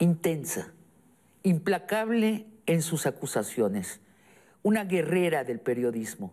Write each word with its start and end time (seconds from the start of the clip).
intensa, 0.00 0.72
implacable 1.44 2.46
en 2.66 2.82
sus 2.82 3.06
acusaciones, 3.06 4.00
una 4.62 4.84
guerrera 4.84 5.44
del 5.44 5.60
periodismo. 5.60 6.32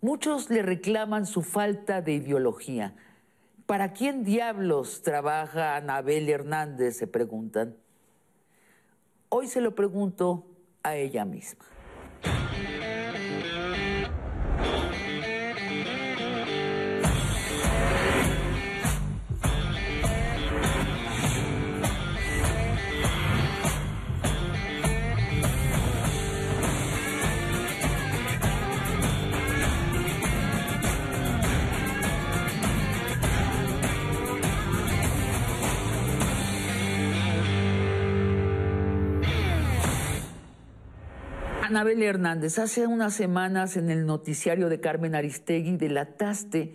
Muchos 0.00 0.48
le 0.48 0.62
reclaman 0.62 1.26
su 1.26 1.42
falta 1.42 2.00
de 2.00 2.14
ideología. 2.14 2.94
¿Para 3.66 3.92
quién 3.92 4.24
diablos 4.24 5.02
trabaja 5.02 5.76
Anabel 5.76 6.28
Hernández? 6.28 6.96
se 6.96 7.06
preguntan. 7.06 7.76
Hoy 9.28 9.46
se 9.48 9.60
lo 9.60 9.74
pregunto 9.74 10.46
a 10.82 10.96
ella 10.96 11.24
misma. 11.24 11.64
Anabel 41.80 42.02
Hernández, 42.02 42.58
hace 42.58 42.86
unas 42.86 43.14
semanas 43.14 43.78
en 43.78 43.88
el 43.88 44.04
noticiario 44.04 44.68
de 44.68 44.80
Carmen 44.80 45.14
Aristegui 45.14 45.78
delataste 45.78 46.74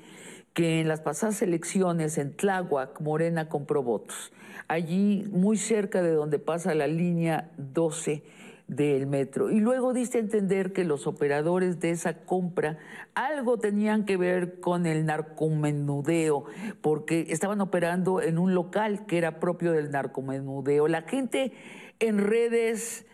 que 0.56 0.82
en 0.82 0.88
las 0.88 1.02
pasadas 1.02 1.44
elecciones 1.44 2.18
en 2.18 2.36
Tláhuac, 2.36 3.00
Morena 3.02 3.48
compró 3.48 3.84
votos. 3.84 4.34
Allí, 4.68 5.24
muy 5.30 5.58
cerca 5.58 6.02
de 6.02 6.10
donde 6.10 6.40
pasa 6.40 6.74
la 6.74 6.88
línea 6.88 7.52
12 7.58 8.24
del 8.68 9.06
metro. 9.06 9.52
Y 9.52 9.60
luego 9.60 9.94
diste 9.94 10.18
a 10.18 10.22
entender 10.22 10.74
que 10.74 10.84
los 10.84 11.06
operadores 11.06 11.80
de 11.80 11.92
esa 11.92 12.26
compra 12.26 12.80
algo 13.14 13.60
tenían 13.60 14.06
que 14.06 14.18
ver 14.18 14.60
con 14.60 14.88
el 14.88 15.06
narcomenudeo, 15.06 16.46
porque 16.82 17.28
estaban 17.30 17.62
operando 17.62 18.24
en 18.24 18.40
un 18.40 18.56
local 18.56 19.06
que 19.06 19.20
era 19.20 19.40
propio 19.40 19.72
del 19.72 19.92
narcomenudeo. 19.92 20.88
La 20.88 21.04
gente 21.04 21.54
en 22.00 22.18
redes 22.18 23.06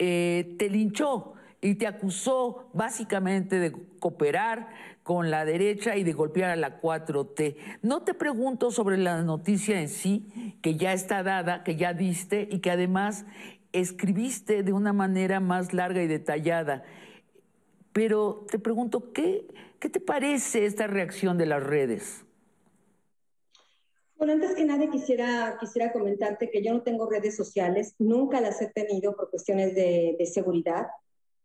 eh, 0.00 0.56
te 0.58 0.68
linchó 0.68 1.34
y 1.66 1.74
te 1.74 1.86
acusó 1.86 2.68
básicamente 2.72 3.58
de 3.58 3.72
cooperar 3.98 4.68
con 5.02 5.30
la 5.30 5.44
derecha 5.44 5.96
y 5.96 6.04
de 6.04 6.12
golpear 6.12 6.50
a 6.50 6.56
la 6.56 6.80
4T. 6.80 7.56
No 7.82 8.02
te 8.02 8.14
pregunto 8.14 8.70
sobre 8.70 8.96
la 8.98 9.22
noticia 9.22 9.80
en 9.80 9.88
sí, 9.88 10.56
que 10.62 10.76
ya 10.76 10.92
está 10.92 11.22
dada, 11.22 11.64
que 11.64 11.76
ya 11.76 11.92
diste 11.92 12.48
y 12.50 12.60
que 12.60 12.70
además 12.70 13.24
escribiste 13.72 14.62
de 14.62 14.72
una 14.72 14.92
manera 14.92 15.40
más 15.40 15.72
larga 15.72 16.02
y 16.02 16.06
detallada. 16.06 16.84
Pero 17.92 18.46
te 18.50 18.58
pregunto, 18.58 19.12
¿qué, 19.12 19.46
qué 19.80 19.88
te 19.88 20.00
parece 20.00 20.66
esta 20.66 20.86
reacción 20.86 21.36
de 21.36 21.46
las 21.46 21.62
redes? 21.62 22.26
Bueno, 24.18 24.32
antes 24.32 24.54
que 24.54 24.64
nada 24.64 24.88
quisiera, 24.90 25.56
quisiera 25.60 25.92
comentarte 25.92 26.50
que 26.50 26.62
yo 26.62 26.72
no 26.72 26.82
tengo 26.82 27.08
redes 27.08 27.36
sociales, 27.36 27.94
nunca 27.98 28.40
las 28.40 28.62
he 28.62 28.68
tenido 28.68 29.14
por 29.14 29.30
cuestiones 29.30 29.74
de, 29.74 30.16
seguridad. 30.32 30.86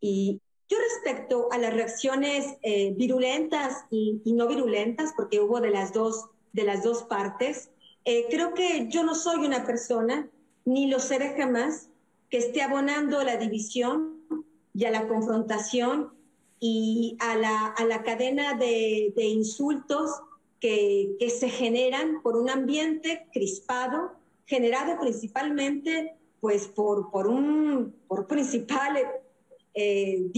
Y 0.02 0.42
yo 0.68 0.78
respecto 0.80 1.48
a 1.52 1.58
las 1.58 1.74
reacciones 1.74 2.58
eh, 2.64 2.94
virulentas 2.98 3.86
y, 3.90 4.22
no 4.26 4.48
virulentas, 4.48 5.14
porque 5.16 5.40
hubo 5.40 5.62
de 5.62 5.70
las 5.70 5.94
dos, 5.94 6.26
de 6.52 6.64
las 6.64 6.84
dos 6.84 7.04
partes, 7.04 7.70
eh, 8.04 8.26
creo 8.30 8.54
que 8.54 8.88
yo 8.90 9.04
no 9.04 9.16
soy 9.16 9.46
una 9.46 9.66
persona, 9.66 10.28
ni 10.66 10.88
lo 10.88 11.00
seré 11.00 11.36
jamás, 11.38 11.88
que 12.30 12.40
esté 12.40 12.62
abonando 12.62 13.20
a 13.20 13.24
la 13.24 13.38
división 13.38 14.20
y 14.74 14.86
a 14.86 14.92
la 14.92 15.08
confrontación 15.08 16.12
y 16.60 17.18
a 17.20 17.36
la, 17.36 17.68
a 17.68 17.86
la 17.86 18.04
cadena 18.04 18.54
de, 18.56 19.14
de 19.16 19.26
insultos 19.26 20.12
que, 20.62 21.18
se 21.38 21.50
generan 21.50 22.22
por 22.22 22.38
un 22.38 22.50
ambiente 22.50 23.26
crispado, 23.34 24.14
generado 24.46 25.00
principalmente 25.00 26.16
pues 26.40 26.68
por, 26.68 27.12
por 27.12 27.28
un 27.28 27.94
por 28.08 28.28
principal 28.28 28.98
eh, 29.74 30.30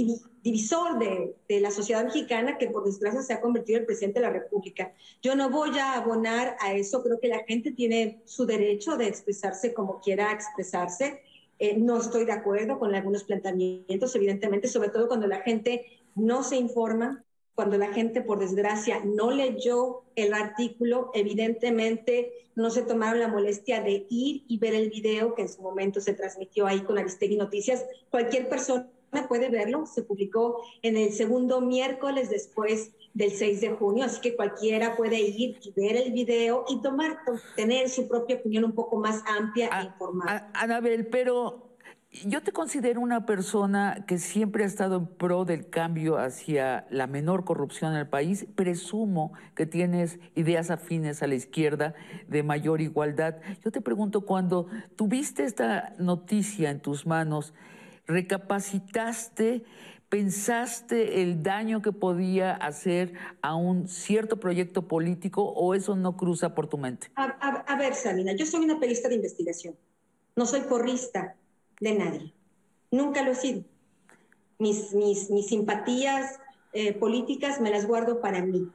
divisor 0.44 1.00
de, 1.00 1.36
de, 1.48 1.60
la 1.60 1.72
sociedad 1.72 2.04
mexicana 2.04 2.58
que 2.58 2.68
por 2.68 2.84
desgracia 2.84 3.22
se 3.22 3.34
ha 3.34 3.42
convertido 3.42 3.78
en 3.78 3.82
el 3.82 3.88
presidente 3.88 4.20
de 4.20 4.28
la 4.28 4.34
República. 4.34 4.94
Yo 5.22 5.36
no 5.36 5.50
voy 5.50 5.78
a 5.80 5.94
abonar 5.94 6.56
a 6.60 6.74
eso, 6.74 7.02
creo 7.02 7.20
que 7.20 7.30
la 7.30 7.44
gente 7.46 7.72
tiene 7.72 8.22
su 8.26 8.46
derecho 8.46 8.98
de 8.98 9.08
expresarse 9.08 9.74
como 9.74 10.02
quiera 10.02 10.32
expresarse. 10.32 11.22
Eh, 11.60 11.78
no 11.78 11.98
estoy 11.98 12.26
de 12.26 12.34
acuerdo 12.34 12.78
con 12.78 12.94
algunos 12.94 13.24
planteamientos, 13.24 14.16
evidentemente, 14.16 14.68
sobre 14.68 14.90
todo 14.90 15.08
cuando 15.08 15.28
la 15.28 15.42
gente 15.42 15.86
no 16.16 16.44
se 16.44 16.58
informa, 16.58 17.24
cuando 17.56 17.78
la 17.78 17.94
gente, 17.94 18.22
por 18.22 18.40
desgracia, 18.40 19.02
no 19.06 19.32
leyó 19.32 20.04
el 20.16 20.34
artículo, 20.34 21.12
evidentemente 21.14 22.32
no 22.56 22.70
se 22.70 22.84
tomaron 22.84 23.20
la 23.20 23.28
molestia 23.28 23.82
de 23.82 24.06
ir 24.10 24.44
y 24.48 24.58
ver 24.58 24.74
el 24.74 24.90
video 24.90 25.34
que 25.36 25.44
en 25.44 25.50
su 25.50 25.62
momento 25.62 26.02
se 26.02 26.14
transmitió 26.14 26.68
ahí 26.68 26.82
con 26.82 26.98
Aristegui 26.98 27.36
Noticias. 27.36 27.86
Cualquier 28.10 28.50
persona 28.50 28.88
puede 29.22 29.50
verlo, 29.50 29.86
se 29.86 30.04
publicó 30.04 30.62
en 30.82 30.98
el 30.98 31.12
segundo 31.14 31.62
miércoles 31.62 32.30
después 32.30 32.92
del 33.14 33.32
6 33.32 33.62
de 33.62 33.70
junio, 33.70 34.06
así 34.06 34.20
que 34.22 34.36
cualquiera 34.36 34.96
puede 34.96 35.22
ir 35.22 35.58
y 35.62 35.72
ver 35.80 35.96
el 35.98 36.12
video 36.12 36.66
y 36.68 36.82
tomar, 36.82 37.20
tener 37.56 37.90
su 37.90 38.08
propia 38.08 38.38
opinión 38.38 38.66
un 38.66 38.74
poco 38.74 38.98
más 38.98 39.24
amplia 39.28 39.70
e 39.70 39.86
informada. 39.86 40.50
Anabel, 40.54 41.08
pero 41.08 41.74
yo 42.26 42.44
te 42.44 42.52
considero 42.52 43.02
una 43.02 43.26
persona 43.26 44.06
que 44.08 44.20
siempre 44.20 44.64
ha 44.64 44.68
estado 44.68 44.98
en 44.98 45.08
pro 45.08 45.46
del 45.46 45.70
cambio 45.70 46.18
hacia 46.18 46.86
la 46.92 47.08
menor 47.08 47.44
corrupción 47.44 47.94
en 47.94 48.00
el 48.00 48.08
país. 48.08 48.46
Presumo 48.56 49.34
que 49.56 49.66
tienes 49.66 50.20
ideas 50.36 50.70
afines 50.70 51.24
a 51.24 51.28
la 51.28 51.36
izquierda 51.36 51.96
de 52.28 52.44
mayor 52.44 52.82
igualdad. 52.82 53.38
Yo 53.64 53.72
te 53.72 53.82
pregunto, 53.82 54.22
cuando 54.22 54.68
tuviste 54.96 55.44
esta 55.44 55.96
noticia 55.98 56.70
en 56.70 56.82
tus 56.82 57.08
manos, 57.08 57.54
¿recapacitaste, 58.08 59.64
pensaste 60.10 61.22
el 61.22 61.42
daño 61.42 61.82
que 61.82 61.92
podía 61.92 62.54
hacer 62.54 63.14
a 63.42 63.56
un 63.56 63.88
cierto 63.88 64.40
proyecto 64.40 64.88
político 64.88 65.44
o 65.44 65.74
eso 65.74 65.96
no 65.96 66.18
cruza 66.18 66.54
por 66.54 66.68
tu 66.68 66.78
mente? 66.78 67.08
A, 67.16 67.76
ver, 67.78 67.96
Sabina, 67.96 68.34
yo 68.34 68.46
soy 68.46 68.64
una 68.64 68.80
periodista 68.80 69.10
de 69.10 69.16
investigación, 69.16 69.76
no 70.36 70.46
soy 70.46 70.62
porrista 70.62 71.36
de 71.80 71.94
nadie. 71.94 72.34
Nunca 72.92 73.24
lo 73.24 73.32
he 73.32 73.36
sido. 73.36 73.64
Mis, 74.60 74.94
mis, 74.94 75.32
mis 75.32 75.48
simpatías 75.48 76.40
eh, 76.74 76.94
políticas 76.94 77.60
me 77.60 77.72
las 77.72 77.88
guardo 77.88 78.22
para 78.22 78.44
mí. 78.44 78.70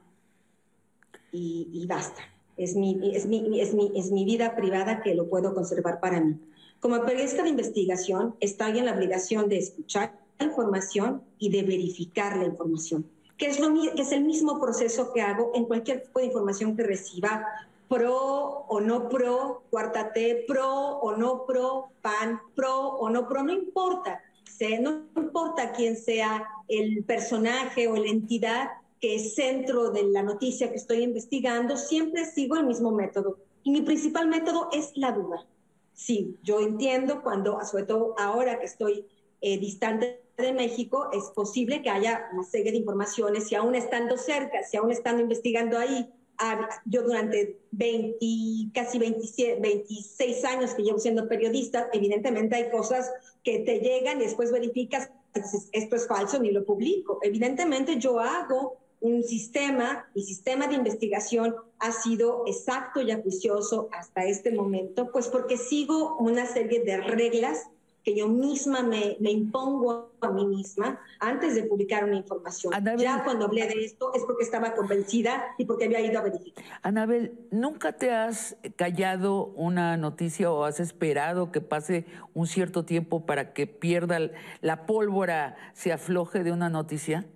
Y, 1.31 1.87
basta. 1.87 2.23
Es 2.57 2.75
mi, 2.75 3.15
es, 3.15 3.27
mi, 3.27 3.61
es, 3.61 3.75
mi, 3.75 3.93
es 3.95 4.11
mi 4.11 4.25
vida 4.25 4.57
privada 4.57 5.03
que 5.03 5.15
lo 5.15 5.29
puedo 5.29 5.55
conservar 5.55 6.01
para 6.01 6.21
mí. 6.21 6.37
Como 6.81 7.05
periodista 7.05 7.43
de 7.43 7.49
investigación, 7.49 8.37
estoy 8.39 8.79
en 8.79 8.87
la 8.87 8.95
obligación 8.95 9.49
de 9.49 9.59
escuchar 9.59 10.17
la 10.39 10.47
información 10.47 11.23
y 11.39 11.51
de 11.51 11.63
verificar 11.63 12.37
la 12.37 12.45
información, 12.45 13.05
que 13.37 13.47
es, 13.47 13.59
lo, 13.59 13.75
que 13.75 14.03
es 14.03 14.13
el 14.13 14.23
mismo 14.23 14.61
proceso 14.61 15.13
que 15.13 15.21
hago 15.21 15.51
en 15.57 15.65
cualquier 15.65 16.03
tipo 16.03 16.21
de 16.21 16.27
información 16.27 16.77
que 16.77 16.85
reciba 16.85 17.45
pro 17.89 18.65
o 18.69 18.81
no 18.81 19.09
pro, 19.09 19.65
cuarta 19.71 20.13
pro 20.47 20.99
o 20.99 21.17
no 21.17 21.45
pro, 21.47 21.89
PAN, 22.01 22.41
pro 22.55 22.91
o 22.91 23.11
no 23.11 23.27
pro, 23.27 23.43
no 23.43 23.53
importa. 23.53 24.23
no 24.81 25.03
importa 25.17 25.73
quién 25.73 25.97
sea 25.97 26.47
el 26.69 27.03
personaje 27.03 27.89
o 27.89 27.97
la 27.97 28.09
entidad 28.09 28.69
que 29.01 29.17
es 29.17 29.35
centro 29.35 29.91
de 29.91 30.05
la 30.05 30.23
noticia 30.23 30.71
que 30.71 30.77
estoy 30.77 31.03
investigando, 31.03 31.77
siempre 31.77 32.25
sigo 32.25 32.57
el 32.57 32.67
mismo 32.67 32.93
método. 32.93 33.39
Y 33.65 33.73
mi 33.73 33.83
principal 33.83 34.29
método 34.29 34.69
es 34.73 34.93
la 34.95 35.11
duda. 35.11 35.45
Sí, 35.99 36.39
yo 36.45 36.61
entiendo 36.61 37.23
cuando, 37.25 37.59
sobre 37.65 37.83
todo 37.83 38.15
ahora 38.19 38.61
que 38.61 38.67
estoy 38.67 39.05
eh, 39.41 39.59
distante 39.59 40.23
de 40.37 40.53
México, 40.53 41.09
es 41.13 41.25
posible 41.35 41.83
que 41.83 41.91
haya 41.91 42.29
una 42.33 42.45
serie 42.45 42.71
de 42.71 42.79
informaciones, 42.79 43.51
y 43.51 43.57
aún 43.57 43.75
estando 43.75 44.17
cerca, 44.17 44.63
si 44.63 44.77
aún 44.77 44.93
estando 44.93 45.23
investigando 45.23 45.77
ahí, 45.77 46.09
yo 46.85 47.03
durante 47.03 47.59
20, 47.73 48.71
casi 48.73 49.01
27, 49.01 49.61
26 49.61 50.45
años 50.45 50.73
que 50.75 50.85
llevo 50.85 51.01
siendo 51.01 51.27
periodista, 51.27 51.89
evidentemente 51.93 52.55
hay 52.55 52.71
cosas 52.71 53.11
que 53.43 53.59
te 53.59 53.81
llegan 53.81 54.21
y 54.21 54.25
después 54.27 54.53
verificas, 54.53 55.11
esto 55.73 55.97
es 55.97 56.07
falso, 56.07 56.39
ni 56.39 56.53
lo 56.53 56.65
publico. 56.65 57.19
Evidentemente 57.23 57.99
yo 57.99 58.21
hago 58.21 58.79
un 59.01 59.23
sistema, 59.23 60.07
mi 60.15 60.23
sistema 60.23 60.67
de 60.67 60.75
investigación 60.75 61.55
ha 61.79 61.93
sido 61.93 62.45
exacto 62.47 63.01
y 63.01 63.11
acuicioso 63.11 63.89
hasta 63.93 64.25
este 64.25 64.53
momento, 64.53 65.11
pues 65.13 65.29
porque 65.29 65.57
sigo 65.57 66.17
una 66.17 66.47
serie 66.47 66.83
de 66.83 66.99
reglas 66.99 67.69
que 68.09 68.17
yo 68.17 68.27
misma 68.27 68.83
me, 68.83 69.17
me 69.21 69.31
impongo 69.31 70.13
a 70.21 70.31
mí 70.31 70.47
misma 70.47 70.99
antes 71.21 71.55
de 71.55 71.65
publicar 71.65 72.05
una 72.05 72.17
información. 72.17 72.73
ya 72.97 73.23
cuando 73.23 73.45
hablé 73.45 73.67
de 73.67 73.85
esto 73.85 74.13
es 74.15 74.25
porque 74.25 74.45
estaba 74.45 74.75
convencida 74.75 75.45
y 75.59 75.67
porque 75.67 75.85
había 75.85 76.01
ido 76.01 76.19
a 76.19 76.23
verificar. 76.23 76.65
Anabel, 76.83 77.39
¿nunca 77.51 77.93
te 77.93 78.11
has 78.11 78.57
callado 78.77 79.47
una 79.57 79.97
noticia 79.97 80.51
o 80.51 80.65
has 80.65 80.81
esperado 80.81 81.53
que 81.53 81.61
pase 81.61 82.07
un 82.35 82.47
cierto 82.47 82.85
tiempo 82.85 83.27
para 83.27 83.53
que 83.53 83.67
pierda 83.67 84.19
la 84.63 84.87
pólvora, 84.87 85.57
se 85.75 85.93
afloje 85.93 86.43
de 86.45 86.53
una 86.53 86.71
noticia? 86.71 87.27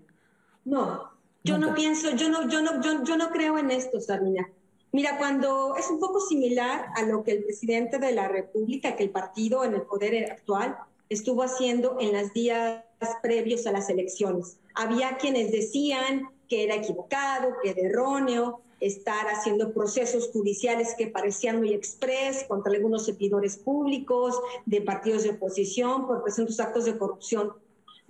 No, 0.65 1.12
yo 1.44 1.59
no 1.59 1.75
pienso, 1.75 2.11
yo 2.11 2.29
no, 2.29 2.49
yo 2.49 2.62
no, 2.62 2.81
yo, 2.83 3.05
yo 3.05 3.17
no 3.17 3.31
creo 3.31 3.59
en 3.59 3.71
esto, 3.71 4.00
Sabina. 4.00 4.49
Mira, 4.93 5.17
cuando 5.17 5.75
es 5.77 5.91
un 5.91 5.99
poco 5.99 6.21
similar 6.21 6.87
a 6.94 7.03
lo 7.03 7.25
que 7.25 7.33
el 7.33 7.44
presidente 7.44 7.99
de 7.99 8.12
la 8.12 8.29
República, 8.29 8.94
que 8.94 9.05
el 9.05 9.11
partido 9.11 9.65
en 9.65 9.75
el 9.75 9.83
poder 9.83 10.31
actual, 10.31 10.77
estuvo 11.09 11.43
haciendo 11.43 11.97
en 12.00 12.12
los 12.12 12.33
días 12.33 12.85
previos 13.23 13.67
a 13.67 13.73
las 13.73 13.89
elecciones. 13.89 14.59
Había 14.75 15.17
quienes 15.17 15.50
decían 15.50 16.29
que 16.49 16.65
era 16.65 16.75
equivocado, 16.75 17.55
que 17.62 17.71
era 17.71 17.81
erróneo 17.81 18.61
estar 18.81 19.27
haciendo 19.29 19.73
procesos 19.73 20.31
judiciales 20.33 20.94
que 20.99 21.06
parecían 21.06 21.59
muy 21.59 21.73
express 21.73 22.44
contra 22.49 22.73
algunos 22.73 23.06
servidores 23.06 23.56
públicos 23.56 24.39
de 24.67 24.81
partidos 24.81 25.23
de 25.23 25.31
oposición 25.31 26.06
por 26.06 26.23
presuntos 26.23 26.59
actos 26.59 26.85
de 26.85 26.99
corrupción. 26.99 27.53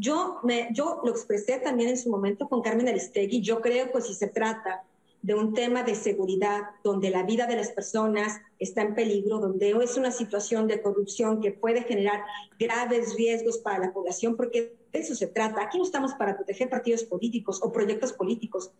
Yo, 0.02 0.40
me, 0.42 0.68
yo 0.72 1.00
lo 1.04 1.12
expresé 1.12 1.60
también 1.60 1.90
en 1.90 1.96
su 1.96 2.10
momento 2.10 2.48
con 2.48 2.60
Carmen 2.60 2.88
Aristegui. 2.88 3.40
Yo 3.40 3.60
creo 3.60 3.92
que 3.92 4.00
si 4.00 4.14
se 4.14 4.26
trata 4.26 4.82
de 5.22 5.36
un 5.36 5.54
tema 5.54 5.84
de 5.84 5.94
seguridad 5.94 6.62
donde 6.82 7.08
la 7.10 7.22
vida 7.22 7.46
de 7.46 7.54
las 7.54 7.70
personas 7.70 8.40
está 8.58 8.82
en 8.82 8.96
peligro, 8.96 9.38
donde 9.38 9.70
es 9.70 9.96
una 9.96 10.10
situación 10.10 10.66
de 10.66 10.82
corrupción 10.82 11.40
que 11.40 11.52
puede 11.52 11.82
generar 11.82 12.24
graves 12.58 13.14
riesgos 13.14 13.58
para 13.58 13.78
la 13.78 13.92
población, 13.92 14.36
porque 14.36 14.74
de 14.92 14.98
eso 14.98 15.14
se 15.14 15.28
trata. 15.28 15.62
Aquí 15.62 15.78
no 15.78 15.84
estamos 15.84 16.14
para 16.14 16.34
proteger 16.34 16.68
partidos 16.68 17.04
políticos 17.04 17.60
o 17.62 17.70
proyectos 17.70 18.12
políticos. 18.12 18.72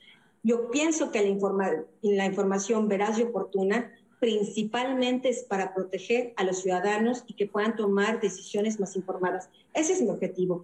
Yo 0.43 0.73
pienso 0.73 1.13
que 1.13 1.23
la, 1.23 1.85
la 2.03 2.27
información 2.27 2.89
veraz 2.89 3.17
y 3.21 3.23
oportuna 3.23 3.93
principalmente 4.19 5.29
es 5.29 5.45
para 5.45 5.73
proteger 5.73 6.33
a 6.37 6.45
los 6.45 6.59
ciudadanos 6.59 7.25
y 7.29 7.35
que 7.35 7.47
puedan 7.47 7.77
tomar 7.77 8.21
decisiones 8.21 8.81
más 8.81 8.97
informadas. 8.97 9.49
Ese 9.73 9.93
es 9.93 10.03
mi 10.03 10.11
objetivo. 10.11 10.63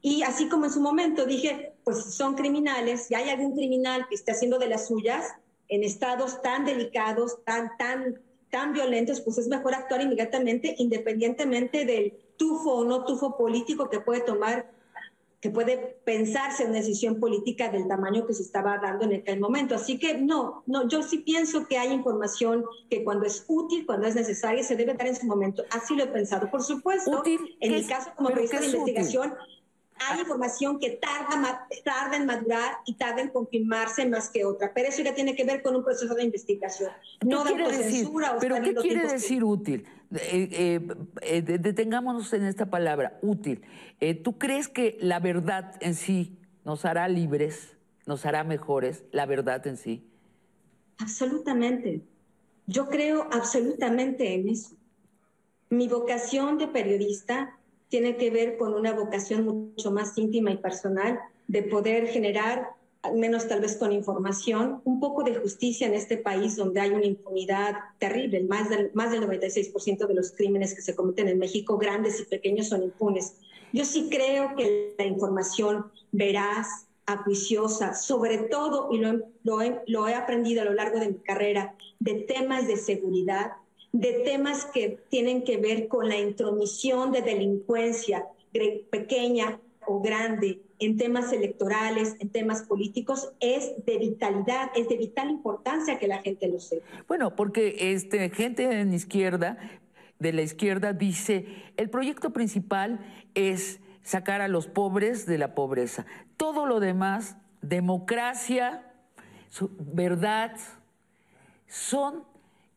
Y 0.00 0.22
así 0.22 0.48
como 0.48 0.66
en 0.66 0.72
su 0.72 0.80
momento 0.80 1.26
dije, 1.26 1.72
pues 1.84 2.14
son 2.14 2.34
criminales, 2.34 3.10
y 3.10 3.14
hay 3.14 3.30
algún 3.30 3.54
criminal 3.54 4.06
que 4.08 4.14
esté 4.14 4.32
haciendo 4.32 4.58
de 4.58 4.68
las 4.68 4.86
suyas 4.86 5.34
en 5.68 5.84
estados 5.84 6.40
tan 6.40 6.64
delicados, 6.64 7.44
tan, 7.44 7.76
tan, 7.76 8.20
tan 8.50 8.72
violentos, 8.72 9.20
pues 9.20 9.38
es 9.38 9.48
mejor 9.48 9.74
actuar 9.74 10.00
inmediatamente, 10.02 10.74
independientemente 10.78 11.84
del 11.84 12.14
tufo 12.36 12.76
o 12.76 12.84
no 12.84 13.04
tufo 13.04 13.36
político 13.36 13.90
que 13.90 14.00
puede 14.00 14.20
tomar, 14.20 14.70
que 15.40 15.50
puede 15.50 16.00
pensarse 16.04 16.64
en 16.64 16.70
una 16.70 16.78
decisión 16.78 17.20
política 17.20 17.70
del 17.70 17.86
tamaño 17.86 18.26
que 18.26 18.34
se 18.34 18.42
estaba 18.42 18.78
dando 18.78 19.04
en 19.04 19.20
aquel 19.20 19.38
momento. 19.38 19.74
Así 19.74 19.98
que 19.98 20.14
no, 20.18 20.62
no, 20.66 20.88
yo 20.88 21.02
sí 21.02 21.18
pienso 21.18 21.66
que 21.66 21.78
hay 21.78 21.92
información 21.92 22.64
que 22.88 23.04
cuando 23.04 23.26
es 23.26 23.44
útil, 23.46 23.86
cuando 23.86 24.06
es 24.06 24.14
necesaria, 24.14 24.64
se 24.64 24.74
debe 24.74 24.94
dar 24.94 25.06
en 25.06 25.16
su 25.16 25.26
momento. 25.26 25.64
Así 25.70 25.94
lo 25.94 26.04
he 26.04 26.08
pensado. 26.08 26.50
Por 26.50 26.62
supuesto, 26.62 27.22
en 27.24 27.72
mi 27.72 27.84
caso 27.84 28.10
como 28.16 28.30
periodista 28.30 28.60
de 28.60 28.66
investigación, 28.66 29.34
hay 30.00 30.20
información 30.20 30.78
que 30.78 30.90
tarda, 30.90 31.66
tarda 31.84 32.16
en 32.16 32.26
madurar 32.26 32.78
y 32.86 32.94
tarda 32.94 33.22
en 33.22 33.28
confirmarse 33.30 34.06
más 34.06 34.30
que 34.30 34.44
otra, 34.44 34.72
pero 34.74 34.88
eso 34.88 35.02
ya 35.02 35.14
tiene 35.14 35.34
que 35.34 35.44
ver 35.44 35.62
con 35.62 35.76
un 35.76 35.84
proceso 35.84 36.14
de 36.14 36.24
investigación, 36.24 36.90
no 37.24 37.44
de 37.44 37.50
autocensura 37.50 38.36
o 38.36 38.38
¿Pero 38.38 38.62
qué 38.62 38.74
quiere 38.74 39.06
decir 39.06 39.44
útil? 39.44 39.86
Eh, 40.14 40.48
eh, 40.52 40.88
eh, 41.20 41.42
detengámonos 41.42 42.32
en 42.32 42.44
esta 42.44 42.66
palabra, 42.66 43.18
útil. 43.22 43.62
¿Tú 44.22 44.38
crees 44.38 44.68
que 44.68 44.96
la 45.00 45.20
verdad 45.20 45.74
en 45.80 45.94
sí 45.94 46.38
nos 46.64 46.84
hará 46.84 47.08
libres, 47.08 47.76
nos 48.06 48.24
hará 48.24 48.44
mejores, 48.44 49.04
la 49.12 49.26
verdad 49.26 49.66
en 49.66 49.76
sí? 49.76 50.04
Absolutamente. 50.98 52.02
Yo 52.66 52.88
creo 52.88 53.28
absolutamente 53.32 54.34
en 54.34 54.48
eso. 54.48 54.76
Mi 55.70 55.88
vocación 55.88 56.56
de 56.58 56.68
periodista 56.68 57.57
tiene 57.88 58.16
que 58.16 58.30
ver 58.30 58.56
con 58.56 58.74
una 58.74 58.92
vocación 58.92 59.44
mucho 59.44 59.90
más 59.90 60.16
íntima 60.18 60.50
y 60.50 60.58
personal 60.58 61.18
de 61.46 61.62
poder 61.62 62.06
generar, 62.08 62.68
al 63.02 63.16
menos 63.16 63.48
tal 63.48 63.60
vez 63.60 63.76
con 63.76 63.92
información, 63.92 64.82
un 64.84 65.00
poco 65.00 65.22
de 65.22 65.34
justicia 65.34 65.86
en 65.86 65.94
este 65.94 66.18
país 66.18 66.56
donde 66.56 66.80
hay 66.80 66.90
una 66.90 67.06
impunidad 67.06 67.76
terrible. 67.98 68.44
Más 68.44 68.68
del, 68.68 68.90
más 68.92 69.10
del 69.10 69.22
96% 69.22 70.06
de 70.06 70.14
los 70.14 70.32
crímenes 70.32 70.74
que 70.74 70.82
se 70.82 70.94
cometen 70.94 71.28
en 71.28 71.38
México, 71.38 71.78
grandes 71.78 72.20
y 72.20 72.24
pequeños, 72.24 72.68
son 72.68 72.82
impunes. 72.82 73.36
Yo 73.72 73.84
sí 73.84 74.08
creo 74.10 74.54
que 74.56 74.94
la 74.98 75.06
información 75.06 75.86
veraz, 76.12 76.86
acuiciosa, 77.06 77.94
sobre 77.94 78.36
todo, 78.36 78.88
y 78.92 78.98
lo, 78.98 79.12
lo, 79.42 79.58
lo 79.86 80.08
he 80.08 80.14
aprendido 80.14 80.60
a 80.60 80.64
lo 80.66 80.74
largo 80.74 80.98
de 80.98 81.08
mi 81.08 81.18
carrera, 81.18 81.74
de 81.98 82.14
temas 82.14 82.66
de 82.68 82.76
seguridad, 82.76 83.52
de 83.92 84.12
temas 84.24 84.66
que 84.66 84.98
tienen 85.08 85.44
que 85.44 85.56
ver 85.56 85.88
con 85.88 86.08
la 86.08 86.18
intromisión 86.18 87.12
de 87.12 87.22
delincuencia 87.22 88.26
pequeña 88.90 89.60
o 89.86 90.00
grande 90.00 90.60
en 90.78 90.96
temas 90.96 91.32
electorales, 91.32 92.16
en 92.20 92.28
temas 92.28 92.62
políticos, 92.62 93.32
es 93.40 93.84
de 93.84 93.98
vitalidad, 93.98 94.70
es 94.76 94.88
de 94.88 94.96
vital 94.96 95.30
importancia 95.30 95.98
que 95.98 96.06
la 96.06 96.18
gente 96.18 96.46
lo 96.48 96.60
sepa. 96.60 96.86
Bueno, 97.08 97.34
porque 97.34 97.92
este, 97.92 98.30
gente 98.30 98.80
en 98.80 98.92
izquierda, 98.92 99.58
de 100.18 100.32
la 100.32 100.42
izquierda, 100.42 100.92
dice, 100.92 101.46
el 101.76 101.90
proyecto 101.90 102.32
principal 102.32 103.00
es 103.34 103.80
sacar 104.02 104.40
a 104.40 104.48
los 104.48 104.66
pobres 104.66 105.26
de 105.26 105.38
la 105.38 105.54
pobreza. 105.54 106.06
Todo 106.36 106.66
lo 106.66 106.80
demás, 106.80 107.36
democracia, 107.60 108.92
verdad, 109.78 110.56
son 111.66 112.24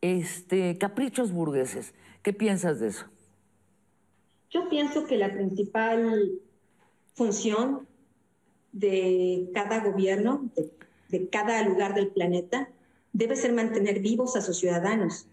este, 0.01 0.77
caprichos 0.77 1.31
burgueses. 1.31 1.93
¿Qué 2.23 2.33
piensas 2.33 2.79
de 2.79 2.89
eso? 2.89 3.05
Yo 4.49 4.67
pienso 4.69 5.05
que 5.05 5.17
la 5.17 5.31
principal 5.31 6.31
función 7.13 7.87
de 8.71 9.49
cada 9.53 9.83
gobierno, 9.83 10.49
de, 11.09 11.29
cada 11.29 11.63
lugar 11.63 11.93
del 11.93 12.07
planeta, 12.07 12.69
debe 13.13 13.35
ser 13.35 13.53
mantener 13.53 13.99
vivos 13.99 14.35
a 14.35 14.41
sus 14.41 14.57
ciudadanos, 14.57 15.27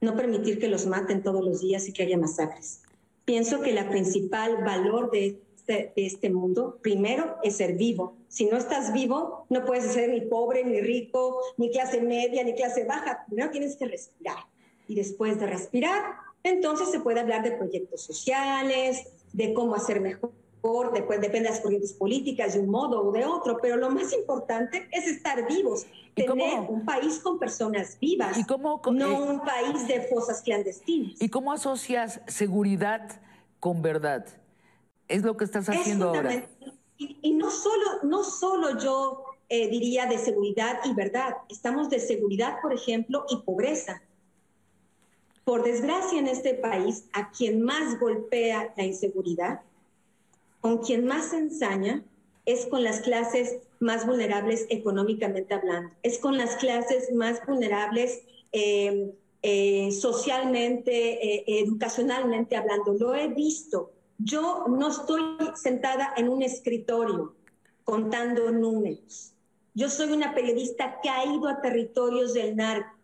no 0.00 0.16
permitir 0.16 0.58
que 0.58 0.68
los 0.68 0.86
maten 0.86 1.22
todos 1.22 1.44
los 1.44 1.60
días 1.60 1.88
y 1.88 1.92
que 1.92 2.02
haya 2.02 2.18
masacres. 2.18 2.82
Pienso 3.24 3.60
que 3.60 3.72
la 3.72 3.88
principal 3.88 4.64
valor 4.64 5.10
de 5.10 5.40
este, 5.60 5.92
de 5.94 6.06
este 6.06 6.30
mundo, 6.30 6.78
primero 6.82 7.36
es 7.42 7.56
ser 7.56 7.74
vivo. 7.74 8.16
Si 8.28 8.46
no 8.46 8.56
estás 8.56 8.92
vivo, 8.92 9.46
no 9.50 9.64
puedes 9.64 9.92
ser 9.92 10.10
ni 10.10 10.22
pobre, 10.22 10.64
ni 10.64 10.80
rico, 10.80 11.38
ni 11.56 11.70
clase 11.70 12.00
media, 12.00 12.42
ni 12.44 12.54
clase 12.54 12.84
baja. 12.84 13.24
Primero 13.26 13.50
tienes 13.50 13.76
que 13.76 13.86
respirar. 13.86 14.38
Y 14.88 14.94
después 14.94 15.38
de 15.38 15.46
respirar, 15.46 16.02
entonces 16.42 16.90
se 16.90 17.00
puede 17.00 17.20
hablar 17.20 17.42
de 17.44 17.52
proyectos 17.52 18.02
sociales, 18.02 19.06
de 19.32 19.52
cómo 19.52 19.74
hacer 19.74 20.00
mejor, 20.00 20.32
después 20.92 21.20
depende 21.20 21.48
de 21.48 21.54
las 21.54 21.60
corrientes 21.60 21.92
políticas 21.92 22.54
de 22.54 22.60
un 22.60 22.70
modo 22.70 23.02
o 23.02 23.12
de 23.12 23.24
otro, 23.24 23.58
pero 23.62 23.76
lo 23.76 23.90
más 23.90 24.12
importante 24.12 24.88
es 24.90 25.06
estar 25.06 25.46
vivos, 25.46 25.86
tener 26.14 26.60
un 26.68 26.84
país 26.84 27.18
con 27.20 27.38
personas 27.38 27.98
vivas, 28.00 28.36
¿Y 28.36 28.44
cómo, 28.44 28.80
no 28.92 29.10
eh, 29.10 29.30
un 29.30 29.40
país 29.40 29.86
de 29.86 30.02
fosas 30.02 30.42
clandestinas. 30.42 31.20
¿Y 31.20 31.28
cómo 31.28 31.52
asocias 31.52 32.20
seguridad 32.26 33.20
con 33.58 33.80
verdad? 33.82 34.26
Es 35.10 35.24
lo 35.24 35.36
que 35.36 35.44
estás 35.44 35.68
haciendo 35.68 36.10
ahora. 36.10 36.46
Y, 36.96 37.32
no, 37.32 37.50
solo, 37.50 38.02
no 38.04 38.22
solo 38.22 38.78
yo 38.78 39.24
eh, 39.48 39.68
diría 39.68 40.06
de 40.06 40.18
seguridad 40.18 40.78
y 40.84 40.94
verdad, 40.94 41.38
estamos 41.48 41.90
de 41.90 41.98
seguridad, 41.98 42.58
por 42.62 42.72
ejemplo, 42.72 43.26
y 43.28 43.38
pobreza. 43.38 44.02
Por 45.44 45.64
desgracia 45.64 46.20
en 46.20 46.28
este 46.28 46.54
país, 46.54 47.06
a 47.12 47.32
quien 47.32 47.60
más 47.62 47.98
golpea 47.98 48.72
la 48.76 48.84
inseguridad, 48.84 49.62
con 50.60 50.78
quien 50.78 51.06
más 51.06 51.30
se 51.30 51.38
ensaña, 51.38 52.04
es 52.46 52.66
con 52.66 52.84
las 52.84 53.00
clases 53.00 53.56
más 53.80 54.06
vulnerables 54.06 54.66
económicamente 54.70 55.54
hablando, 55.54 55.90
es 56.04 56.18
con 56.18 56.38
las 56.38 56.54
clases 56.56 57.12
más 57.12 57.44
vulnerables 57.46 58.20
eh, 58.52 59.12
eh, 59.42 59.90
socialmente, 59.90 61.60
educacionalmente 61.60 62.54
hablando. 62.54 62.92
Lo 62.92 63.14
he 63.16 63.26
visto 63.26 63.90
yo 64.22 64.66
no 64.68 64.88
estoy 64.88 65.22
sentada 65.54 66.12
en 66.16 66.28
un 66.28 66.42
escritorio 66.42 67.34
contando 67.84 68.50
números. 68.50 69.32
Yo 69.74 69.88
soy 69.88 70.12
una 70.12 70.34
periodista 70.34 71.00
que 71.02 71.08
ha 71.08 71.24
ido 71.24 71.48
a 71.48 71.60
territorios 71.60 72.34
del 72.34 72.56
narco, 72.56 72.96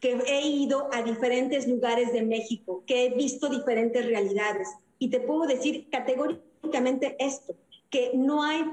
que 0.00 0.12
he 0.26 0.46
ido 0.46 0.88
a 0.92 1.02
diferentes 1.02 1.68
lugares 1.68 2.12
de 2.12 2.22
México, 2.22 2.82
que 2.86 3.06
he 3.06 3.14
visto 3.14 3.48
diferentes 3.48 4.04
realidades. 4.06 4.68
Y 4.98 5.10
te 5.10 5.20
puedo 5.20 5.46
decir 5.46 5.88
categóricamente 5.90 7.16
esto, 7.18 7.54
que 7.90 8.12
no 8.14 8.42
hay 8.42 8.64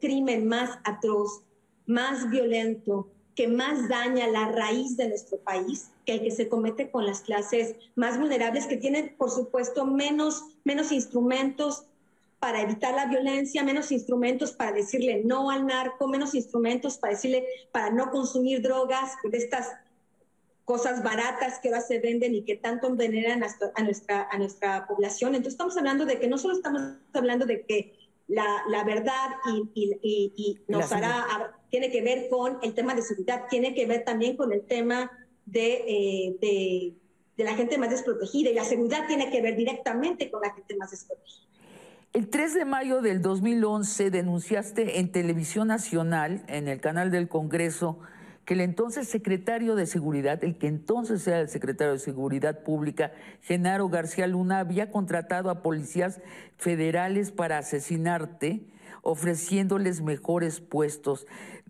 crimen 0.00 0.46
más 0.46 0.78
atroz, 0.84 1.42
más 1.86 2.30
violento, 2.30 3.08
que 3.38 3.46
más 3.46 3.88
daña 3.88 4.26
la 4.26 4.48
raíz 4.48 4.96
de 4.96 5.08
nuestro 5.08 5.38
país 5.38 5.92
que 6.04 6.14
el 6.14 6.22
que 6.22 6.32
se 6.32 6.48
comete 6.48 6.90
con 6.90 7.06
las 7.06 7.20
clases 7.20 7.76
más 7.94 8.18
vulnerables, 8.18 8.66
que 8.66 8.76
tienen, 8.76 9.14
por 9.16 9.30
supuesto, 9.30 9.86
menos, 9.86 10.42
menos 10.64 10.90
instrumentos 10.90 11.84
para 12.40 12.62
evitar 12.62 12.94
la 12.94 13.06
violencia, 13.06 13.62
menos 13.62 13.92
instrumentos 13.92 14.50
para 14.50 14.72
decirle 14.72 15.22
no 15.24 15.52
al 15.52 15.66
narco, 15.66 16.08
menos 16.08 16.34
instrumentos 16.34 16.98
para 16.98 17.12
decirle 17.12 17.46
para 17.70 17.90
no 17.90 18.10
consumir 18.10 18.60
drogas, 18.60 19.12
de 19.22 19.38
estas 19.38 19.68
cosas 20.64 21.04
baratas 21.04 21.60
que 21.60 21.68
ahora 21.68 21.80
se 21.80 22.00
venden 22.00 22.34
y 22.34 22.42
que 22.42 22.56
tanto 22.56 22.88
envenenan 22.88 23.44
a 23.76 23.82
nuestra, 23.84 24.28
a 24.32 24.36
nuestra 24.36 24.88
población. 24.88 25.36
Entonces 25.36 25.54
estamos 25.54 25.76
hablando 25.76 26.06
de 26.06 26.18
que 26.18 26.26
no 26.26 26.38
solo 26.38 26.54
estamos 26.54 26.82
hablando 27.12 27.46
de 27.46 27.64
que 27.64 27.97
la, 28.28 28.62
la 28.68 28.84
verdad 28.84 29.30
y, 29.74 29.98
y, 30.02 30.32
y 30.36 30.60
nos 30.68 30.92
hará 30.92 31.54
tiene 31.70 31.90
que 31.90 32.02
ver 32.02 32.28
con 32.28 32.58
el 32.62 32.74
tema 32.74 32.94
de 32.94 33.02
seguridad, 33.02 33.44
tiene 33.48 33.74
que 33.74 33.86
ver 33.86 34.04
también 34.04 34.36
con 34.36 34.52
el 34.52 34.62
tema 34.62 35.10
de, 35.44 35.84
eh, 35.86 36.36
de, 37.36 37.44
la 37.44 37.54
gente 37.54 37.78
más 37.78 37.90
desprotegida 37.90 38.50
y 38.50 38.54
la 38.54 38.64
seguridad 38.64 39.06
tiene 39.06 39.30
que 39.30 39.40
ver 39.40 39.56
directamente 39.56 40.30
con 40.30 40.40
la 40.42 40.52
gente 40.54 40.76
más 40.76 40.90
desprotegida. 40.90 41.46
El 42.12 42.30
3 42.30 42.54
de 42.54 42.64
mayo 42.64 43.00
del 43.00 43.22
2011 43.22 44.10
denunciaste 44.10 44.98
en 44.98 45.12
Televisión 45.12 45.68
Nacional, 45.68 46.42
en 46.48 46.66
el 46.68 46.80
canal 46.80 47.10
del 47.10 47.28
Congreso, 47.28 47.98
que 48.48 48.54
el 48.54 48.62
entonces 48.62 49.06
secretario 49.06 49.74
de 49.74 49.84
Seguridad, 49.84 50.42
el 50.42 50.56
que 50.56 50.68
entonces 50.68 51.28
era 51.28 51.38
el 51.38 51.50
secretario 51.50 51.92
de 51.92 51.98
Seguridad 51.98 52.62
Pública, 52.62 53.12
Genaro 53.42 53.90
García 53.90 54.26
Luna, 54.26 54.60
había 54.60 54.90
contratado 54.90 55.50
a 55.50 55.60
policías 55.60 56.22
federales 56.56 57.30
para 57.30 57.58
asesinarte, 57.58 58.62
ofreciéndoles 59.02 60.00
mejores 60.00 60.60
puestos. 60.60 61.26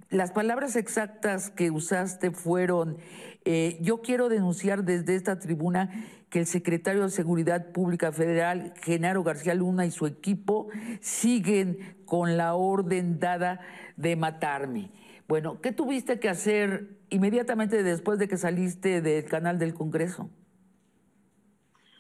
Las 0.09 0.31
palabras 0.31 0.77
exactas 0.77 1.51
que 1.51 1.73
usaste 1.73 2.31
fueron, 2.31 2.99
eh, 3.45 3.81
yo 3.81 4.01
quiero 4.01 4.29
denunciar 4.29 4.85
desde 4.85 5.17
esta 5.17 5.41
tribuna 5.41 5.91
que 6.31 6.39
el 6.39 6.47
secretario 6.47 7.03
de 7.03 7.11
Seguridad 7.11 7.73
Pública 7.73 8.13
Federal, 8.13 8.73
Genaro 8.85 9.25
García 9.25 9.55
Luna, 9.57 9.85
y 9.85 9.91
su 9.91 10.07
equipo 10.07 10.69
siguen 11.01 11.97
con 12.05 12.37
la 12.37 12.55
orden 12.55 13.19
dada 13.19 13.59
de 13.97 14.15
matarme. 14.15 14.93
Bueno, 15.29 15.61
¿qué 15.61 15.73
tuviste 15.73 16.19
que 16.19 16.31
hacer 16.31 16.89
inmediatamente 17.11 17.83
después 17.83 18.19
de 18.19 18.29
que 18.29 18.39
saliste 18.39 19.03
del 19.03 19.27
canal 19.27 19.59
del 19.59 19.75
Congreso? 19.75 20.31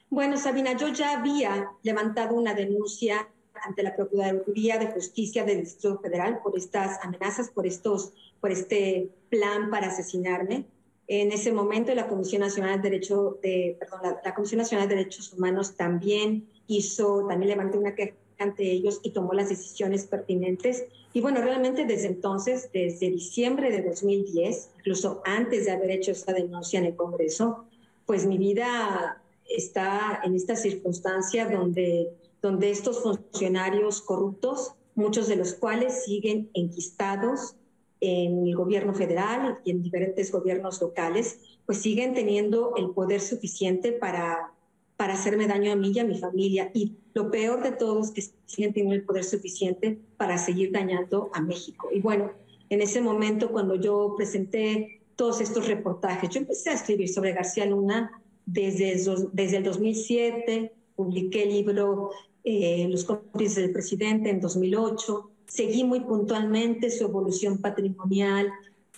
Bueno, 0.09 0.39
Sabina, 0.39 0.75
yo 0.75 0.89
ya 0.89 1.19
había 1.19 1.71
levantado 1.83 2.35
una 2.35 2.55
denuncia 2.55 3.29
ante 3.63 3.83
la 3.83 3.95
Procuraduría 3.95 4.79
de 4.79 4.87
Justicia 4.87 5.45
del 5.45 5.61
Distrito 5.61 5.99
Federal 5.99 6.41
por 6.43 6.57
estas 6.57 7.05
amenazas, 7.05 7.51
por, 7.51 7.67
estos, 7.67 8.15
por 8.41 8.51
este 8.51 9.11
plan 9.29 9.69
para 9.69 9.89
asesinarme. 9.89 10.65
En 11.07 11.31
ese 11.31 11.53
momento 11.53 11.95
la 11.95 12.09
Comisión 12.09 12.41
Nacional 12.41 12.81
de 12.81 12.89
Derecho 12.89 13.39
de, 13.43 13.77
perdón, 13.79 14.17
la, 14.25 14.35
Comisión 14.35 14.59
Nacional 14.59 14.89
de 14.89 14.97
Derechos 14.97 15.35
Humanos 15.35 15.77
también 15.77 16.49
hizo, 16.67 17.27
también 17.29 17.51
levantó 17.51 17.79
una 17.79 17.95
queja 17.95 18.15
ante 18.39 18.71
ellos 18.71 19.01
y 19.03 19.11
tomó 19.11 19.33
las 19.33 19.49
decisiones 19.49 20.07
pertinentes. 20.07 20.85
Y 21.13 21.21
bueno, 21.21 21.41
realmente 21.41 21.85
desde 21.85 22.09
entonces, 22.09 22.71
desde 22.73 23.11
diciembre 23.11 23.71
de 23.71 23.83
2010, 23.83 24.71
incluso 24.79 25.23
antes 25.25 25.65
de 25.65 25.73
haber 25.73 25.91
hecho 25.91 26.13
esta 26.13 26.33
denuncia 26.33 26.79
en 26.79 26.87
el 26.87 26.97
Congreso, 26.97 27.65
pues 28.07 28.27
mi 28.27 28.39
vida 28.39 29.23
está 29.49 30.21
en 30.25 30.35
esta 30.35 30.57
circunstancia 30.57 31.49
donde 31.49 32.13
donde 32.43 32.71
estos 32.71 33.03
funcionarios 33.03 34.01
corruptos, 34.01 34.73
muchos 34.95 35.29
de 35.29 35.37
los 35.37 35.55
cuales 35.55 36.05
siguen 36.05 36.51
enquistados 36.55 37.57
en 38.01 38.47
el 38.47 38.55
gobierno 38.55 38.95
federal 38.95 39.59
y 39.65 39.73
en 39.73 39.83
diferentes 39.83 40.31
gobiernos 40.31 40.81
locales, 40.81 41.41
pues 41.67 41.79
siguen 41.79 42.15
teniendo 42.15 42.75
el 42.77 42.91
poder 42.91 43.21
suficiente 43.21 43.93
para, 43.93 44.53
para 44.99 45.15
hacerme 45.15 45.47
daño 45.47 45.71
a 45.71 45.77
mí 45.77 45.93
y 45.95 46.01
a 46.01 46.05
mi 46.05 46.19
familia. 46.19 46.73
Y 46.75 46.97
lo 47.15 47.31
peor 47.31 47.63
de 47.63 47.71
todo 47.71 48.03
es 48.03 48.11
que 48.11 48.21
siguen 48.47 48.73
teniendo 48.73 48.97
el 48.97 49.05
poder 49.05 49.23
suficiente 49.23 49.97
para 50.17 50.37
seguir 50.39 50.73
dañando 50.73 51.31
a 51.33 51.41
México. 51.41 51.89
Y 51.95 52.01
bueno, 52.01 52.33
en 52.69 52.83
ese 52.83 53.01
momento 53.01 53.53
cuando 53.53 53.77
yo 53.77 54.15
presenté 54.17 55.01
todos 55.15 55.41
estos 55.41 55.69
reportajes, 55.69 56.31
yo 56.31 56.41
empecé 56.41 56.71
a 56.71 56.75
escribir 56.75 57.09
sobre 57.09 57.33
García 57.33 57.65
Luna 57.65 58.11
desde, 58.45 59.01
desde 59.33 59.57
el 59.59 59.63
2007, 59.63 60.73
publiqué 60.97 61.45
el 61.45 61.51
libro 61.51 62.11
eh, 62.43 62.89
Los 62.91 63.05
cómplices 63.05 63.57
del 63.57 63.73
presidente 63.73 64.31
en 64.31 64.41
2008, 64.41 65.31
seguí 65.47 65.85
muy 65.85 66.01
puntualmente 66.01 66.91
su 66.91 67.05
evolución 67.05 67.59
patrimonial, 67.59 68.51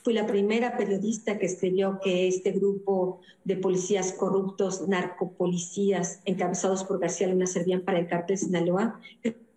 fui 0.03 0.15
la 0.15 0.27
primera 0.27 0.77
periodista 0.77 1.39
que 1.39 1.47
escribió 1.47 2.01
que 2.03 2.29
este 2.29 2.53
grupo 2.53 3.21
de 3.45 3.57
policías 3.57 4.13
corruptos, 4.13 4.89
narcopolicías, 4.89 6.21
encabezados 6.25 6.85
por 6.85 6.99
García 6.99 7.29
Luna, 7.29 7.47
servían 7.47 7.83
para 7.83 7.99
el 7.99 8.09
cártel 8.09 8.39
Sinaloa. 8.39 9.01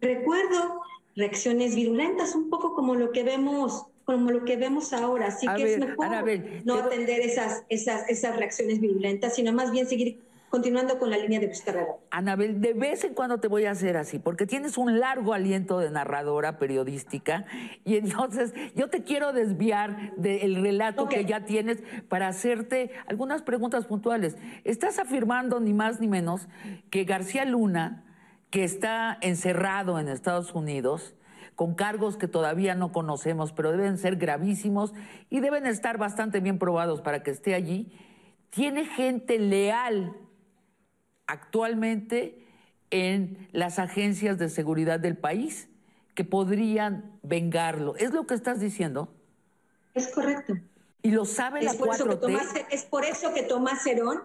Recuerdo 0.02 0.82
reacciones 1.16 1.76
virulentas, 1.76 2.36
un 2.36 2.50
poco 2.50 2.74
como 2.74 2.96
lo 2.96 3.12
que 3.12 3.24
vemos 3.24 3.86
como 4.06 4.32
lo 4.32 4.44
que 4.44 4.58
vemos 4.58 4.92
ahora, 4.92 5.28
así 5.28 5.48
que 5.56 5.76
es 5.76 5.80
mejor 5.80 6.08
no 6.66 6.74
atender 6.76 7.22
esas, 7.22 7.64
esas, 7.70 8.10
esas 8.10 8.36
reacciones 8.36 8.82
virulentas, 8.82 9.36
sino 9.36 9.54
más 9.54 9.72
bien 9.72 9.88
seguir 9.88 10.20
continuando 10.53 11.00
con 11.00 11.10
la 11.10 11.17
línea 11.17 11.39
de 11.39 11.48
buscar 11.48 11.83
Anabel, 12.12 12.62
de 12.62 12.75
vez 12.75 13.03
en 13.03 13.15
cuando 13.15 13.39
te 13.39 13.48
voy 13.48 13.65
a 13.65 13.72
hacer 13.72 13.98
así, 13.98 14.19
porque 14.19 14.45
tienes 14.45 14.77
un 14.77 15.00
largo 15.00 15.33
aliento 15.33 15.79
de 15.79 15.89
narradora 15.89 16.60
periodística 16.60 17.45
y 17.83 17.95
entonces 17.95 18.53
yo 18.75 18.88
te 18.88 19.01
quiero 19.01 19.33
desviar 19.33 20.15
del 20.15 20.62
relato 20.62 21.10
que 21.10 21.25
ya 21.25 21.45
tienes 21.45 21.81
para 22.07 22.27
hacerte 22.27 22.91
algunas 23.07 23.41
preguntas 23.41 23.88
puntuales. 23.88 24.38
Estás 24.63 25.00
afirmando 25.00 25.60
ni 25.60 25.74
más 25.74 26.00
ni 26.00 26.07
menos 26.07 26.48
que 26.91 27.03
García 27.03 27.45
Luna, 27.45 28.03
que 28.51 28.63
está 28.63 29.17
encerrado 29.22 29.98
en 29.98 30.07
Estados 30.07 30.53
Unidos, 30.53 31.15
con 31.55 31.74
cargos 31.74 32.15
que 32.15 32.27
todavía 32.27 32.75
no 32.75 32.91
conocemos, 32.91 33.53
pero 33.53 33.72
deben 33.72 33.98
ser 33.98 34.17
gravísimos 34.17 34.93
y 35.31 35.39
deben 35.39 35.65
estar 35.65 35.98
bastante 35.98 36.41
bien 36.41 36.60
probados 36.60 37.01
para 37.01 37.24
que 37.24 37.31
esté 37.31 37.55
allí, 37.55 37.91
tiene 38.51 38.86
gente 38.86 39.39
leal 39.39 40.15
actualmente 41.34 42.46
en 42.92 43.50
las 43.52 43.80
agencias 43.80 44.38
de 44.38 44.50
seguridad 44.50 45.00
del 45.00 45.18
país 45.18 45.68
que 46.13 46.24
podrían 46.24 47.18
vengarlo. 47.24 47.96
¿Es 47.98 48.13
lo 48.13 48.28
que 48.28 48.36
estás 48.36 48.60
diciendo? 48.60 49.10
Es 49.96 50.10
correcto. 50.10 50.54
¿Y 51.02 51.12
lo 51.12 51.25
sabe 51.25 51.63
la 51.63 51.74
4T? 51.74 52.68
es 52.70 52.84
por 52.84 53.04
eso 53.04 53.34
que 53.34 53.44
Tomás 53.44 53.86
Herón, 53.88 54.22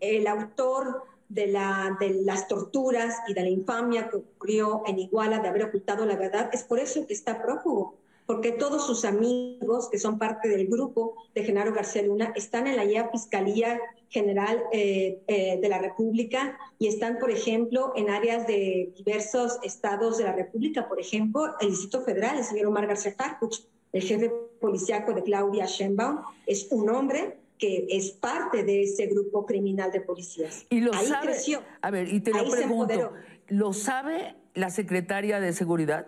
el 0.00 0.26
autor 0.26 1.04
de, 1.28 1.46
la, 1.46 1.96
de 2.00 2.22
las 2.24 2.48
torturas 2.48 3.14
y 3.28 3.34
de 3.34 3.42
la 3.42 3.48
infamia 3.48 4.08
que 4.10 4.16
ocurrió 4.16 4.82
en 4.86 4.98
Iguala 4.98 5.38
de 5.38 5.48
haber 5.48 5.64
ocultado 5.64 6.04
la 6.04 6.16
verdad, 6.16 6.50
es 6.52 6.64
por 6.64 6.80
eso 6.80 7.06
que 7.06 7.14
está 7.14 7.40
prófugo 7.40 7.96
porque 8.26 8.52
todos 8.52 8.86
sus 8.86 9.04
amigos 9.04 9.88
que 9.90 9.98
son 9.98 10.18
parte 10.18 10.48
del 10.48 10.66
grupo 10.66 11.14
de 11.34 11.44
Genaro 11.44 11.72
García 11.72 12.02
Luna 12.02 12.32
están 12.34 12.66
en 12.66 12.76
la 12.76 12.84
ya 12.84 13.08
Fiscalía 13.10 13.78
General 14.14 14.62
eh, 14.70 15.24
eh, 15.26 15.58
de 15.60 15.68
la 15.68 15.78
República 15.78 16.56
y 16.78 16.86
están, 16.86 17.18
por 17.18 17.32
ejemplo, 17.32 17.92
en 17.96 18.10
áreas 18.10 18.46
de 18.46 18.92
diversos 18.96 19.58
estados 19.64 20.18
de 20.18 20.24
la 20.24 20.32
República, 20.32 20.88
por 20.88 21.00
ejemplo, 21.00 21.56
el 21.60 21.70
Distrito 21.70 22.00
Federal, 22.02 22.38
el 22.38 22.44
señor 22.44 22.66
Omar 22.66 22.86
García 22.86 23.14
Carpuch, 23.14 23.58
el 23.92 24.02
jefe 24.02 24.30
policiaco 24.60 25.14
de 25.14 25.24
Claudia 25.24 25.66
Sheinbaum, 25.66 26.20
es 26.46 26.68
un 26.70 26.90
hombre 26.90 27.38
que 27.58 27.88
es 27.90 28.12
parte 28.12 28.62
de 28.62 28.84
ese 28.84 29.06
grupo 29.06 29.44
criminal 29.46 29.90
de 29.90 30.00
policías. 30.00 30.64
Y 30.70 30.80
lo 30.80 30.92
sabe, 30.92 31.36
A 31.82 31.90
ver, 31.90 32.12
y 32.12 32.20
te 32.20 32.30
lo 32.30 32.48
pregunto, 32.48 33.12
¿lo 33.48 33.72
sabe 33.72 34.36
la 34.54 34.70
secretaria 34.70 35.40
de 35.40 35.52
Seguridad? 35.52 36.06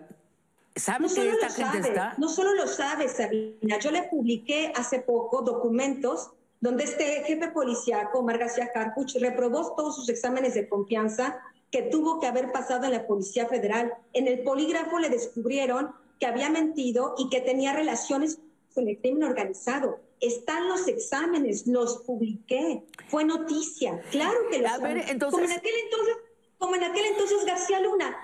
¿Sabe 0.77 1.07
no 1.07 1.13
que 1.13 1.29
esta 1.29 1.49
gente 1.49 1.79
sabe, 1.79 1.89
está? 1.89 2.15
No 2.17 2.29
solo 2.29 2.53
lo 2.53 2.67
sabe, 2.67 3.09
Sabina. 3.09 3.79
Yo 3.79 3.91
le 3.91 4.03
publiqué 4.03 4.71
hace 4.75 4.99
poco 4.99 5.41
documentos 5.41 6.31
donde 6.59 6.83
este 6.83 7.23
jefe 7.23 7.49
policíaco, 7.49 8.19
Omar 8.19 8.37
García 8.37 8.71
Carpuch, 8.73 9.15
reprobó 9.19 9.75
todos 9.75 9.95
sus 9.95 10.09
exámenes 10.09 10.53
de 10.53 10.67
confianza 10.67 11.39
que 11.71 11.83
tuvo 11.83 12.19
que 12.19 12.27
haber 12.27 12.51
pasado 12.51 12.85
en 12.85 12.93
la 12.93 13.05
Policía 13.05 13.47
Federal. 13.47 13.93
En 14.13 14.27
el 14.27 14.43
polígrafo 14.43 14.99
le 14.99 15.09
descubrieron 15.09 15.91
que 16.19 16.25
había 16.25 16.49
mentido 16.49 17.15
y 17.17 17.29
que 17.29 17.41
tenía 17.41 17.73
relaciones 17.73 18.39
con 18.73 18.87
el 18.87 18.97
crimen 18.99 19.23
organizado. 19.23 19.99
Están 20.19 20.67
los 20.67 20.87
exámenes, 20.87 21.67
los 21.67 21.99
publiqué. 21.99 22.83
Fue 23.09 23.23
noticia. 23.23 24.01
Claro 24.11 24.39
que 24.49 24.59
lo 24.59 24.69
sabe. 24.69 25.05
Como 25.19 25.39
en 25.43 25.51
aquel 25.51 25.73
entonces, 25.83 26.15
como 26.57 26.75
en 26.75 26.83
aquel 26.83 27.05
entonces 27.05 27.45
García 27.45 27.81
Luna 27.81 28.17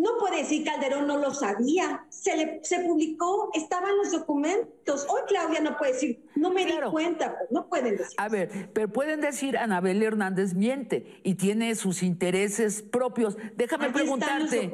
no 0.00 0.16
puede 0.18 0.38
decir 0.38 0.64
Calderón 0.64 1.06
no 1.06 1.18
lo 1.18 1.34
sabía, 1.34 2.06
se, 2.08 2.36
le, 2.36 2.60
se 2.62 2.80
publicó, 2.80 3.50
estaban 3.54 3.96
los 3.98 4.10
documentos. 4.12 5.06
Hoy 5.08 5.20
Claudia 5.28 5.60
no 5.60 5.76
puede 5.76 5.92
decir, 5.92 6.24
no 6.36 6.50
me 6.50 6.64
di 6.64 6.72
cuenta, 6.90 7.36
pues, 7.36 7.50
no 7.50 7.68
pueden 7.68 7.96
decir. 7.96 8.14
A 8.16 8.28
ver, 8.28 8.70
pero 8.72 8.88
pueden 8.88 9.20
decir 9.20 9.58
Anabel 9.58 10.02
Hernández 10.02 10.54
miente 10.54 11.20
y 11.22 11.34
tiene 11.34 11.74
sus 11.74 12.02
intereses 12.02 12.82
propios. 12.82 13.36
Déjame 13.56 13.90
preguntarte, 13.90 14.72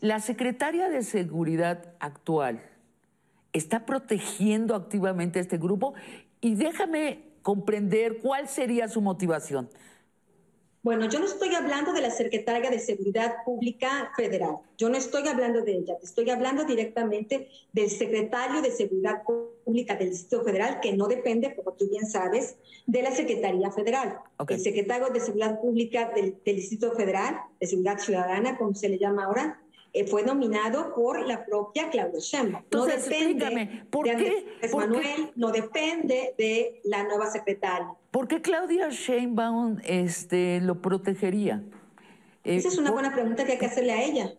la 0.00 0.18
secretaria 0.18 0.88
de 0.88 1.02
Seguridad 1.02 1.94
actual 2.00 2.60
está 3.52 3.86
protegiendo 3.86 4.74
activamente 4.74 5.38
a 5.38 5.42
este 5.42 5.58
grupo 5.58 5.94
y 6.40 6.56
déjame 6.56 7.22
comprender 7.42 8.18
cuál 8.18 8.48
sería 8.48 8.88
su 8.88 9.00
motivación. 9.00 9.68
Bueno, 10.84 11.08
yo 11.08 11.18
no 11.18 11.24
estoy 11.24 11.54
hablando 11.54 11.94
de 11.94 12.02
la 12.02 12.10
Secretaria 12.10 12.70
de 12.70 12.78
Seguridad 12.78 13.36
Pública 13.42 14.12
Federal, 14.14 14.58
yo 14.76 14.90
no 14.90 14.98
estoy 14.98 15.26
hablando 15.26 15.62
de 15.62 15.78
ella, 15.78 15.96
estoy 16.02 16.28
hablando 16.28 16.64
directamente 16.64 17.48
del 17.72 17.88
secretario 17.88 18.60
de 18.60 18.70
Seguridad 18.70 19.22
Pública 19.22 19.96
del 19.96 20.10
Distrito 20.10 20.44
Federal, 20.44 20.80
que 20.82 20.92
no 20.92 21.08
depende, 21.08 21.56
como 21.56 21.72
tú 21.72 21.88
bien 21.88 22.04
sabes, 22.04 22.56
de 22.84 23.00
la 23.00 23.12
Secretaría 23.12 23.70
Federal. 23.70 24.18
El 24.46 24.60
secretario 24.60 25.08
de 25.08 25.20
Seguridad 25.20 25.58
Pública 25.58 26.12
del, 26.14 26.36
Distrito 26.44 26.92
Federal, 26.92 27.34
de 27.58 27.66
Seguridad 27.66 27.98
Ciudadana, 27.98 28.58
como 28.58 28.74
se 28.74 28.90
le 28.90 28.98
llama 28.98 29.24
ahora, 29.24 29.62
fue 30.02 30.24
nominado 30.24 30.92
por 30.92 31.24
la 31.24 31.44
propia 31.44 31.88
Claudia 31.88 32.18
Sheinbaum. 32.18 32.64
No 32.72 32.84
depende 32.84 33.84
¿por 33.90 34.06
de 34.06 34.16
qué? 34.16 34.68
Manuel, 34.74 35.30
no 35.36 35.52
depende 35.52 36.34
de 36.36 36.80
la 36.82 37.04
nueva 37.04 37.30
secretaria. 37.30 37.94
¿Por 38.10 38.26
qué 38.26 38.42
Claudia 38.42 38.88
Sheinbaum 38.88 39.78
este, 39.84 40.60
lo 40.60 40.82
protegería? 40.82 41.62
Eh, 42.42 42.56
Esa 42.56 42.68
es 42.68 42.78
una 42.78 42.90
buena 42.90 43.14
pregunta 43.14 43.44
que 43.44 43.52
hay 43.52 43.58
que 43.58 43.66
hacerle 43.66 43.92
a 43.92 44.02
ella. 44.02 44.34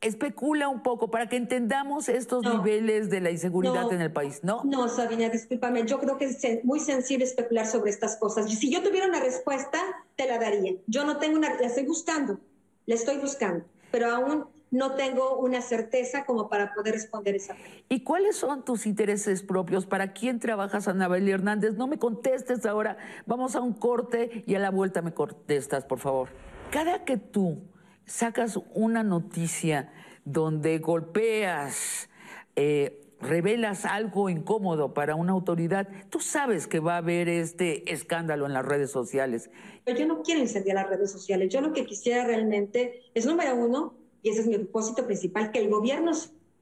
Especula 0.00 0.68
un 0.68 0.82
poco 0.82 1.10
para 1.10 1.28
que 1.28 1.36
entendamos 1.36 2.08
estos 2.08 2.44
niveles 2.44 3.10
de 3.10 3.20
la 3.20 3.30
inseguridad 3.30 3.92
en 3.92 4.00
el 4.00 4.12
país, 4.12 4.40
¿no? 4.42 4.62
No, 4.64 4.88
Sabina, 4.88 5.28
discúlpame. 5.28 5.86
Yo 5.86 5.98
creo 5.98 6.18
que 6.18 6.26
es 6.26 6.64
muy 6.64 6.78
sensible 6.78 7.24
especular 7.24 7.66
sobre 7.66 7.90
estas 7.90 8.16
cosas. 8.16 8.48
Si 8.48 8.70
yo 8.70 8.82
tuviera 8.82 9.06
una 9.06 9.20
respuesta, 9.20 9.80
te 10.14 10.26
la 10.28 10.38
daría. 10.38 10.74
Yo 10.86 11.04
no 11.04 11.18
tengo 11.18 11.36
una, 11.36 11.54
la 11.54 11.66
estoy 11.66 11.84
buscando, 11.84 12.38
la 12.86 12.94
estoy 12.94 13.18
buscando 13.18 13.64
pero 13.90 14.10
aún 14.10 14.46
no 14.70 14.92
tengo 14.92 15.38
una 15.38 15.62
certeza 15.62 16.24
como 16.26 16.48
para 16.48 16.74
poder 16.74 16.94
responder 16.94 17.34
esa 17.34 17.54
pregunta. 17.54 17.84
¿Y 17.88 18.04
cuáles 18.04 18.36
son 18.36 18.64
tus 18.64 18.86
intereses 18.86 19.42
propios? 19.42 19.86
¿Para 19.86 20.12
quién 20.12 20.38
trabajas, 20.40 20.88
Anabel 20.88 21.28
Hernández? 21.28 21.74
No 21.74 21.86
me 21.86 21.98
contestes 21.98 22.66
ahora. 22.66 22.98
Vamos 23.26 23.56
a 23.56 23.60
un 23.60 23.72
corte 23.72 24.44
y 24.46 24.54
a 24.54 24.58
la 24.58 24.70
vuelta 24.70 25.00
me 25.00 25.14
contestas, 25.14 25.84
por 25.84 25.98
favor. 25.98 26.28
Cada 26.70 27.04
que 27.04 27.16
tú 27.16 27.62
sacas 28.04 28.58
una 28.74 29.02
noticia 29.02 29.92
donde 30.24 30.78
golpeas, 30.78 32.10
eh, 32.56 32.97
revelas 33.20 33.84
algo 33.84 34.28
incómodo 34.28 34.94
para 34.94 35.14
una 35.14 35.32
autoridad, 35.32 35.88
tú 36.10 36.20
sabes 36.20 36.66
que 36.66 36.80
va 36.80 36.94
a 36.94 36.98
haber 36.98 37.28
este 37.28 37.92
escándalo 37.92 38.46
en 38.46 38.52
las 38.52 38.64
redes 38.64 38.90
sociales. 38.90 39.50
Yo 39.86 40.06
no 40.06 40.22
quiero 40.22 40.40
incendiar 40.40 40.76
las 40.76 40.88
redes 40.88 41.10
sociales. 41.10 41.52
Yo 41.52 41.60
lo 41.60 41.72
que 41.72 41.86
quisiera 41.86 42.24
realmente 42.24 43.02
es, 43.14 43.26
número 43.26 43.54
uno, 43.56 43.94
y 44.22 44.30
ese 44.30 44.42
es 44.42 44.46
mi 44.46 44.56
propósito 44.56 45.06
principal, 45.06 45.50
que 45.50 45.58
el 45.60 45.70
gobierno 45.70 46.12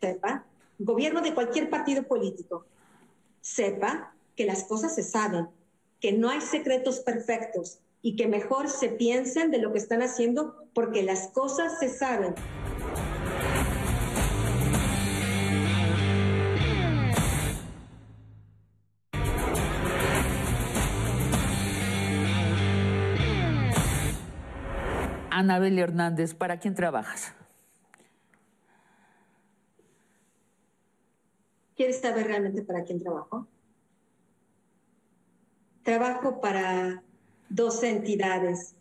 sepa, 0.01 0.45
gobierno 0.79 1.21
de 1.21 1.35
cualquier 1.35 1.71
partido 1.71 2.05
político, 2.05 2.67
sepa 3.41 4.15
que 4.35 4.47
las 4.47 4.65
cosas 4.65 4.95
se 4.95 5.03
saben, 5.03 5.49
que 6.01 6.13
no 6.13 6.29
hay 6.29 6.41
secretos 6.41 7.01
perfectos 7.01 7.79
y 8.03 8.17
que 8.17 8.29
mejor 8.29 8.69
se 8.69 8.89
piensen 8.89 9.51
de 9.51 9.59
lo 9.59 9.73
que 9.73 9.79
están 9.79 10.03
haciendo 10.03 10.67
porque 10.75 11.03
las 11.03 11.29
cosas 11.29 11.79
se 11.79 11.89
saben. 11.89 12.35
Anabel 25.37 25.79
Hernández, 25.79 26.33
¿para 26.33 26.59
quién 26.59 26.75
trabajas? 26.75 27.35
¿Quieres 31.77 32.01
saber 32.01 32.29
realmente 32.29 32.63
para 32.63 32.85
quién 32.85 32.99
trabajo? 32.99 33.47
Trabajo 35.83 36.41
para 36.41 37.03
dos 37.51 37.83
entidades 37.83 38.77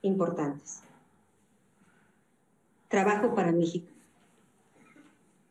importantes. 0.00 0.80
Trabajo 2.88 3.34
para 3.34 3.52
México, 3.52 3.92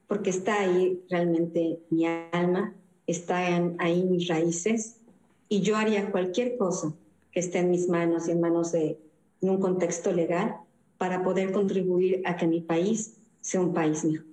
porque 0.07 0.31
está 0.31 0.61
ahí 0.61 1.05
realmente 1.07 1.79
mi 1.91 2.07
alma, 2.07 2.73
están 3.05 3.75
ahí 3.77 4.03
mis 4.03 4.27
raíces, 4.27 5.01
y 5.49 5.61
yo 5.61 5.77
haría 5.77 6.09
cualquier 6.09 6.57
cosa 6.57 6.93
que 7.31 7.41
esté 7.41 7.59
en 7.59 7.69
mis 7.69 7.87
manos 7.87 8.27
y 8.27 8.31
en 8.31 8.41
manos 8.41 8.71
de 8.71 8.99
en 9.41 9.49
un 9.49 9.59
contexto 9.59 10.11
legal 10.11 10.57
para 10.97 11.23
poder 11.23 11.51
contribuir 11.51 12.21
a 12.25 12.35
que 12.35 12.47
mi 12.47 12.61
país 12.61 13.17
sea 13.41 13.61
un 13.61 13.73
país 13.73 14.03
mejor. 14.03 14.25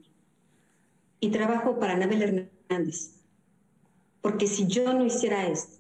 Y 1.21 1.31
trabajo 1.31 1.79
para 1.79 1.95
Anabel 1.95 2.51
Hernández, 2.69 3.13
porque 4.21 4.47
si 4.47 4.67
yo 4.67 4.93
no 4.93 5.05
hiciera 5.05 5.47
esto, 5.47 5.79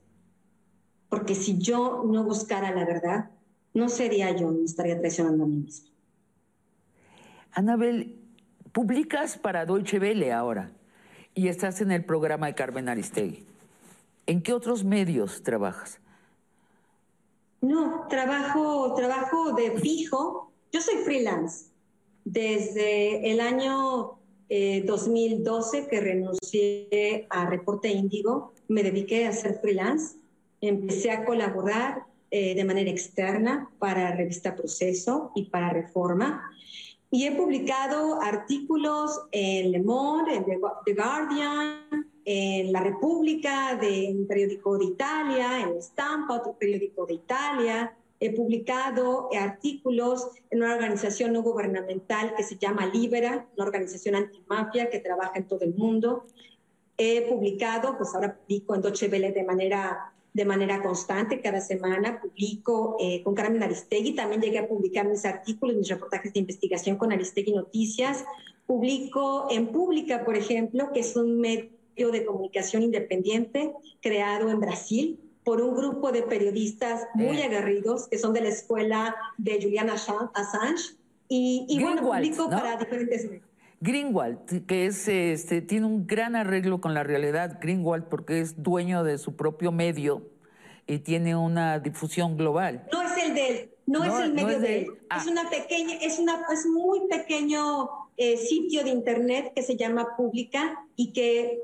porque 1.08 1.34
si 1.34 1.58
yo 1.58 2.04
no 2.06 2.24
buscara 2.24 2.70
la 2.70 2.84
verdad, 2.84 3.30
no 3.72 3.88
sería 3.88 4.34
yo, 4.36 4.50
me 4.50 4.64
estaría 4.64 4.98
traicionando 4.98 5.44
a 5.44 5.46
mí 5.46 5.56
misma. 5.56 5.90
Anabel, 7.52 8.18
publicas 8.72 9.38
para 9.38 9.64
Deutsche 9.64 9.98
Welle 9.98 10.32
ahora 10.32 10.72
y 11.34 11.48
estás 11.48 11.80
en 11.80 11.90
el 11.90 12.04
programa 12.04 12.46
de 12.46 12.54
Carmen 12.54 12.88
Aristegui. 12.88 13.44
¿En 14.26 14.42
qué 14.42 14.52
otros 14.52 14.84
medios 14.84 15.42
trabajas? 15.42 16.00
No, 17.64 18.06
trabajo, 18.10 18.92
trabajo 18.92 19.54
de 19.54 19.70
fijo. 19.78 20.52
Yo 20.70 20.82
soy 20.82 20.96
freelance. 20.96 21.70
Desde 22.22 23.30
el 23.32 23.40
año 23.40 24.18
2012 24.50 25.78
eh, 25.78 25.86
que 25.88 26.00
renuncié 26.00 27.26
a 27.30 27.46
Reporte 27.46 27.88
Índigo, 27.88 28.52
me 28.68 28.82
dediqué 28.82 29.26
a 29.26 29.32
ser 29.32 29.60
freelance. 29.62 30.16
Empecé 30.60 31.10
a 31.10 31.24
colaborar 31.24 32.04
eh, 32.30 32.54
de 32.54 32.64
manera 32.64 32.90
externa 32.90 33.70
para 33.78 34.14
Revista 34.14 34.54
Proceso 34.54 35.32
y 35.34 35.44
para 35.44 35.70
Reforma. 35.70 36.50
Y 37.10 37.24
he 37.24 37.32
publicado 37.32 38.20
artículos 38.20 39.22
en 39.32 39.72
Le 39.72 39.82
Monde, 39.82 40.34
en 40.34 40.44
The 40.44 40.92
Guardian, 40.92 42.10
en 42.24 42.72
La 42.72 42.80
República, 42.80 43.76
de 43.76 44.14
un 44.16 44.26
periódico 44.26 44.78
de 44.78 44.86
Italia, 44.86 45.60
en 45.60 45.80
Stampa, 45.82 46.38
otro 46.38 46.54
periódico 46.54 47.06
de 47.06 47.14
Italia. 47.14 47.96
He 48.20 48.30
publicado 48.34 49.28
artículos 49.38 50.28
en 50.50 50.62
una 50.62 50.74
organización 50.74 51.32
no 51.32 51.42
gubernamental 51.42 52.34
que 52.34 52.42
se 52.42 52.56
llama 52.56 52.86
Libera, 52.86 53.46
una 53.56 53.66
organización 53.66 54.14
antimafia 54.14 54.88
que 54.88 55.00
trabaja 55.00 55.32
en 55.34 55.46
todo 55.46 55.60
el 55.62 55.74
mundo. 55.74 56.24
He 56.96 57.22
publicado, 57.28 57.98
pues 57.98 58.14
ahora 58.14 58.36
publico 58.36 58.74
en 58.74 58.80
Deutsche 58.80 59.08
Welle 59.08 59.32
de 59.32 59.44
manera, 59.44 60.14
de 60.32 60.44
manera 60.46 60.82
constante, 60.82 61.42
cada 61.42 61.60
semana 61.60 62.20
publico 62.22 62.96
eh, 63.00 63.22
con 63.22 63.34
Carmen 63.34 63.62
Aristegui. 63.62 64.14
También 64.14 64.40
llegué 64.40 64.60
a 64.60 64.68
publicar 64.68 65.06
mis 65.06 65.26
artículos, 65.26 65.76
mis 65.76 65.88
reportajes 65.88 66.32
de 66.32 66.40
investigación 66.40 66.96
con 66.96 67.12
Aristegui 67.12 67.52
Noticias. 67.52 68.24
Publico 68.66 69.48
en 69.50 69.66
Pública, 69.66 70.24
por 70.24 70.36
ejemplo, 70.36 70.90
que 70.94 71.00
es 71.00 71.16
un 71.16 71.38
medio 71.38 71.74
de 71.96 72.24
comunicación 72.24 72.82
independiente 72.82 73.72
creado 74.00 74.50
en 74.50 74.60
Brasil 74.60 75.20
por 75.44 75.60
un 75.60 75.74
grupo 75.74 76.10
de 76.10 76.22
periodistas 76.22 77.02
muy 77.14 77.40
aguerridos 77.42 78.08
que 78.08 78.18
son 78.18 78.32
de 78.32 78.40
la 78.40 78.48
escuela 78.48 79.14
de 79.36 79.60
Julian 79.62 79.90
Assange 79.90 80.96
y, 81.28 81.78
bueno, 81.80 82.02
publico 82.02 82.48
para 82.48 82.76
diferentes 82.76 83.28
Greenwald, 83.80 84.66
que 84.66 84.86
es, 84.86 85.08
este, 85.08 85.60
tiene 85.60 85.86
un 85.86 86.06
gran 86.06 86.36
arreglo 86.36 86.80
con 86.80 86.94
la 86.94 87.02
realidad, 87.02 87.58
Greenwald, 87.60 88.04
porque 88.04 88.40
es 88.40 88.62
dueño 88.62 89.04
de 89.04 89.18
su 89.18 89.36
propio 89.36 89.72
medio 89.72 90.22
y 90.86 91.00
tiene 91.00 91.36
una 91.36 91.78
difusión 91.80 92.36
global. 92.36 92.86
No 92.90 93.02
es 93.02 93.24
el 93.24 93.34
de 93.34 93.48
él, 93.48 93.70
no, 93.86 94.04
es 94.04 94.24
el 94.24 94.32
medio 94.32 94.58
de 94.58 94.78
él. 94.80 94.86
Ah. 95.10 95.18
Es 95.18 95.26
una 95.26 95.50
pequeña, 95.50 95.96
es 95.96 96.18
una, 96.18 96.46
es 96.50 96.66
muy 96.66 97.00
pequeño 97.08 97.90
eh, 98.16 98.38
sitio 98.38 98.84
de 98.84 98.90
internet 98.90 99.52
que 99.54 99.62
se 99.62 99.76
llama 99.76 100.16
Pública 100.16 100.82
y 100.96 101.12
que 101.12 101.60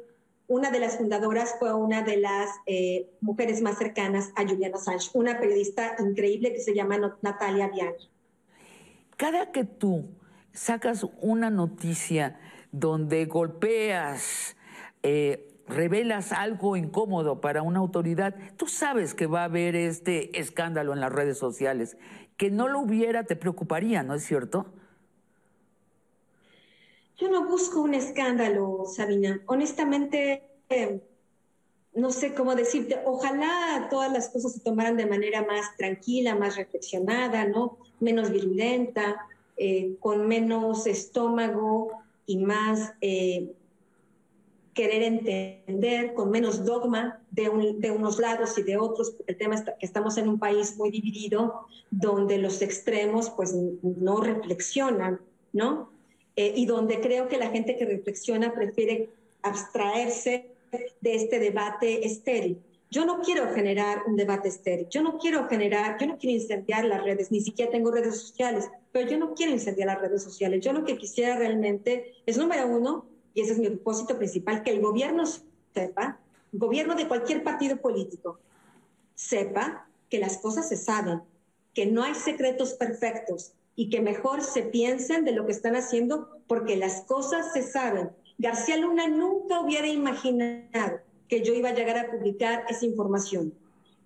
una 0.51 0.73
de 0.73 0.81
las 0.81 0.97
fundadoras 0.97 1.55
fue 1.61 1.73
una 1.73 2.03
de 2.03 2.17
las 2.17 2.51
eh, 2.67 3.09
mujeres 3.21 3.63
más 3.63 3.79
cercanas 3.79 4.33
a 4.35 4.43
Juliana 4.43 4.77
Assange, 4.77 5.09
una 5.15 5.39
periodista 5.39 5.95
increíble 6.01 6.53
que 6.53 6.59
se 6.59 6.75
llama 6.75 6.99
Natalia 7.23 7.69
Bianchi. 7.69 8.11
Cada 9.17 9.53
que 9.53 9.63
tú 9.63 10.09
sacas 10.53 11.07
una 11.21 11.51
noticia 11.51 12.41
donde 12.73 13.27
golpeas, 13.27 14.57
eh, 15.05 15.57
revelas 15.69 16.33
algo 16.33 16.77
incómodo 16.77 17.41
para 17.41 17.63
una 17.63 17.79
autoridad, 17.79 18.35
tú 18.57 18.67
sabes 18.67 19.15
que 19.15 19.29
va 19.29 19.43
a 19.43 19.45
haber 19.45 19.77
este 19.77 20.37
escándalo 20.41 20.93
en 20.93 20.99
las 20.99 21.13
redes 21.13 21.39
sociales. 21.39 21.97
Que 22.37 22.51
no 22.51 22.67
lo 22.67 22.81
hubiera 22.81 23.23
te 23.23 23.37
preocuparía, 23.37 24.03
¿no 24.03 24.15
es 24.15 24.25
cierto? 24.25 24.67
Yo 27.21 27.29
no 27.29 27.47
busco 27.47 27.83
un 27.83 27.93
escándalo, 27.95 28.85
Sabina. 28.87 29.43
Honestamente, 29.47 30.43
no 31.95 32.11
sé 32.11 32.35
cómo 32.35 32.55
decirte, 32.55 32.99
ojalá 33.05 33.89
todas 33.91 34.11
las 34.11 34.31
cosas 34.31 34.55
se 34.55 34.61
tomaran 34.61 34.97
de 34.97 35.05
manera 35.05 35.45
más 35.45 35.77
tranquila, 35.77 36.35
más 36.35 36.57
reflexionada, 36.57 37.47
¿no? 37.47 37.77
Menos 37.99 38.31
virulenta, 38.31 39.27
eh, 39.59 39.97
con 40.01 40.27
menos 40.29 40.87
estómago 40.87 41.93
y 42.25 42.39
más, 42.39 42.95
eh, 43.03 43.53
querer 44.73 45.03
entender 45.03 46.15
con 46.15 46.31
menos 46.31 46.65
dogma 46.65 47.21
de, 47.31 47.51
unos 47.91 48.19
lados 48.19 48.57
y 48.57 48.63
de 48.63 48.79
otros, 48.79 49.15
el 49.27 49.37
tema 49.37 49.57
es 49.57 49.63
que 49.63 49.75
estamos 49.81 50.17
en 50.17 50.27
un 50.27 50.39
país 50.39 50.77
muy 50.79 50.91
dividido, 50.91 51.67
donde 51.91 52.39
los 52.39 52.63
extremos 52.63 53.29
pues 53.31 53.55
no 53.83 54.21
reflexionan, 54.23 55.21
¿no? 55.53 55.91
Eh, 56.37 56.53
y 56.57 56.67
donde 56.67 57.01
creo 57.01 57.29
que 57.29 57.39
la 57.39 57.51
gente 57.51 57.77
que 57.77 57.85
reflexiona 57.85 58.53
prefiere 58.53 59.11
abstraerse 59.43 60.47
de 61.01 61.15
este 61.15 61.39
debate 61.39 62.07
estéril. 62.07 62.59
Yo 62.91 63.05
no 63.05 63.21
quiero 63.21 63.53
generar 63.53 64.03
un 64.07 64.17
debate 64.17 64.49
estéril, 64.49 64.89
yo 64.89 65.03
no 65.03 65.19
quiero 65.19 65.49
generar, 65.49 65.97
yo 66.01 66.09
no 66.09 66.19
quiero 66.19 66.41
incendiar 66.41 66.85
las 66.85 67.05
redes, 67.05 67.31
ni 67.31 67.41
siquiera 67.41 67.71
tengo 67.71 67.93
redes 67.93 68.21
sociales, 68.21 68.69
pero 68.91 69.09
yo 69.09 69.17
no 69.17 69.35
quiero 69.35 69.53
incendiar 69.53 69.87
las 69.87 70.01
redes 70.01 70.23
sociales. 70.23 70.65
Yo 70.65 70.73
lo 70.73 70.85
que 70.85 70.99
quisiera 70.99 71.37
realmente 71.37 72.15
es, 72.27 72.37
número 72.37 72.67
uno, 72.67 73.07
y 73.33 73.43
ese 73.43 73.53
es 73.53 73.59
mi 73.59 73.69
propósito 73.69 74.19
principal, 74.19 74.65
que 74.65 74.73
el 74.73 74.81
gobierno 74.81 75.25
sepa, 75.73 76.19
gobierno 76.53 76.97
de 76.97 77.07
cualquier 77.07 77.45
partido 77.45 77.77
político, 77.77 78.41
sepa 79.15 79.87
que 80.09 80.19
las 80.19 80.39
cosas 80.39 80.69
se 80.69 80.77
saben, 80.77 81.21
que 81.73 81.87
no 81.87 82.03
hay 82.03 82.15
secretos 82.17 82.75
perfectos 82.75 83.53
y 83.81 83.89
que 83.89 84.03
mejor 84.03 84.43
se 84.43 84.61
piensen 84.61 85.25
de 85.25 85.33
lo 85.33 85.47
que 85.47 85.53
están 85.53 85.75
haciendo 85.75 86.29
porque 86.47 86.77
las 86.77 87.01
cosas 87.07 87.55
se 87.55 87.63
saben. 87.63 88.11
García 88.37 88.77
Luna 88.77 89.09
nunca 89.09 89.59
hubiera 89.59 89.87
imaginado 89.87 90.99
que 91.29 91.43
yo 91.43 91.55
iba 91.55 91.71
a 91.71 91.75
llegar 91.75 91.97
a 91.97 92.11
publicar 92.11 92.67
esa 92.69 92.85
información. 92.85 93.55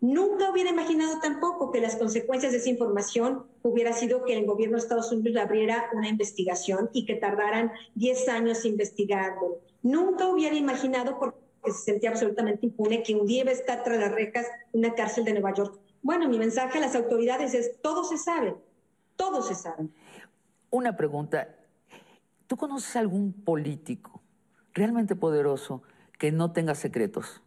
Nunca 0.01 0.49
hubiera 0.53 0.71
imaginado 0.71 1.19
tampoco 1.21 1.73
que 1.73 1.81
las 1.81 1.97
consecuencias 1.97 2.53
de 2.53 2.59
esa 2.59 2.71
información 2.71 3.47
hubiera 3.63 3.93
sido 3.93 4.25
que 4.25 4.39
el 4.39 4.47
gobierno 4.47 4.77
de 4.77 4.83
Estados 4.85 5.11
Unidos 5.11 5.43
abriera 5.43 5.87
una 5.93 6.09
investigación 6.09 6.89
y 6.93 7.05
que 7.05 7.17
tardaran 7.17 7.73
10 7.97 8.29
años 8.29 8.65
investigando. 8.65 9.59
Nunca 9.83 10.29
hubiera 10.29 10.55
imaginado, 10.55 11.19
porque 11.19 11.37
se 11.73 11.83
sentía 11.83 12.11
absolutamente 12.11 12.67
impune, 12.67 13.03
que 13.03 13.17
un 13.17 13.27
día 13.27 13.43
iba 13.43 13.51
a 13.51 13.55
estar 13.55 13.83
tras 13.83 13.99
las 13.99 14.13
rejas 14.13 14.47
una 14.71 14.95
cárcel 14.95 15.25
de 15.25 15.33
Nueva 15.33 15.53
York. 15.53 15.81
Bueno, 16.01 16.29
mi 16.29 16.39
mensaje 16.39 16.79
a 16.79 16.81
las 16.83 16.95
autoridades 16.95 17.55
es, 17.55 17.81
todo 17.81 18.05
se 18.05 18.19
sabe, 18.19 18.55
todo 19.17 19.43
se 19.43 19.55
sabe. 19.55 19.89
Una 20.71 20.97
pregunta, 20.97 21.55
¿tú 22.47 22.57
conoces 22.57 22.97
algún 22.97 23.33
político 23.33 24.23
realmente 24.73 25.15
poderoso 25.17 25.83
que 26.19 26.33
no 26.33 26.53
tenga 26.53 26.75
secretos? 26.75 27.43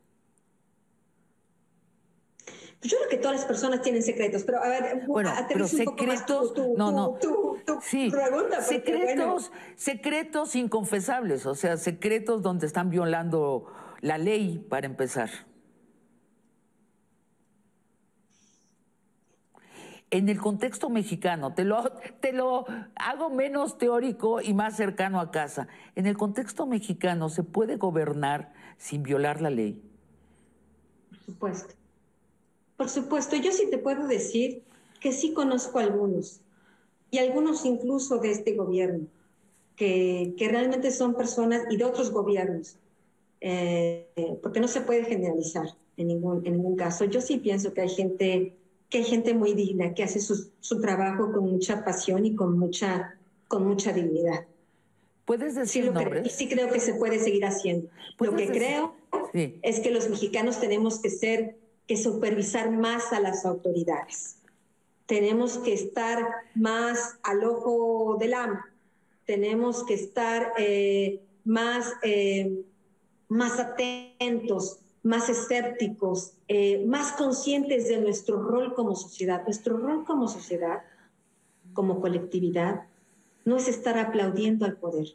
Yo 2.82 2.98
creo 2.98 3.10
que 3.10 3.18
todas 3.18 3.38
las 3.38 3.46
personas 3.46 3.82
tienen 3.82 4.04
secretos, 4.04 4.44
pero 4.44 4.64
a 4.64 4.70
ver, 4.70 5.04
bueno, 5.08 5.32
pero 5.48 5.68
secretos, 5.68 6.54
no, 6.78 6.92
no, 6.92 7.18
sí, 7.82 8.12
secretos, 8.62 9.52
secretos 9.76 10.56
inconfesables, 10.56 11.48
o 11.48 11.56
sea, 11.56 11.78
secretos 11.78 12.44
donde 12.44 12.68
están 12.68 12.92
violando 12.92 13.66
la 14.02 14.20
ley 14.20 14.64
para 14.70 14.86
empezar. 14.86 15.30
En 20.10 20.30
el 20.30 20.40
contexto 20.40 20.90
mexicano, 20.90 21.54
te 21.54 21.66
lo, 21.66 21.92
te 22.22 22.32
lo 22.32 22.66
hago 22.96 23.30
menos 23.30 23.78
teórico 23.78 24.42
y 24.42 24.54
más 24.54 24.78
cercano 24.78 25.20
a 25.20 25.32
casa. 25.32 25.68
En 25.96 26.06
el 26.06 26.16
contexto 26.16 26.66
mexicano, 26.66 27.28
¿se 27.30 27.44
puede 27.44 27.76
gobernar 27.76 28.54
sin 28.78 29.04
violar 29.04 29.42
la 29.42 29.50
ley? 29.50 29.82
Por 31.10 31.20
supuesto. 31.20 31.74
Por 32.78 32.90
supuesto, 32.90 33.36
yo 33.36 33.52
sí 33.52 33.70
te 33.70 33.80
puedo 33.80 34.08
decir 34.08 34.64
que 35.00 35.12
sí 35.12 35.34
conozco 35.34 35.80
algunos, 35.80 36.42
y 37.12 37.18
algunos 37.20 37.66
incluso 37.66 38.20
de 38.20 38.32
este 38.32 38.54
gobierno, 38.56 39.08
que, 39.76 40.34
que 40.38 40.48
realmente 40.48 40.92
son 40.92 41.16
personas 41.16 41.64
y 41.70 41.78
de 41.78 41.86
otros 41.86 42.12
gobiernos, 42.12 42.78
eh, 43.42 44.08
porque 44.42 44.60
no 44.60 44.68
se 44.68 44.82
puede 44.82 45.06
generalizar 45.06 45.68
en 45.98 46.08
ningún, 46.08 46.46
en 46.46 46.54
ningún 46.54 46.76
caso. 46.76 47.06
Yo 47.06 47.22
sí 47.22 47.38
pienso 47.38 47.74
que 47.74 47.82
hay 47.82 47.90
gente, 47.90 48.58
que 48.90 49.00
hay 49.00 49.04
gente 49.04 49.34
muy 49.34 49.54
digna, 49.54 49.94
que 49.94 50.04
hace 50.04 50.20
su, 50.20 50.50
su 50.60 50.82
trabajo 50.82 51.32
con 51.32 51.50
mucha 51.50 51.84
pasión 51.84 52.26
y 52.26 52.36
con 52.36 52.58
mucha, 52.58 53.18
con 53.48 53.68
mucha 53.68 53.92
dignidad. 53.92 54.46
¿Puedes 55.26 55.56
decir 55.56 55.84
sí, 55.84 55.90
nombres? 55.90 56.32
sí 56.32 56.48
creo 56.48 56.72
que 56.72 56.80
se 56.80 56.94
puede 56.94 57.20
seguir 57.20 57.44
haciendo. 57.44 57.90
Lo 58.18 58.36
que 58.38 58.48
creo 58.48 58.96
es 59.34 59.82
que 59.82 59.92
los 59.92 60.10
mexicanos 60.10 60.62
tenemos 60.62 61.02
que 61.02 61.10
ser 61.10 61.58
que 61.86 61.98
supervisar 61.98 62.72
más 62.72 63.12
a 63.12 63.20
las 63.20 63.46
autoridades. 63.46 64.38
Tenemos 65.06 65.58
que 65.58 65.74
estar 65.74 66.26
más 66.56 67.18
al 67.24 67.44
ojo 67.44 68.16
del 68.20 68.34
amo. 68.34 68.60
Tenemos 69.26 69.84
que 69.84 69.96
estar 69.96 70.54
eh, 70.58 71.22
más, 71.44 71.92
eh, 72.04 72.64
más 73.28 73.60
atentos, 73.60 74.80
más 75.08 75.30
escépticos, 75.30 76.34
eh, 76.50 76.86
más 76.86 77.14
conscientes 77.14 77.88
de 77.88 78.02
nuestro 78.02 78.42
rol 78.44 78.74
como 78.74 78.94
sociedad. 78.94 79.42
Nuestro 79.46 79.78
rol 79.78 80.04
como 80.04 80.28
sociedad, 80.28 80.82
como 81.72 82.02
colectividad, 82.02 82.82
no 83.46 83.56
es 83.56 83.70
estar 83.70 83.98
aplaudiendo 83.98 84.66
al 84.66 84.76
poder. 84.76 85.08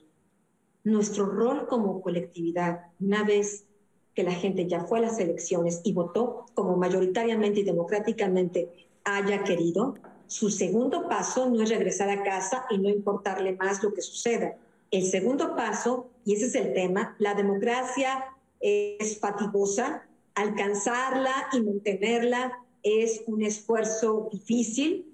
Nuestro 0.82 1.26
rol 1.26 1.66
como 1.66 2.00
colectividad, 2.00 2.86
una 3.00 3.22
vez 3.22 3.66
que 4.14 4.22
la 4.22 4.32
gente 4.32 4.66
ya 4.66 4.80
fue 4.80 4.98
a 4.98 5.02
las 5.02 5.18
elecciones 5.18 5.82
y 5.84 5.92
votó 5.92 6.46
como 6.54 6.74
mayoritariamente 6.78 7.60
y 7.60 7.64
democráticamente 7.64 8.70
haya 9.04 9.44
querido, 9.44 9.96
su 10.26 10.48
segundo 10.48 11.06
paso 11.06 11.50
no 11.50 11.62
es 11.62 11.68
regresar 11.68 12.08
a 12.08 12.22
casa 12.22 12.64
y 12.70 12.78
no 12.78 12.88
importarle 12.88 13.56
más 13.56 13.82
lo 13.82 13.92
que 13.92 14.00
suceda. 14.00 14.54
El 14.90 15.04
segundo 15.04 15.54
paso, 15.54 16.08
y 16.24 16.32
ese 16.32 16.46
es 16.46 16.54
el 16.54 16.72
tema, 16.72 17.14
la 17.18 17.34
democracia 17.34 18.24
es 18.62 19.18
fatigosa, 19.18 20.08
alcanzarla 20.34 21.48
y 21.52 21.60
mantenerla 21.60 22.58
es 22.82 23.22
un 23.26 23.42
esfuerzo 23.42 24.28
difícil, 24.32 25.06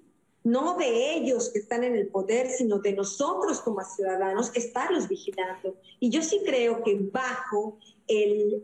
no 0.43 0.77
de 0.77 1.15
ellos 1.15 1.49
que 1.49 1.59
están 1.59 1.83
en 1.83 1.95
el 1.95 2.07
poder, 2.07 2.49
sino 2.49 2.79
de 2.79 2.93
nosotros 2.93 3.59
como 3.59 3.83
ciudadanos, 3.83 4.51
estarlos 4.55 5.07
vigilando. 5.07 5.75
Y 5.99 6.09
yo 6.09 6.21
sí 6.21 6.41
creo 6.45 6.83
que 6.83 6.97
bajo 7.11 7.77
el 8.07 8.63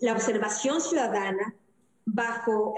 la 0.00 0.12
observación 0.12 0.80
ciudadana, 0.80 1.54
bajo 2.06 2.74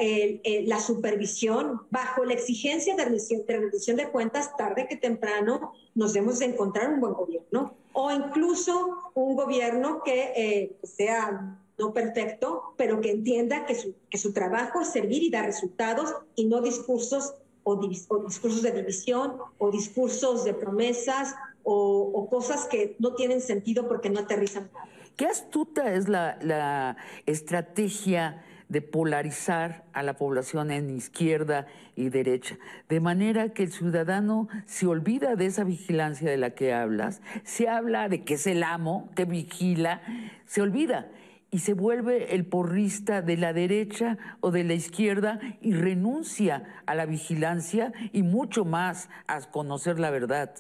la 0.65 0.79
supervisión, 0.81 1.83
bajo 1.91 2.25
la 2.25 2.35
exigencia 2.35 2.95
de 2.95 3.05
rendición, 3.05 3.97
de 3.97 4.09
cuentas, 4.11 4.57
tarde 4.57 4.87
que 4.89 4.97
temprano 4.97 5.73
nos 5.95 6.13
debemos 6.13 6.39
de 6.39 6.47
encontrar 6.47 6.93
un 6.93 7.01
buen 7.01 7.15
gobierno 7.15 7.75
o 7.93 8.11
incluso 8.13 9.13
un 9.15 9.35
gobierno 9.35 10.03
que 10.05 10.33
eh, 10.37 10.77
sea 10.83 11.59
no 11.79 11.93
perfecto, 11.93 12.75
pero 12.77 13.01
que 13.01 13.11
entienda 13.11 13.67
que 13.67 13.75
su, 13.75 13.95
que 14.11 14.19
su 14.19 14.33
trabajo 14.33 14.81
es 14.81 14.89
servir 14.89 15.23
y 15.23 15.31
dar 15.31 15.45
resultados 15.45 16.15
y 16.35 16.47
no 16.47 16.61
discursos 16.61 17.35
o, 17.65 17.77
discursos 17.77 18.63
de 18.63 18.71
división 18.71 19.39
o 19.59 19.71
discursos 19.71 20.45
de 20.45 20.55
promesas 20.55 21.35
o, 21.65 22.29
cosas 22.31 22.67
que 22.67 22.95
no 23.01 23.15
tienen 23.15 23.41
sentido 23.41 23.89
porque 23.89 24.09
no 24.09 24.21
aterrizan. 24.21 24.71
Qué 25.17 25.27
astuta 25.27 25.95
es 25.95 26.09
la, 26.09 26.97
estrategia 27.27 28.45
de 28.69 28.83
polarizar 28.83 29.85
a 29.93 30.03
la 30.03 30.15
población 30.15 30.71
en 30.71 30.91
izquierda 30.91 31.67
y 31.95 32.09
derecha, 32.09 32.59
de 32.89 33.01
manera 33.01 33.51
que 33.51 33.63
el 33.63 33.73
ciudadano 33.73 34.49
se 34.67 34.87
olvida 34.87 35.37
de 35.37 35.47
esa 35.47 35.65
vigilancia 35.65 36.31
de 36.31 36.37
la 36.37 36.51
que 36.51 36.73
hablas, 36.73 37.23
se 37.45 37.69
habla 37.69 38.09
de 38.09 38.25
que 38.25 38.35
es 38.35 38.47
el 38.47 38.63
amo 38.63 39.11
que 39.15 39.25
vigila, 39.25 40.03
se 40.47 40.63
olvida 40.63 41.09
y 41.51 41.61
se 41.61 41.75
vuelve 41.75 42.35
el 42.35 42.45
porrista 42.45 43.23
de 43.23 43.37
la 43.37 43.53
derecha 43.53 44.19
o 44.41 44.51
de 44.51 44.65
la 44.65 44.75
izquierda 44.75 45.39
y 45.61 45.73
renuncia 45.73 46.83
a 46.87 46.95
la 46.95 47.07
vigilancia 47.07 47.93
y 48.13 48.23
mucho 48.23 48.65
más 48.65 49.09
a 49.27 49.41
conocer 49.51 49.99
la 49.99 50.11
verdad. 50.11 50.55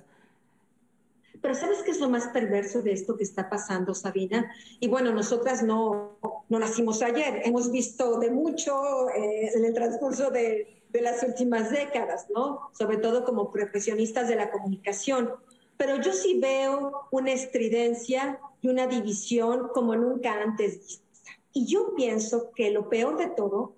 Pero 1.40 1.54
¿sabes 1.54 1.82
qué 1.82 1.90
es 1.90 2.00
lo 2.00 2.08
más 2.08 2.28
perverso 2.28 2.82
de 2.82 2.92
esto 2.92 3.16
que 3.16 3.24
está 3.24 3.48
pasando, 3.48 3.94
Sabina? 3.94 4.52
Y 4.80 4.88
bueno, 4.88 5.12
nosotras 5.12 5.62
no, 5.62 6.18
no 6.48 6.58
nacimos 6.58 7.02
ayer, 7.02 7.42
hemos 7.44 7.70
visto 7.70 8.18
de 8.18 8.30
mucho 8.30 9.08
eh, 9.10 9.50
en 9.54 9.64
el 9.64 9.74
transcurso 9.74 10.30
de, 10.30 10.82
de 10.90 11.00
las 11.00 11.22
últimas 11.22 11.70
décadas, 11.70 12.26
¿no? 12.34 12.70
Sobre 12.72 12.98
todo 12.98 13.24
como 13.24 13.50
profesionistas 13.50 14.28
de 14.28 14.36
la 14.36 14.50
comunicación. 14.50 15.30
Pero 15.76 16.00
yo 16.00 16.12
sí 16.12 16.38
veo 16.40 17.08
una 17.10 17.32
estridencia 17.32 18.38
y 18.62 18.68
una 18.68 18.86
división 18.86 19.68
como 19.74 19.94
nunca 19.94 20.40
antes 20.40 20.78
vista. 20.78 21.04
Y 21.52 21.66
yo 21.66 21.94
pienso 21.94 22.50
que 22.54 22.70
lo 22.70 22.88
peor 22.88 23.16
de 23.16 23.28
todo 23.28 23.74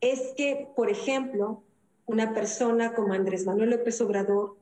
es 0.00 0.32
que, 0.36 0.68
por 0.76 0.90
ejemplo, 0.90 1.62
una 2.06 2.32
persona 2.32 2.94
como 2.94 3.12
Andrés 3.12 3.44
Manuel 3.44 3.70
López 3.70 4.00
Obrador 4.00 4.56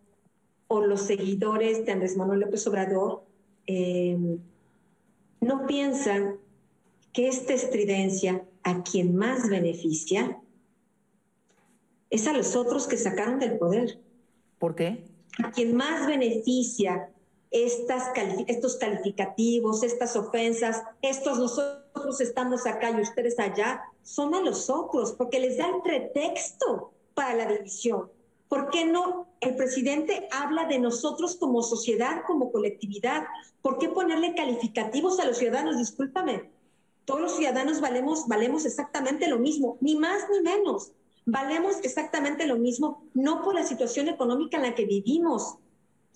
o 0.68 0.80
los 0.80 1.02
seguidores 1.02 1.84
de 1.84 1.92
Andrés 1.92 2.16
Manuel 2.16 2.40
López 2.40 2.66
Obrador 2.66 3.22
eh, 3.66 4.38
no 5.40 5.66
piensan 5.66 6.36
que 7.12 7.28
esta 7.28 7.54
estridencia 7.54 8.44
a 8.62 8.82
quien 8.82 9.16
más 9.16 9.48
beneficia 9.48 10.40
es 12.10 12.26
a 12.26 12.32
los 12.32 12.56
otros 12.56 12.86
que 12.86 12.96
sacaron 12.96 13.38
del 13.38 13.58
poder. 13.58 13.98
¿Por 14.58 14.74
qué? 14.74 15.04
A 15.42 15.50
quien 15.50 15.76
más 15.76 16.06
beneficia 16.06 17.10
estas 17.50 18.10
estos 18.48 18.76
calificativos, 18.76 19.82
estas 19.82 20.16
ofensas, 20.16 20.82
estos 21.00 21.38
nosotros 21.38 22.20
estamos 22.20 22.66
acá 22.66 22.90
y 22.90 23.00
ustedes 23.00 23.38
allá, 23.38 23.82
son 24.02 24.34
a 24.34 24.40
los 24.40 24.68
otros, 24.68 25.12
porque 25.12 25.40
les 25.40 25.56
da 25.56 25.68
el 25.68 25.82
pretexto 25.82 26.92
para 27.14 27.34
la 27.34 27.46
división. 27.52 28.10
¿Por 28.48 28.70
qué 28.70 28.84
no 28.84 29.26
el 29.40 29.56
presidente 29.56 30.28
habla 30.30 30.66
de 30.66 30.78
nosotros 30.78 31.36
como 31.36 31.62
sociedad, 31.62 32.22
como 32.26 32.52
colectividad? 32.52 33.24
¿Por 33.60 33.78
qué 33.78 33.88
ponerle 33.88 34.34
calificativos 34.34 35.18
a 35.18 35.24
los 35.24 35.38
ciudadanos? 35.38 35.78
Discúlpame, 35.78 36.50
todos 37.04 37.20
los 37.20 37.36
ciudadanos 37.36 37.80
valemos, 37.80 38.28
valemos 38.28 38.64
exactamente 38.64 39.28
lo 39.28 39.38
mismo, 39.38 39.78
ni 39.80 39.96
más 39.96 40.22
ni 40.30 40.40
menos. 40.40 40.92
Valemos 41.24 41.76
exactamente 41.82 42.46
lo 42.46 42.56
mismo, 42.56 43.02
no 43.14 43.42
por 43.42 43.54
la 43.54 43.64
situación 43.64 44.08
económica 44.08 44.58
en 44.58 44.62
la 44.62 44.74
que 44.76 44.86
vivimos, 44.86 45.56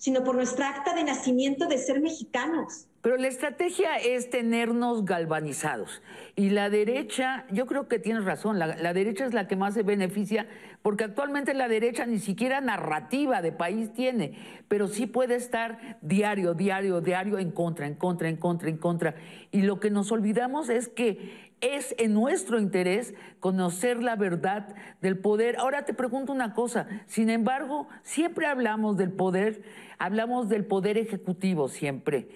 sino 0.01 0.23
por 0.23 0.33
nuestra 0.33 0.69
acta 0.69 0.95
de 0.95 1.03
nacimiento 1.03 1.67
de 1.67 1.77
ser 1.77 2.01
mexicanos. 2.01 2.87
Pero 3.03 3.17
la 3.17 3.27
estrategia 3.27 3.97
es 3.97 4.31
tenernos 4.31 5.05
galvanizados. 5.05 6.01
Y 6.35 6.49
la 6.49 6.71
derecha, 6.71 7.45
yo 7.51 7.67
creo 7.67 7.87
que 7.87 7.99
tienes 7.99 8.25
razón, 8.25 8.57
la, 8.57 8.93
derecha 8.93 9.25
es 9.25 9.33
la 9.35 9.47
que 9.47 9.55
más 9.55 9.75
se 9.75 9.83
beneficia, 9.83 10.47
porque 10.81 11.03
actualmente 11.03 11.53
la 11.53 11.67
derecha 11.67 12.07
ni 12.07 12.17
siquiera 12.17 12.61
narrativa 12.61 13.43
de 13.43 13.51
país 13.51 13.93
tiene, 13.93 14.39
pero 14.67 14.87
sí 14.87 15.05
puede 15.05 15.35
estar 15.35 15.99
diario, 16.01 16.55
diario, 16.55 16.99
diario 16.99 17.37
en 17.37 17.51
contra, 17.51 17.85
en 17.85 17.93
contra, 17.93 18.27
en 18.27 18.37
contra, 18.37 18.69
en 18.69 18.77
contra. 18.77 19.13
Y 19.51 19.61
lo 19.61 19.79
que 19.79 19.91
nos 19.91 20.11
olvidamos 20.11 20.69
es 20.69 20.87
que 20.87 21.51
es 21.61 21.93
en 21.99 22.13
nuestro 22.13 22.59
interés 22.59 23.13
conocer 23.39 24.01
la 24.03 24.15
verdad 24.15 24.75
del 24.99 25.17
poder. 25.17 25.57
Ahora 25.57 25.85
te 25.85 25.93
pregunto 25.93 26.33
una 26.33 26.53
cosa, 26.53 26.87
sin 27.05 27.29
embargo, 27.29 27.87
siempre 28.01 28.47
hablamos 28.47 28.97
del 28.97 29.11
poder, 29.11 29.61
hablamos 30.01 30.49
del 30.49 30.65
poder 30.65 30.97
ejecutivo 30.97 31.67
siempre. 31.67 32.29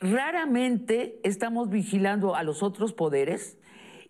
Raramente 0.00 1.20
estamos 1.22 1.70
vigilando 1.70 2.34
a 2.34 2.42
los 2.42 2.64
otros 2.64 2.92
poderes 2.92 3.58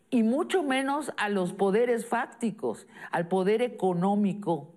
y 0.09 0.23
mucho 0.23 0.63
menos 0.63 1.13
a 1.19 1.29
los 1.29 1.53
poderes 1.53 2.07
fácticos, 2.07 2.87
al 3.11 3.29
poder 3.29 3.61
económico. 3.61 4.73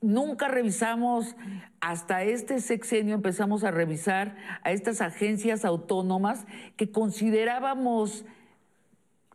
Nunca 0.00 0.48
revisamos, 0.48 1.36
hasta 1.80 2.24
este 2.24 2.60
sexenio 2.60 3.14
empezamos 3.14 3.62
a 3.62 3.70
revisar 3.70 4.36
a 4.62 4.72
estas 4.72 5.02
agencias 5.02 5.66
autónomas 5.66 6.46
que 6.78 6.90
considerábamos 6.90 8.24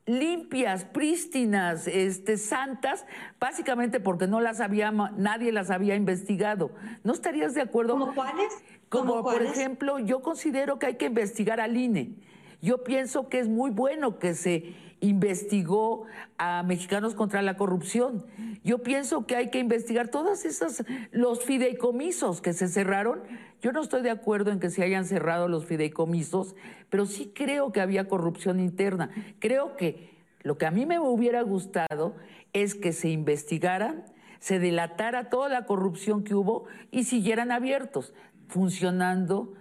limpias, 0.10 0.86
prístinas, 0.86 1.88
este, 1.88 2.38
santas, 2.38 3.06
básicamente 3.40 4.00
porque 4.00 4.26
no 4.26 4.42
las 4.42 4.60
había, 4.60 4.92
nadie 4.92 5.52
las 5.52 5.70
había 5.70 5.96
investigado. 5.96 6.72
¿No 7.04 7.14
estarías 7.14 7.54
de 7.54 7.62
acuerdo? 7.62 7.94
¿Como 7.94 8.16
cuáles? 8.16 8.52
Como 8.90 9.22
por 9.22 9.44
ejemplo, 9.44 10.00
yo 10.00 10.22
considero 10.22 10.80
que 10.80 10.88
hay 10.88 10.96
que 10.96 11.06
investigar 11.06 11.62
al 11.62 11.78
INE. 11.78 12.16
Yo 12.62 12.84
pienso 12.84 13.30
que 13.30 13.40
es 13.40 13.48
muy 13.48 13.70
bueno 13.70 14.18
que 14.18 14.34
se 14.34 14.74
investigó 15.00 16.06
a 16.38 16.64
Mexicanos 16.64 17.14
contra 17.14 17.42
la 17.42 17.56
Corrupción. 17.56 18.26
Yo 18.64 18.80
pienso 18.80 19.28
que 19.28 19.36
hay 19.36 19.50
que 19.50 19.60
investigar 19.60 20.10
todas 20.10 20.44
esas, 20.44 20.84
los 21.12 21.46
fideicomisos 21.46 22.42
que 22.42 22.54
se 22.54 22.68
cerraron. 22.68 23.22
Yo 23.62 23.72
no 23.74 23.82
estoy 23.82 24.02
de 24.02 24.10
acuerdo 24.10 24.52
en 24.52 24.60
que 24.60 24.70
se 24.70 24.84
hayan 24.84 25.06
cerrado 25.06 25.48
los 25.48 25.66
fideicomisos, 25.66 26.56
pero 26.90 27.06
sí 27.06 27.32
creo 27.36 27.72
que 27.72 27.82
había 27.82 28.08
corrupción 28.08 28.60
interna. 28.60 29.10
Creo 29.40 29.76
que 29.76 30.18
lo 30.42 30.58
que 30.58 30.66
a 30.66 30.72
mí 30.72 30.86
me 30.86 31.00
hubiera 31.00 31.42
gustado 31.42 32.16
es 32.54 32.74
que 32.76 32.94
se 32.94 33.10
investigaran, 33.10 34.06
se 34.40 34.60
delatara 34.60 35.30
toda 35.30 35.50
la 35.50 35.66
corrupción 35.66 36.24
que 36.24 36.36
hubo 36.36 36.66
y 36.92 37.04
siguieran 37.04 37.52
abiertos, 37.52 38.14
funcionando 38.48 39.54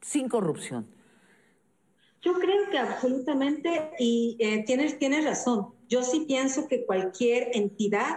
sin 0.00 0.28
corrupción. 0.28 0.86
Yo 2.22 2.34
creo 2.34 2.70
que 2.70 2.78
absolutamente, 2.78 3.90
y 3.98 4.36
eh, 4.38 4.62
tienes, 4.64 4.96
tienes 4.98 5.24
razón, 5.24 5.74
yo 5.88 6.04
sí 6.04 6.24
pienso 6.26 6.68
que 6.68 6.86
cualquier 6.86 7.50
entidad 7.54 8.16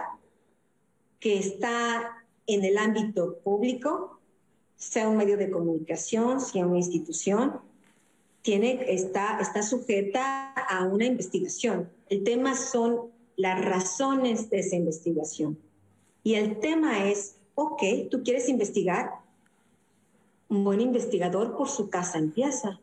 que 1.18 1.38
está 1.38 2.24
en 2.46 2.64
el 2.64 2.78
ámbito 2.78 3.38
público, 3.42 4.15
sea 4.76 5.08
un 5.08 5.16
medio 5.16 5.36
de 5.36 5.50
comunicación, 5.50 6.40
sea 6.40 6.66
una 6.66 6.78
institución, 6.78 7.60
tiene, 8.42 8.94
está, 8.94 9.38
está 9.40 9.62
sujeta 9.62 10.52
a 10.52 10.84
una 10.84 11.04
investigación. 11.04 11.90
El 12.08 12.22
tema 12.22 12.54
son 12.54 13.10
las 13.36 13.64
razones 13.64 14.50
de 14.50 14.60
esa 14.60 14.76
investigación. 14.76 15.58
Y 16.22 16.34
el 16.34 16.60
tema 16.60 17.08
es, 17.08 17.36
ok, 17.54 17.82
tú 18.10 18.22
quieres 18.22 18.48
investigar, 18.48 19.10
un 20.48 20.64
buen 20.64 20.80
investigador 20.80 21.56
por 21.56 21.68
su 21.68 21.90
casa 21.90 22.18
empieza. 22.18 22.78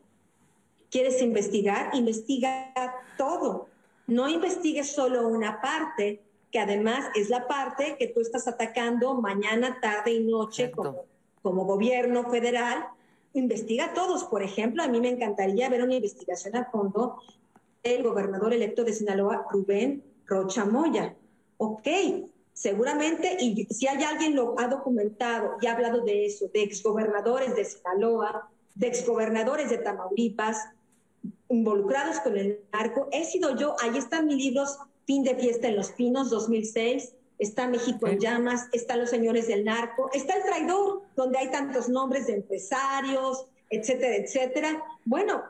¿Quieres 0.90 1.22
investigar? 1.22 1.94
Investiga 1.94 2.72
todo. 3.16 3.68
No 4.06 4.28
investigues 4.28 4.92
solo 4.92 5.28
una 5.28 5.60
parte, 5.60 6.20
que 6.50 6.58
además 6.58 7.06
es 7.14 7.30
la 7.30 7.48
parte 7.48 7.96
que 7.98 8.08
tú 8.08 8.20
estás 8.20 8.46
atacando 8.46 9.14
mañana, 9.14 9.80
tarde 9.80 10.12
y 10.12 10.24
noche 10.24 10.70
como, 10.70 11.06
como, 11.44 11.66
gobierno 11.66 12.30
federal. 12.30 12.86
Investiga 13.34 13.92
todos. 13.92 14.24
Por 14.24 14.42
ejemplo, 14.42 14.82
a 14.82 14.88
mí 14.88 14.98
me 14.98 15.10
encantaría 15.10 15.68
ver 15.68 15.82
una 15.82 15.94
investigación 15.94 16.56
a 16.56 16.70
fondo 16.70 17.18
del 17.82 18.02
gobernador 18.02 18.54
electo 18.54 18.82
de 18.82 18.94
Sinaloa, 18.94 19.46
Rubén 19.50 20.02
Rocha 20.26 20.64
Moya. 20.64 21.14
Ok, 21.58 21.86
seguramente, 22.54 23.36
y 23.38 23.66
si 23.66 23.86
hay 23.86 24.02
alguien 24.02 24.34
lo 24.34 24.58
ha 24.58 24.68
documentado 24.68 25.56
y 25.60 25.66
ha 25.66 25.74
hablado 25.74 26.00
de 26.00 26.24
eso, 26.24 26.46
de 26.52 26.62
exgobernadores 26.62 27.54
de 27.54 27.66
Sinaloa, 27.66 28.48
de 28.74 28.86
exgobernadores 28.86 29.68
de 29.68 29.78
Tamaulipas, 29.78 30.56
involucrados 31.50 32.20
con 32.20 32.38
el 32.38 32.60
narco. 32.72 33.08
He 33.12 33.24
sido 33.24 33.54
yo, 33.56 33.76
ahí 33.82 33.98
están 33.98 34.26
mis 34.26 34.36
libros, 34.36 34.78
Fin 35.06 35.22
de 35.22 35.34
Fiesta 35.34 35.68
en 35.68 35.76
los 35.76 35.90
Pinos, 35.92 36.30
2006, 36.30 37.12
está 37.38 37.68
México 37.68 38.06
en 38.06 38.18
Llamas, 38.18 38.68
están 38.72 39.00
Los 39.00 39.10
Señores 39.10 39.46
del 39.46 39.64
Narco, 39.64 40.08
está 40.14 40.34
El 40.36 40.44
Traidor, 40.44 41.02
donde 41.16 41.38
hay 41.38 41.50
tantos 41.50 41.88
nombres 41.88 42.26
de 42.26 42.34
empresarios, 42.34 43.46
etcétera, 43.70 44.16
etcétera. 44.16 44.84
Bueno, 45.04 45.42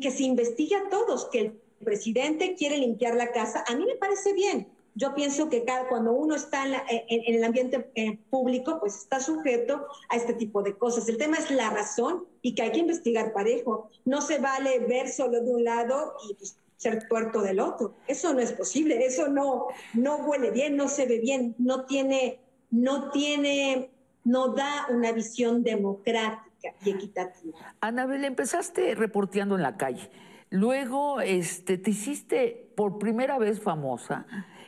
que 0.00 0.10
se 0.10 0.22
investigue 0.22 0.76
a 0.76 0.88
todos, 0.88 1.26
que 1.26 1.38
el 1.40 1.52
presidente 1.84 2.54
quiere 2.54 2.78
limpiar 2.78 3.14
la 3.14 3.32
casa, 3.32 3.64
a 3.66 3.74
mí 3.74 3.84
me 3.84 3.96
parece 3.96 4.32
bien. 4.32 4.68
Yo 4.94 5.14
pienso 5.14 5.48
que 5.48 5.64
cada, 5.64 5.88
cuando 5.88 6.12
uno 6.12 6.34
está 6.34 6.66
en, 6.66 7.34
el 7.34 7.42
ambiente 7.44 7.90
eh, 7.94 8.18
público, 8.28 8.78
pues 8.78 8.94
está 8.96 9.20
sujeto 9.20 9.86
a 10.10 10.16
este 10.16 10.34
tipo 10.34 10.62
de 10.62 10.76
cosas. 10.76 11.08
El 11.08 11.16
tema 11.16 11.38
es 11.38 11.50
la 11.50 11.70
razón 11.70 12.26
y 12.42 12.54
que 12.54 12.62
hay 12.62 12.72
que 12.72 12.80
investigar 12.80 13.32
parejo. 13.32 13.88
No 14.04 14.20
se 14.20 14.38
vale 14.38 14.80
ver 14.80 15.08
solo 15.08 15.40
de 15.40 15.50
un 15.50 15.64
lado 15.64 16.14
y 16.28 16.34
pues, 16.34 16.56
ser 16.76 17.08
tuerto 17.08 17.40
del 17.40 17.60
otro. 17.60 17.94
Eso 18.06 18.34
no 18.34 18.40
es 18.40 18.52
posible, 18.52 19.02
eso 19.06 19.28
no, 19.28 19.68
no 19.94 20.16
huele 20.26 20.50
bien, 20.50 20.76
no 20.76 20.88
se 20.88 21.06
ve 21.06 21.20
bien, 21.20 21.54
no 21.58 21.86
tiene, 21.86 22.40
no 22.70 23.10
tiene, 23.10 23.91
no 24.24 24.48
da 24.54 24.86
una 24.90 25.12
visión 25.12 25.62
democrática 25.62 26.74
y 26.84 26.90
equitativa. 26.90 27.74
Anabel, 27.80 28.24
empezaste 28.24 28.94
reporteando 28.94 29.56
en 29.56 29.62
la 29.62 29.76
calle. 29.76 30.10
Luego 30.50 31.20
este, 31.20 31.78
te 31.78 31.90
hiciste 31.90 32.70
por 32.76 32.98
primera 32.98 33.38
vez 33.38 33.60
famosa 33.60 34.26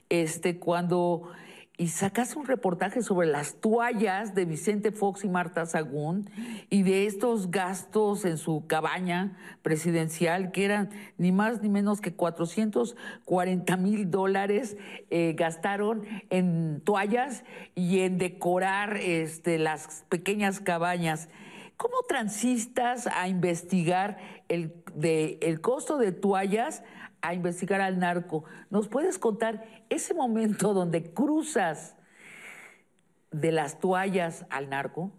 este, 0.09 0.59
cuando 0.59 1.31
y 1.77 1.89
sacaste 1.89 2.39
un 2.39 2.47
reportaje 2.47 3.03
sobre 3.03 3.27
las 3.27 3.61
toallas 3.61 4.35
de 4.35 4.45
Vicente 4.45 4.93
Fox 4.93 5.25
y 5.25 5.29
Marta 5.29 5.67
Sagún 5.67 6.31
y 6.71 6.85
de 6.85 7.07
estos 7.07 7.51
gastos 7.51 8.25
en 8.25 8.39
su 8.39 8.67
cabaña 8.69 9.37
presidencial 9.63 10.53
que 10.53 10.65
eran 10.65 10.91
ni 11.19 11.33
más 11.33 11.63
ni 11.63 11.69
menos 11.69 12.01
que 12.01 12.15
440 12.15 13.77
mil 13.77 14.09
dólares 14.09 14.77
eh, 15.11 15.35
gastaron 15.37 16.05
en 16.31 16.81
toallas 16.85 17.43
y 17.75 18.01
en 18.01 18.19
decorar 18.19 18.97
este, 18.99 19.59
las 19.59 20.05
pequeñas 20.09 20.61
cabañas. 20.61 21.29
¿Cómo 21.77 21.97
transistas 22.07 23.09
a 23.09 23.27
investigar 23.27 24.19
el, 24.49 24.73
de, 24.95 25.41
el 25.43 25.61
costo 25.61 25.99
de 25.99 26.13
toallas 26.13 26.85
a 27.25 27.33
investigar 27.33 27.81
al 27.81 27.99
narco. 27.99 28.45
¿Nos 28.69 28.87
puedes 28.87 29.19
contar 29.19 29.85
ese 29.89 30.13
momento 30.13 30.75
donde 30.75 31.15
cruzas 31.15 31.97
de 33.33 33.51
las 33.51 33.81
toallas 33.81 34.45
al 34.51 34.69
narco? 34.69 35.11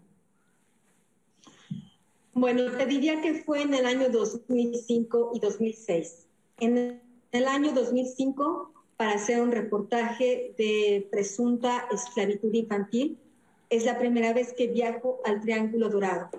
Bueno, 2.32 2.70
te 2.70 2.86
diría 2.86 3.20
que 3.20 3.42
fue 3.42 3.62
en 3.62 3.74
el 3.74 3.86
año 3.86 4.08
2005 4.08 5.32
y 5.34 5.40
2006. 5.40 6.26
En 6.60 7.02
el 7.32 7.48
año 7.48 7.72
2005, 7.72 8.72
para 8.96 9.14
hacer 9.14 9.40
un 9.40 9.50
reportaje 9.50 10.54
de 10.56 11.08
presunta 11.10 11.88
esclavitud 11.90 12.52
infantil, 12.52 13.18
es 13.68 13.84
la 13.84 13.98
primera 13.98 14.32
vez 14.32 14.52
que 14.52 14.68
viajo 14.68 15.18
al 15.24 15.40
Triángulo 15.40 15.88
Dorado 15.88 16.30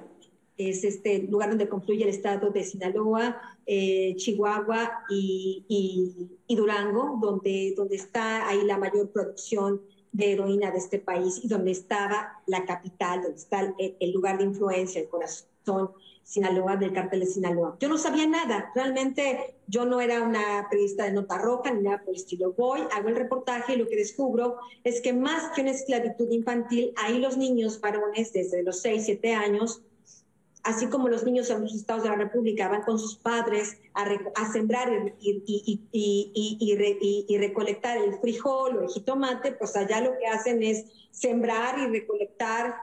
es 0.58 0.84
este 0.84 1.20
lugar 1.20 1.50
donde 1.50 1.70
confluye 1.70 2.04
el 2.04 2.10
estado 2.10 2.50
de 2.50 2.63
Sinaloa, 2.63 3.39
eh, 3.65 4.15
Chihuahua 4.15 5.04
y, 5.10 6.30
Durango, 6.50 7.20
donde, 7.22 7.74
donde 7.78 7.96
está 7.96 8.48
ahí 8.48 8.63
la 8.63 8.78
mayor 8.78 9.12
producción 9.12 9.82
de 10.12 10.32
heroína 10.34 10.72
de 10.72 10.80
este 10.80 11.00
país 11.00 11.39
y 11.43 11.48
donde 11.48 11.72
estaba 11.72 12.41
la 12.48 12.65
capital, 12.65 13.22
donde 13.22 13.38
está 13.38 13.74
el, 13.78 14.12
lugar 14.12 14.39
de 14.39 14.46
influencia, 14.46 15.02
el 15.02 15.10
corazón 15.10 15.91
Sinaloa, 16.24 16.76
del 16.76 16.91
cártel 16.91 17.22
de 17.22 17.26
Sinaloa. 17.28 17.78
Yo 17.80 17.88
no 17.88 17.98
sabía 17.98 18.28
nada, 18.28 18.72
realmente 18.74 19.56
yo 19.67 19.86
no 19.86 20.02
era 20.02 20.24
una 20.24 20.67
periodista 20.70 21.06
de 21.06 21.13
nota 21.13 21.38
roja 21.38 21.72
ni 21.72 21.84
nada 21.84 22.00
por 22.00 22.10
el 22.10 22.15
estilo. 22.15 22.54
Voy, 22.54 22.82
hago 22.91 23.10
el 23.10 23.15
reportaje 23.15 23.74
y 23.74 23.78
lo 23.78 23.88
que 23.88 23.96
descubro 23.96 24.58
es 24.84 25.02
que 25.02 25.13
más 25.13 25.54
que 25.54 25.62
una 25.62 25.72
esclavitud 25.72 26.30
infantil, 26.32 26.93
ahí 26.98 27.20
los 27.20 27.38
niños 27.38 27.80
varones 27.80 28.34
desde 28.34 28.63
los 28.63 28.82
6, 28.82 29.04
7 29.06 29.36
años 29.36 29.84
así 30.63 30.88
como 30.88 31.08
los 31.08 31.24
niños 31.24 31.50
en 31.50 31.62
los 31.62 31.74
estados 31.74 32.04
de 32.04 32.10
la 32.10 32.15
República 32.15 32.67
van 32.67 32.82
con 32.82 33.00
sus 33.00 33.15
padres 33.15 33.78
a, 33.93 34.52
sembrar 34.52 34.89
y, 35.20 35.88
y, 35.91 37.38
recolectar 37.38 37.98
el 37.98 38.20
frijol 38.20 38.78
o 38.78 38.82
el 38.82 38.89
jitomate, 38.89 39.54
pues 39.54 39.76
allá 39.76 40.02
lo 40.02 40.17
que 40.17 40.28
hacen 40.28 40.62
es 40.63 40.86
sembrar 41.12 41.80
y 41.80 41.88
recolectar 41.88 42.76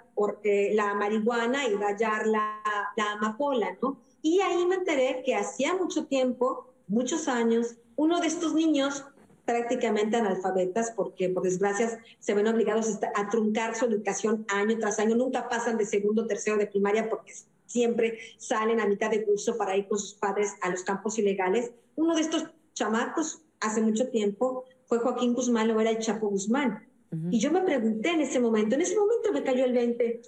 la 0.73 0.95
marihuana 0.95 1.69
y 1.69 1.75
rayar 1.75 2.27
la, 2.27 2.61
la 2.97 3.13
amapola, 3.13 3.77
¿no? 3.83 3.99
Y 4.23 4.41
ahí 4.41 4.65
me 4.67 4.77
enteré 4.77 5.23
que 5.25 5.35
hacía 5.35 5.75
mucho 5.75 6.07
tiempo, 6.07 6.73
muchos 6.89 7.29
años, 7.29 7.77
uno 7.97 8.21
de 8.21 8.29
estos 8.29 8.55
niños 8.55 9.05
prácticamente 9.45 10.17
analfabetas 10.17 10.91
porque 10.93 11.29
por 11.29 11.43
desgracia 11.43 12.01
se 12.19 12.35
ven 12.35 12.47
obligados 12.47 12.99
a 13.15 13.29
truncar 13.29 13.77
su 13.77 13.85
educación 13.85 14.47
año 14.49 14.79
tras 14.79 14.99
año, 14.99 15.17
nunca 15.17 15.49
pasan 15.49 15.77
de 15.77 15.85
segundo, 15.85 16.27
tercero 16.27 16.57
de 16.57 16.67
primaria 16.67 17.11
porque 17.11 17.35
siempre 17.67 18.19
salen 18.39 18.81
a 18.81 18.87
mitad 18.87 19.11
de 19.11 19.25
curso 19.25 19.57
para 19.57 19.77
ir 19.77 19.87
con 19.89 19.99
sus 19.99 20.15
padres 20.15 20.55
a 20.61 20.71
los 20.71 20.83
campos 20.83 21.19
ilegales. 21.19 21.73
Uno 21.97 22.15
de 22.15 22.23
estos 22.23 22.47
chamacos 22.75 23.43
hace 23.61 23.81
mucho 23.81 24.09
tiempo 24.09 24.65
fue 24.87 24.99
Joaquín 24.99 25.35
Guzmán 25.35 25.71
o 25.71 25.81
era 25.81 25.91
el 25.91 25.99
Chapo 25.99 26.29
Guzmán. 26.29 26.87
Y 27.31 27.39
yo 27.39 27.53
me 27.53 27.61
pregunté 27.61 28.11
en 28.11 28.23
ese 28.23 28.41
momento, 28.41 28.75
en 28.75 28.81
ese 28.81 28.97
momento 28.97 29.33
me 29.33 29.45
cayó 29.45 29.65
el 29.65 29.73
20, 29.73 30.23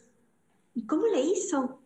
¿y 0.75 0.87
cómo 0.87 1.07
le 1.09 1.21
hizo? 1.21 1.81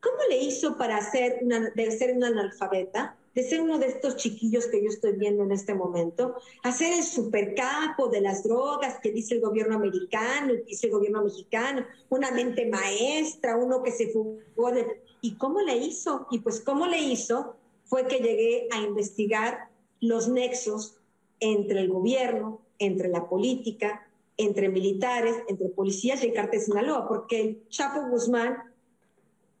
¿Cómo 0.00 0.16
le 0.30 0.38
hizo 0.38 0.78
para 0.78 0.98
ser 1.02 1.40
una, 1.42 1.68
de 1.68 1.90
ser 1.90 2.16
un 2.16 2.24
analfabeta? 2.24 3.18
De 3.34 3.42
ser 3.42 3.60
uno 3.60 3.78
de 3.78 3.86
estos 3.86 4.16
chiquillos 4.16 4.66
que 4.66 4.82
yo 4.82 4.88
estoy 4.88 5.12
viendo 5.12 5.44
en 5.44 5.52
este 5.52 5.74
momento, 5.74 6.34
a 6.62 6.72
ser 6.72 6.94
el 6.98 7.04
supercapo 7.04 8.08
de 8.08 8.20
las 8.20 8.42
drogas 8.42 8.98
que 9.00 9.12
dice 9.12 9.34
el 9.34 9.40
gobierno 9.40 9.76
americano, 9.76 10.54
que 10.54 10.64
dice 10.64 10.86
el 10.86 10.92
gobierno 10.92 11.22
mexicano, 11.22 11.86
una 12.08 12.30
mente 12.30 12.66
maestra, 12.66 13.56
uno 13.56 13.82
que 13.82 13.92
se 13.92 14.08
fugó 14.08 14.72
de... 14.72 15.02
¿Y 15.20 15.36
cómo 15.36 15.60
le 15.60 15.76
hizo? 15.76 16.26
Y 16.30 16.40
pues 16.40 16.60
cómo 16.60 16.86
le 16.86 16.98
hizo 16.98 17.56
fue 17.84 18.06
que 18.06 18.18
llegué 18.18 18.68
a 18.72 18.80
investigar 18.80 19.68
los 20.00 20.28
nexos 20.28 20.96
entre 21.40 21.80
el 21.80 21.88
gobierno, 21.88 22.60
entre 22.78 23.08
la 23.08 23.28
política, 23.28 24.06
entre 24.36 24.68
militares, 24.68 25.36
entre 25.48 25.68
policías 25.68 26.22
y 26.22 26.28
el 26.28 26.32
cártel 26.32 26.60
Sinaloa, 26.60 27.06
porque 27.06 27.40
el 27.40 27.68
Chapo 27.68 28.08
Guzmán 28.08 28.56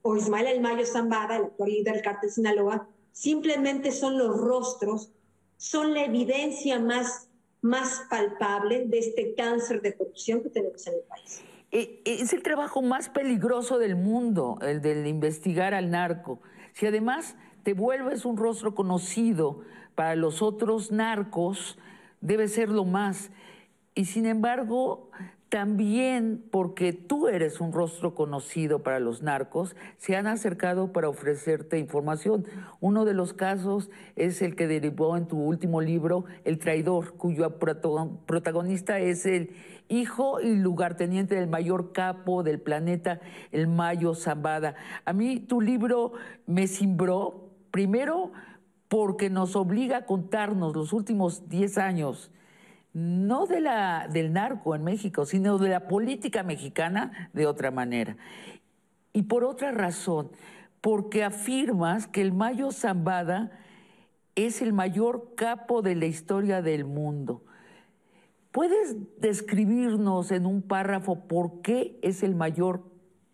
o 0.02 0.16
Ismael 0.16 0.46
El 0.46 0.60
Mayo 0.60 0.86
Zambada, 0.86 1.36
el 1.36 1.44
actual 1.44 1.70
líder 1.70 1.94
del 1.94 2.02
cártel 2.02 2.30
Sinaloa, 2.30 2.88
simplemente 3.12 3.92
son 3.92 4.18
los 4.18 4.36
rostros, 4.36 5.10
son 5.56 5.94
la 5.94 6.04
evidencia 6.04 6.78
más, 6.78 7.28
más 7.60 8.02
palpable 8.08 8.86
de 8.86 8.98
este 8.98 9.34
cáncer 9.34 9.82
de 9.82 9.96
corrupción 9.96 10.42
que 10.42 10.50
tenemos 10.50 10.86
en 10.86 10.94
el 10.94 11.00
país. 11.00 11.42
Es 11.70 12.32
el 12.32 12.42
trabajo 12.42 12.82
más 12.82 13.08
peligroso 13.08 13.78
del 13.78 13.94
mundo, 13.94 14.58
el 14.62 14.80
de 14.80 15.08
investigar 15.08 15.72
al 15.74 15.90
narco. 15.90 16.40
Si 16.72 16.86
además 16.86 17.36
te 17.62 17.74
vuelves 17.74 18.24
un 18.24 18.36
rostro 18.36 18.74
conocido 18.74 19.60
para 19.94 20.16
los 20.16 20.42
otros 20.42 20.90
narcos, 20.90 21.78
debe 22.20 22.48
ser 22.48 22.70
lo 22.70 22.84
más. 22.84 23.30
Y 23.94 24.06
sin 24.06 24.26
embargo, 24.26 25.10
también 25.50 26.44
porque 26.52 26.92
tú 26.92 27.26
eres 27.26 27.60
un 27.60 27.72
rostro 27.72 28.14
conocido 28.14 28.84
para 28.84 29.00
los 29.00 29.20
narcos, 29.20 29.74
se 29.98 30.16
han 30.16 30.28
acercado 30.28 30.92
para 30.92 31.08
ofrecerte 31.08 31.76
información. 31.76 32.46
Uno 32.78 33.04
de 33.04 33.14
los 33.14 33.32
casos 33.32 33.90
es 34.14 34.42
el 34.42 34.54
que 34.54 34.68
derivó 34.68 35.16
en 35.16 35.26
tu 35.26 35.38
último 35.38 35.80
libro, 35.80 36.24
El 36.44 36.60
traidor, 36.60 37.14
cuyo 37.16 37.58
protagonista 37.58 39.00
es 39.00 39.26
el 39.26 39.50
hijo 39.88 40.40
y 40.40 40.54
lugarteniente 40.54 41.34
del 41.34 41.48
mayor 41.48 41.90
capo 41.90 42.44
del 42.44 42.60
planeta, 42.60 43.20
el 43.50 43.66
Mayo 43.66 44.14
Zambada. 44.14 44.76
A 45.04 45.12
mí 45.12 45.40
tu 45.40 45.60
libro 45.60 46.12
me 46.46 46.68
cimbró, 46.68 47.50
primero 47.72 48.30
porque 48.86 49.30
nos 49.30 49.56
obliga 49.56 49.96
a 49.98 50.06
contarnos 50.06 50.76
los 50.76 50.92
últimos 50.92 51.48
10 51.48 51.78
años 51.78 52.30
no 52.92 53.46
de 53.46 53.60
la, 53.60 54.08
del 54.10 54.32
narco 54.32 54.74
en 54.74 54.84
México, 54.84 55.24
sino 55.26 55.58
de 55.58 55.68
la 55.68 55.86
política 55.86 56.42
mexicana 56.42 57.30
de 57.32 57.46
otra 57.46 57.70
manera. 57.70 58.16
Y 59.12 59.22
por 59.22 59.44
otra 59.44 59.70
razón, 59.70 60.30
porque 60.80 61.24
afirmas 61.24 62.06
que 62.06 62.20
el 62.20 62.32
Mayo 62.32 62.72
Zambada 62.72 63.50
es 64.34 64.62
el 64.62 64.72
mayor 64.72 65.34
capo 65.34 65.82
de 65.82 65.94
la 65.94 66.06
historia 66.06 66.62
del 66.62 66.84
mundo. 66.84 67.42
¿Puedes 68.52 68.96
describirnos 69.18 70.30
en 70.32 70.46
un 70.46 70.62
párrafo 70.62 71.26
por 71.28 71.62
qué 71.62 71.98
es 72.02 72.22
el 72.22 72.34
mayor 72.34 72.82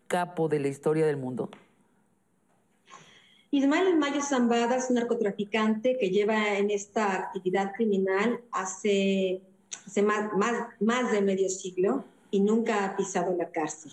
capo 0.07 0.47
de 0.47 0.59
la 0.59 0.67
historia 0.67 1.05
del 1.05 1.17
mundo? 1.17 1.49
Ismael 3.49 3.97
Mayo 3.97 4.21
Zambada 4.21 4.75
es 4.75 4.89
un 4.89 4.95
narcotraficante 4.95 5.97
que 5.97 6.09
lleva 6.09 6.57
en 6.57 6.69
esta 6.69 7.15
actividad 7.15 7.71
criminal 7.73 8.41
hace, 8.51 9.41
más, 10.03 10.33
más, 10.33 10.67
más 10.79 11.11
de 11.11 11.21
medio 11.21 11.49
siglo 11.49 12.03
y 12.31 12.39
nunca 12.39 12.85
ha 12.85 12.95
pisado 12.95 13.35
la 13.35 13.49
cárcel. 13.51 13.91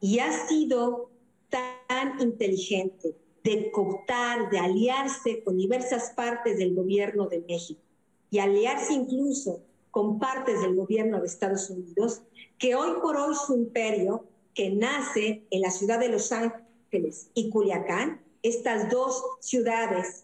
Y 0.00 0.18
ha 0.18 0.46
sido 0.46 1.10
tan 1.48 2.20
inteligente 2.20 3.14
de 3.44 3.70
cooptar, 3.70 4.50
de 4.50 4.58
aliarse 4.58 5.42
con 5.42 5.56
diversas 5.56 6.10
partes 6.10 6.58
del 6.58 6.74
gobierno 6.74 7.26
de 7.26 7.40
México 7.40 7.80
y 8.30 8.38
aliarse 8.38 8.92
incluso 8.92 9.60
con 9.90 10.18
partes 10.18 10.60
del 10.62 10.74
gobierno 10.74 11.20
de 11.20 11.26
Estados 11.26 11.68
Unidos, 11.68 12.22
que 12.58 12.74
hoy 12.74 12.92
por 13.02 13.16
hoy 13.16 13.34
su 13.34 13.54
imperio, 13.54 14.24
que 14.54 14.70
nace 14.70 15.44
en 15.50 15.60
la 15.60 15.70
ciudad 15.70 15.98
de 15.98 16.08
Los 16.08 16.32
Ángeles 16.32 17.30
y 17.34 17.50
Culiacán, 17.50 18.22
estas 18.42 18.90
dos 18.90 19.22
ciudades 19.40 20.21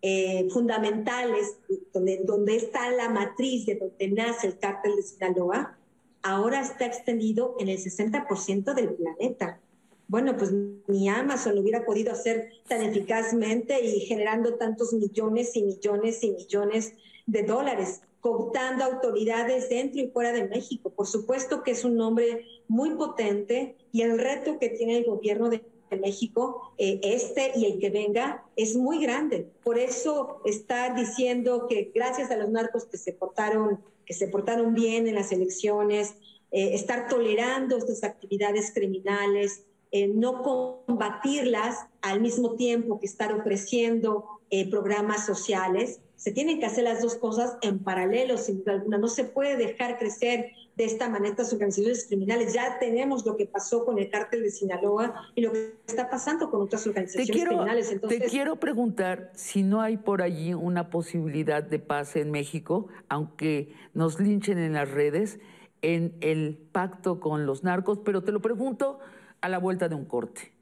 eh, 0.00 0.48
fundamentales, 0.50 1.56
donde, 1.92 2.20
donde 2.24 2.56
está 2.56 2.90
la 2.90 3.08
matriz 3.08 3.66
de 3.66 3.74
donde 3.74 4.08
nace 4.08 4.46
el 4.46 4.58
cártel 4.58 4.96
de 4.96 5.02
Sinaloa, 5.02 5.76
ahora 6.22 6.60
está 6.60 6.86
extendido 6.86 7.56
en 7.58 7.68
el 7.68 7.78
60% 7.78 8.74
del 8.74 8.94
planeta. 8.94 9.60
Bueno, 10.06 10.36
pues 10.36 10.52
ni 10.86 11.08
Amazon 11.08 11.54
lo 11.54 11.60
hubiera 11.60 11.84
podido 11.84 12.12
hacer 12.12 12.50
tan 12.66 12.82
eficazmente 12.82 13.84
y 13.84 14.00
generando 14.00 14.54
tantos 14.54 14.92
millones 14.94 15.54
y 15.54 15.62
millones 15.62 16.22
y 16.22 16.30
millones 16.30 16.94
de 17.26 17.42
dólares, 17.42 18.00
cooptando 18.20 18.84
autoridades 18.84 19.68
dentro 19.68 20.00
y 20.00 20.08
fuera 20.08 20.32
de 20.32 20.48
México. 20.48 20.90
Por 20.90 21.06
supuesto 21.06 21.62
que 21.62 21.72
es 21.72 21.84
un 21.84 21.96
nombre 21.96 22.46
muy 22.68 22.94
potente 22.94 23.76
y 23.92 24.02
el 24.02 24.18
reto 24.18 24.58
que 24.58 24.70
tiene 24.70 24.96
el 24.96 25.04
gobierno 25.04 25.50
de 25.50 25.62
de 25.90 25.96
México, 25.98 26.72
eh, 26.78 27.00
este 27.02 27.52
y 27.56 27.66
el 27.66 27.78
que 27.78 27.90
venga, 27.90 28.44
es 28.56 28.76
muy 28.76 29.00
grande. 29.00 29.48
Por 29.62 29.78
eso 29.78 30.40
está 30.44 30.94
diciendo 30.94 31.66
que 31.68 31.90
gracias 31.94 32.30
a 32.30 32.36
los 32.36 32.50
narcos 32.50 32.86
que 32.86 32.98
se 32.98 33.12
portaron, 33.12 33.80
que 34.04 34.14
se 34.14 34.28
portaron 34.28 34.74
bien 34.74 35.06
en 35.06 35.14
las 35.14 35.32
elecciones, 35.32 36.14
eh, 36.50 36.74
estar 36.74 37.08
tolerando 37.08 37.76
estas 37.76 38.04
actividades 38.04 38.72
criminales, 38.72 39.64
eh, 39.90 40.08
no 40.08 40.42
combatirlas 40.42 41.86
al 42.02 42.20
mismo 42.20 42.54
tiempo 42.54 43.00
que 43.00 43.06
estar 43.06 43.32
ofreciendo 43.32 44.24
programas 44.70 45.26
sociales. 45.26 46.00
Se 46.16 46.32
tienen 46.32 46.58
que 46.58 46.64
hacer 46.64 46.84
las 46.84 47.02
dos 47.02 47.16
cosas 47.16 47.58
en 47.60 47.80
paralelo, 47.80 48.38
sin 48.38 48.60
duda 48.60 48.72
alguna. 48.72 48.96
No 48.96 49.08
se 49.08 49.24
puede 49.24 49.58
dejar 49.58 49.98
crecer 49.98 50.52
de 50.78 50.84
esta 50.84 51.08
manera 51.08 51.30
estas 51.30 51.52
organizaciones 51.52 52.06
criminales. 52.06 52.54
Ya 52.54 52.78
tenemos 52.78 53.26
lo 53.26 53.36
que 53.36 53.46
pasó 53.46 53.84
con 53.84 53.98
el 53.98 54.08
cártel 54.10 54.44
de 54.44 54.50
Sinaloa 54.50 55.12
y 55.34 55.40
lo 55.40 55.52
que 55.52 55.74
está 55.88 56.08
pasando 56.08 56.52
con 56.52 56.62
otras 56.62 56.86
organizaciones 56.86 57.46
criminales. 57.46 57.90
Entonces, 57.90 58.20
te 58.20 58.26
quiero 58.26 58.60
preguntar 58.60 59.32
si 59.34 59.64
no 59.64 59.82
hay 59.82 59.96
por 59.96 60.22
allí 60.22 60.54
una 60.54 60.88
posibilidad 60.88 61.64
de 61.64 61.80
paz 61.80 62.14
en 62.14 62.30
México, 62.30 62.86
aunque 63.08 63.74
nos 63.92 64.20
linchen 64.20 64.56
en 64.58 64.74
las 64.74 64.88
redes, 64.88 65.40
en 65.82 66.16
el 66.20 66.56
pacto 66.70 67.18
con 67.18 67.44
los 67.44 67.64
narcos, 67.64 67.98
pero 68.04 68.22
te 68.22 68.30
lo 68.30 68.40
pregunto 68.40 69.00
a 69.40 69.48
la 69.48 69.58
vuelta 69.58 69.88
de 69.88 69.96
un 69.96 70.04
corte. 70.04 70.52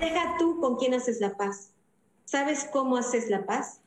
Deja 0.00 0.34
tú 0.36 0.58
con 0.60 0.76
quién 0.78 0.94
haces 0.94 1.20
la 1.20 1.36
paz. 1.36 1.70
¿Sabes 2.24 2.68
cómo 2.72 2.96
haces 2.96 3.30
la 3.30 3.46
paz? 3.46 3.80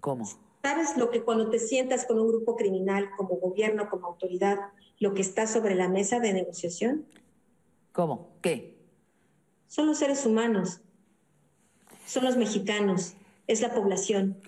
¿Cómo? 0.00 0.28
¿Sabes 0.66 0.96
lo 0.96 1.10
que 1.10 1.22
cuando 1.22 1.48
te 1.48 1.60
sientas 1.60 2.06
con 2.06 2.18
un 2.18 2.26
grupo 2.26 2.56
criminal 2.56 3.10
como 3.16 3.36
gobierno, 3.36 3.88
como 3.88 4.08
autoridad, 4.08 4.58
lo 4.98 5.14
que 5.14 5.20
está 5.20 5.46
sobre 5.46 5.76
la 5.76 5.88
mesa 5.88 6.18
de 6.18 6.32
negociación? 6.32 7.06
¿Cómo? 7.92 8.30
¿Qué? 8.42 8.74
Son 9.68 9.86
los 9.86 9.98
seres 9.98 10.26
humanos, 10.26 10.80
son 12.04 12.24
los 12.24 12.36
mexicanos, 12.36 13.14
es 13.46 13.60
la 13.60 13.74
población. 13.74 14.38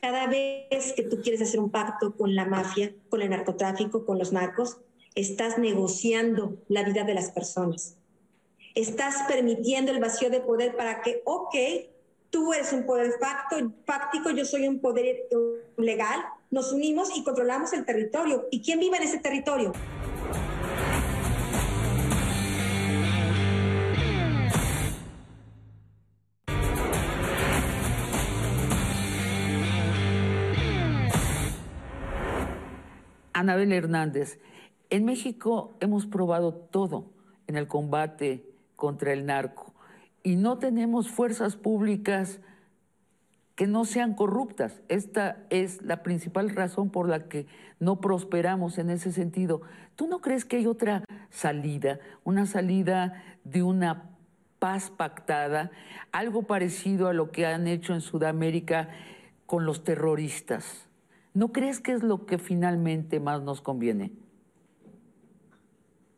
Cada 0.00 0.28
vez 0.28 0.92
que 0.94 1.02
tú 1.02 1.20
quieres 1.20 1.42
hacer 1.42 1.58
un 1.58 1.72
pacto 1.72 2.16
con 2.16 2.36
la 2.36 2.44
mafia, 2.44 2.94
con 3.08 3.20
el 3.20 3.30
narcotráfico, 3.30 4.06
con 4.06 4.16
los 4.16 4.32
narcos, 4.32 4.76
estás 5.16 5.58
negociando 5.58 6.56
la 6.68 6.84
vida 6.84 7.02
de 7.02 7.14
las 7.14 7.32
personas. 7.32 7.96
estás 8.76 9.24
permitiendo 9.26 9.90
el 9.90 9.98
vacío 9.98 10.30
de 10.30 10.40
poder 10.40 10.76
para 10.76 11.02
que, 11.02 11.20
ok, 11.24 11.54
tú 12.34 12.52
eres 12.52 12.72
un 12.72 12.84
poder 12.84 13.12
fáctico, 13.86 14.30
yo 14.30 14.44
soy 14.44 14.66
un 14.66 14.80
poder 14.80 15.28
legal, 15.76 16.20
nos 16.50 16.72
unimos 16.72 17.16
y 17.16 17.22
controlamos 17.22 17.72
el 17.72 17.84
territorio. 17.84 18.48
¿Y 18.50 18.60
quién 18.60 18.80
vive 18.80 18.96
en 18.96 19.04
ese 19.04 19.20
territorio? 19.20 19.70
Anabel 33.32 33.72
Hernández, 33.72 34.40
en 34.90 35.04
México 35.04 35.76
hemos 35.78 36.06
probado 36.06 36.52
todo 36.52 37.12
en 37.46 37.56
el 37.56 37.68
combate 37.68 38.44
contra 38.74 39.12
el 39.12 39.24
narco 39.24 39.73
y 40.24 40.36
no 40.36 40.58
tenemos 40.58 41.08
fuerzas 41.10 41.54
públicas 41.54 42.40
que 43.54 43.68
no 43.68 43.84
sean 43.84 44.14
corruptas. 44.14 44.80
Esta 44.88 45.36
es 45.50 45.82
la 45.82 46.02
principal 46.02 46.50
razón 46.50 46.90
por 46.90 47.08
la 47.08 47.28
que 47.28 47.46
no 47.78 48.00
prosperamos 48.00 48.78
en 48.78 48.90
ese 48.90 49.12
sentido. 49.12 49.60
¿Tú 49.94 50.08
no 50.08 50.20
crees 50.20 50.44
que 50.44 50.56
hay 50.56 50.66
otra 50.66 51.04
salida, 51.30 52.00
una 52.24 52.46
salida 52.46 53.22
de 53.44 53.62
una 53.62 54.10
paz 54.58 54.90
pactada, 54.90 55.70
algo 56.10 56.44
parecido 56.44 57.06
a 57.06 57.12
lo 57.12 57.30
que 57.30 57.46
han 57.46 57.68
hecho 57.68 57.94
en 57.94 58.00
Sudamérica 58.00 58.88
con 59.46 59.66
los 59.66 59.84
terroristas? 59.84 60.88
¿No 61.34 61.52
crees 61.52 61.80
que 61.80 61.92
es 61.92 62.02
lo 62.02 62.24
que 62.26 62.38
finalmente 62.38 63.20
más 63.20 63.42
nos 63.42 63.60
conviene? 63.60 64.23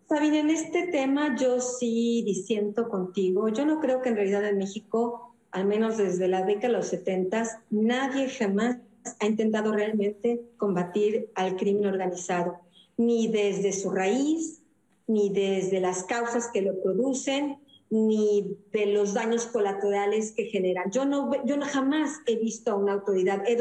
Sabine, 0.09 0.39
en 0.39 0.51
este 0.51 0.87
tema 0.87 1.35
yo 1.37 1.61
sí 1.61 2.23
disiento 2.25 2.89
contigo. 2.89 3.49
Yo 3.49 3.67
no 3.67 3.81
creo 3.81 4.03
que 4.03 4.11
en 4.11 4.17
realidad 4.17 4.45
en 4.45 4.59
México, 4.59 5.35
al 5.51 5.67
menos 5.67 5.97
desde 5.97 6.29
la 6.29 6.45
década 6.45 6.69
de 6.69 6.79
los 6.79 6.87
70, 6.89 7.65
nadie 7.71 8.29
jamás 8.29 8.77
ha 9.19 9.27
intentado 9.27 9.73
realmente 9.73 10.43
combatir 10.59 11.31
al 11.35 11.57
crimen 11.57 11.87
organizado, 11.87 12.61
ni 12.97 13.27
desde 13.27 13.73
su 13.73 13.91
raíz, 13.91 14.63
ni 15.09 15.31
desde 15.31 15.81
las 15.81 16.05
causas 16.05 16.51
que 16.53 16.63
lo 16.63 16.81
producen, 16.83 17.59
ni 17.91 18.57
de 18.73 18.87
los 18.87 19.13
daños 19.13 19.47
colaterales 19.47 20.31
que 20.31 20.45
generan. 20.45 20.91
Yo 20.93 21.05
no, 21.05 21.33
yo 21.45 21.61
jamás 21.63 22.21
he 22.27 22.37
visto 22.37 22.71
a 22.71 22.77
una 22.77 22.93
autoridad, 22.93 23.43
he, 23.47 23.59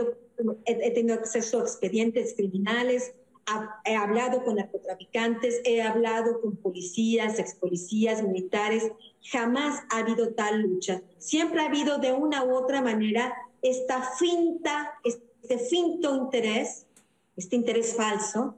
he 0.65 0.91
tenido 0.91 1.15
acceso 1.15 1.59
a 1.59 1.63
expedientes 1.63 2.35
criminales, 2.35 3.13
he 3.83 3.95
hablado 3.95 4.43
con 4.43 4.55
narcotraficantes, 4.55 5.61
he 5.65 5.81
hablado 5.81 6.41
con 6.41 6.57
policías, 6.57 7.39
ex 7.39 7.55
policías, 7.55 8.23
militares. 8.23 8.91
Jamás 9.21 9.83
ha 9.89 9.99
habido 9.99 10.33
tal 10.33 10.61
lucha. 10.61 11.01
Siempre 11.17 11.61
ha 11.61 11.65
habido 11.65 11.97
de 11.97 12.11
una 12.11 12.43
u 12.43 12.55
otra 12.55 12.81
manera 12.81 13.35
esta 13.61 14.01
finta, 14.17 14.93
este 15.03 15.59
finto 15.59 16.15
interés, 16.15 16.87
este 17.35 17.55
interés 17.55 17.95
falso 17.95 18.55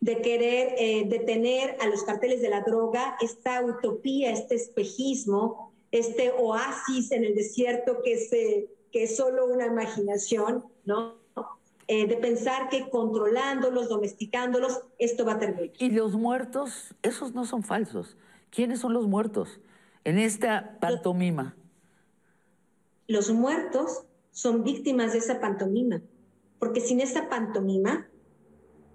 de 0.00 0.20
querer 0.20 0.74
eh, 0.78 1.04
detener 1.08 1.76
a 1.80 1.86
los 1.86 2.02
carteles 2.02 2.42
de 2.42 2.50
la 2.50 2.62
droga, 2.62 3.16
esta 3.20 3.64
utopía, 3.64 4.32
este 4.32 4.56
espejismo, 4.56 5.72
este 5.92 6.32
oasis 6.32 7.12
en 7.12 7.24
el 7.24 7.34
desierto 7.34 8.02
que, 8.02 8.68
que 8.90 9.02
es 9.04 9.16
solo 9.16 9.46
una 9.46 9.66
imaginación, 9.66 10.64
¿no? 10.84 11.21
Eh, 11.92 12.06
de 12.06 12.16
pensar 12.16 12.70
que 12.70 12.88
controlándolos, 12.88 13.90
domesticándolos, 13.90 14.80
esto 14.98 15.26
va 15.26 15.34
a 15.34 15.38
terminar. 15.38 15.72
Y 15.78 15.90
los 15.90 16.14
muertos, 16.14 16.94
esos 17.02 17.34
no 17.34 17.44
son 17.44 17.62
falsos. 17.62 18.16
¿Quiénes 18.48 18.80
son 18.80 18.94
los 18.94 19.06
muertos 19.06 19.60
en 20.04 20.18
esta 20.18 20.78
pantomima? 20.80 21.54
Los 23.08 23.30
muertos 23.30 24.04
son 24.30 24.64
víctimas 24.64 25.12
de 25.12 25.18
esa 25.18 25.38
pantomima, 25.38 26.00
porque 26.58 26.80
sin 26.80 26.98
esa 27.02 27.28
pantomima 27.28 28.08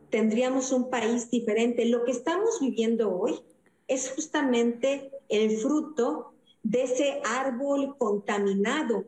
tendríamos 0.09 0.71
un 0.71 0.89
país 0.89 1.29
diferente. 1.29 1.85
Lo 1.85 2.03
que 2.03 2.13
estamos 2.13 2.59
viviendo 2.59 3.15
hoy 3.15 3.39
es 3.87 4.11
justamente 4.11 5.11
el 5.29 5.55
fruto 5.57 6.33
de 6.63 6.81
ese 6.81 7.21
árbol 7.23 7.95
contaminado. 7.99 9.05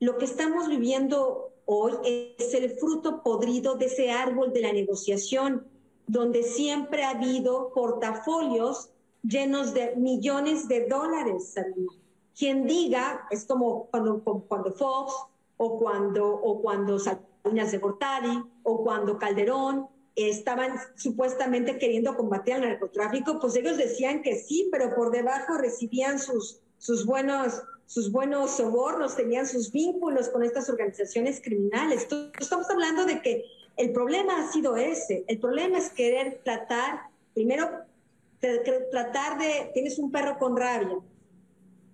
Lo 0.00 0.16
que 0.16 0.24
estamos 0.24 0.70
viviendo 0.70 1.50
hoy 1.66 2.34
es 2.38 2.54
el 2.54 2.70
fruto 2.70 3.22
podrido 3.22 3.74
de 3.76 3.86
ese 3.86 4.10
árbol 4.10 4.52
de 4.52 4.60
la 4.62 4.72
negociación, 4.72 5.66
donde 6.06 6.42
siempre 6.42 7.04
ha 7.04 7.10
habido 7.10 7.72
portafolios 7.74 8.90
llenos 9.22 9.72
de 9.74 9.96
millones 9.96 10.68
de 10.68 10.86
dólares. 10.86 11.54
Quien 12.36 12.66
diga, 12.66 13.26
es 13.30 13.44
como 13.44 13.86
cuando, 13.86 14.22
cuando 14.48 14.72
Fox 14.72 15.14
o 15.56 15.78
cuando, 15.78 16.28
o 16.28 16.60
cuando 16.60 16.98
Salinas 16.98 17.72
de 17.72 17.78
Gortari 17.78 18.42
o 18.62 18.82
cuando 18.82 19.18
Calderón 19.18 19.88
estaban 20.16 20.76
supuestamente 20.94 21.78
queriendo 21.78 22.16
combatir 22.16 22.56
el 22.56 22.62
narcotráfico, 22.62 23.38
pues 23.40 23.56
ellos 23.56 23.76
decían 23.76 24.22
que 24.22 24.36
sí, 24.36 24.68
pero 24.70 24.94
por 24.94 25.10
debajo 25.10 25.56
recibían 25.58 26.18
sus, 26.18 26.60
sus 26.78 27.04
buenos 27.04 27.62
sus 27.86 28.10
buenos 28.10 28.52
sobornos, 28.56 29.16
tenían 29.16 29.46
sus 29.46 29.70
vínculos 29.70 30.28
con 30.28 30.42
estas 30.42 30.68
organizaciones 30.68 31.40
criminales. 31.42 32.06
estamos 32.40 32.68
hablando 32.70 33.04
de 33.04 33.20
que 33.20 33.44
el 33.76 33.92
problema 33.92 34.40
ha 34.40 34.52
sido 34.52 34.76
ese. 34.76 35.24
El 35.28 35.38
problema 35.38 35.78
es 35.78 35.90
querer 35.90 36.40
tratar, 36.44 37.02
primero, 37.34 37.68
tratar 38.90 39.38
de, 39.38 39.70
tienes 39.74 39.98
un 39.98 40.10
perro 40.10 40.38
con 40.38 40.56
rabia 40.56 40.98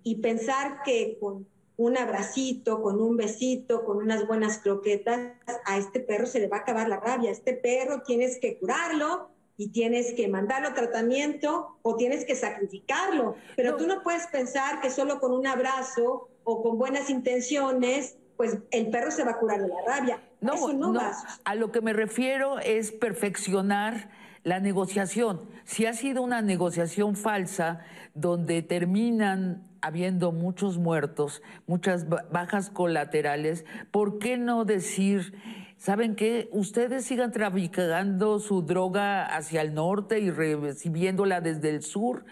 y 0.03 0.15
pensar 0.15 0.81
que 0.83 1.17
con 1.19 1.47
un 1.77 1.97
abracito, 1.97 2.81
con 2.81 3.01
un 3.01 3.17
besito, 3.17 3.83
con 3.83 3.97
unas 3.97 4.27
buenas 4.27 4.59
croquetas, 4.59 5.33
a 5.65 5.77
este 5.77 5.99
perro 5.99 6.25
se 6.25 6.39
le 6.39 6.47
va 6.47 6.57
a 6.57 6.59
acabar 6.61 6.87
la 6.87 6.99
rabia. 6.99 7.31
Este 7.31 7.53
perro 7.53 8.03
tienes 8.03 8.39
que 8.39 8.59
curarlo 8.59 9.29
y 9.61 9.67
tienes 9.67 10.13
que 10.13 10.27
mandarlo 10.27 10.69
a 10.69 10.73
tratamiento 10.73 11.77
o 11.83 11.95
tienes 11.95 12.25
que 12.25 12.35
sacrificarlo. 12.35 13.35
Pero 13.55 13.77
tú 13.77 13.85
no 13.85 14.01
puedes 14.01 14.25
pensar 14.25 14.81
que 14.81 14.89
solo 14.89 15.19
con 15.19 15.31
un 15.31 15.45
abrazo 15.45 16.29
o 16.43 16.63
con 16.63 16.79
buenas 16.79 17.11
intenciones, 17.11 18.17
pues 18.37 18.57
el 18.71 18.89
perro 18.89 19.11
se 19.11 19.23
va 19.23 19.33
a 19.33 19.37
curar 19.37 19.61
de 19.61 19.67
la 19.67 19.75
rabia. 19.85 20.19
No, 20.39 20.55
Eso 20.55 20.73
no, 20.73 20.91
va. 20.91 21.11
A 21.45 21.53
lo 21.53 21.71
que 21.71 21.79
me 21.79 21.93
refiero 21.93 22.57
es 22.57 22.91
perfeccionar 22.91 24.09
la 24.43 24.59
negociación. 24.59 25.41
Si 25.63 25.85
ha 25.85 25.93
sido 25.93 26.23
una 26.23 26.41
negociación 26.41 27.15
falsa 27.15 27.81
donde 28.15 28.63
terminan 28.63 29.67
habiendo 29.81 30.31
muchos 30.31 30.79
muertos, 30.79 31.43
muchas 31.67 32.07
bajas 32.09 32.71
colaterales, 32.71 33.63
¿por 33.91 34.17
qué 34.17 34.37
no 34.37 34.65
decir 34.65 35.35
¿Saben 35.81 36.15
qué? 36.15 36.47
Ustedes 36.51 37.05
sigan 37.05 37.31
traficando 37.31 38.37
su 38.37 38.61
droga 38.61 39.25
hacia 39.25 39.63
el 39.63 39.73
norte 39.73 40.19
y 40.19 40.29
recibiéndola 40.29 41.41
desde 41.41 41.71
el 41.71 41.81
sur, 41.81 42.23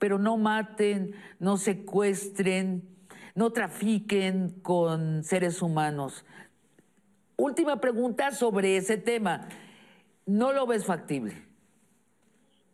pero 0.00 0.18
no 0.18 0.36
maten, 0.36 1.14
no 1.38 1.56
secuestren, 1.56 2.82
no 3.36 3.52
trafiquen 3.52 4.58
con 4.60 5.22
seres 5.22 5.62
humanos. 5.62 6.24
Última 7.36 7.80
pregunta 7.80 8.32
sobre 8.32 8.76
ese 8.76 8.96
tema. 8.96 9.50
¿No 10.26 10.52
lo 10.52 10.66
ves 10.66 10.84
factible? 10.84 11.34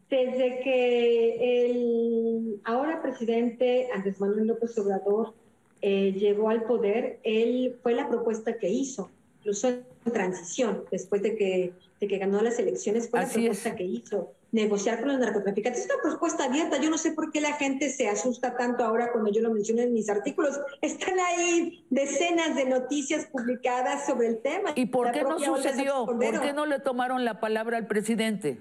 Desde 0.09 0.61
que 0.61 1.67
el 1.67 2.59
ahora 2.65 3.03
presidente 3.03 3.91
Andrés 3.95 4.19
Manuel 4.19 4.47
López 4.47 4.79
Obrador 4.79 5.35
eh, 5.83 6.15
llegó 6.15 6.49
al 6.49 6.63
poder, 6.63 7.21
él 7.23 7.77
fue 7.83 7.93
la 7.93 8.09
propuesta 8.09 8.57
que 8.57 8.71
hizo 8.71 9.11
incluso 9.43 9.69
transición, 10.11 10.85
después 10.91 11.23
de 11.23 11.37
que, 11.37 11.73
de 12.01 12.09
que 12.09 12.19
ganó 12.19 12.43
las 12.43 12.59
elecciones, 12.59 13.09
fue 13.09 13.21
la 13.21 13.29
propuesta 13.29 13.77
que 13.77 13.85
hizo, 13.85 14.33
negociar 14.51 15.01
con 15.01 15.09
los 15.09 15.19
narcotraficantes. 15.19 15.83
Es 15.83 15.91
una 15.91 16.03
propuesta 16.03 16.45
abierta, 16.45 16.81
yo 16.81 16.91
no 16.91 16.99
sé 16.99 17.13
por 17.13 17.31
qué 17.31 17.41
la 17.41 17.53
gente 17.55 17.91
se 17.91 18.09
asusta 18.09 18.57
tanto 18.57 18.85
ahora 18.85 19.13
cuando 19.13 19.31
yo 19.31 19.41
lo 19.41 19.51
menciono 19.51 19.83
en 19.83 19.93
mis 19.93 20.09
artículos. 20.11 20.61
Están 20.83 21.19
ahí 21.21 21.85
decenas 21.91 22.57
de 22.57 22.65
noticias 22.65 23.27
publicadas 23.27 24.07
sobre 24.07 24.29
el 24.29 24.39
tema. 24.39 24.73
¿Y 24.75 24.87
por 24.87 25.13
qué 25.13 25.23
no 25.23 25.39
sucedió? 25.39 26.07
¿Por 26.07 26.41
qué 26.41 26.53
no 26.53 26.67
le 26.67 26.81
tomaron 26.81 27.25
la 27.25 27.41
palabra 27.41 27.79
al 27.79 27.87
presidente? 27.87 28.59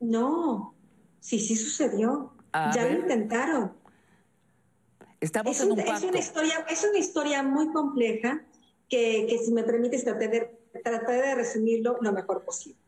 No, 0.00 0.74
sí, 1.20 1.38
sí 1.40 1.56
sucedió. 1.56 2.32
ya 2.52 2.84
lo 2.84 3.00
intentaron. 3.00 3.72
Estamos 5.20 5.60
en 5.60 5.72
un, 5.72 5.80
Es 5.80 6.02
una, 6.02 6.18
historia, 6.18 6.66
es 6.68 6.86
una 6.88 6.98
historia 6.98 7.42
muy 7.42 7.72
compleja 7.72 8.42
que, 8.88 9.40
si 9.44 9.52
me 9.52 9.62
permites 9.62 10.04
tratar 10.04 10.30
de, 10.30 10.55
de 10.82 11.34
resumirlo 11.34 11.98
lo 12.00 12.12
mejor 12.12 12.44
posible. 12.44 12.78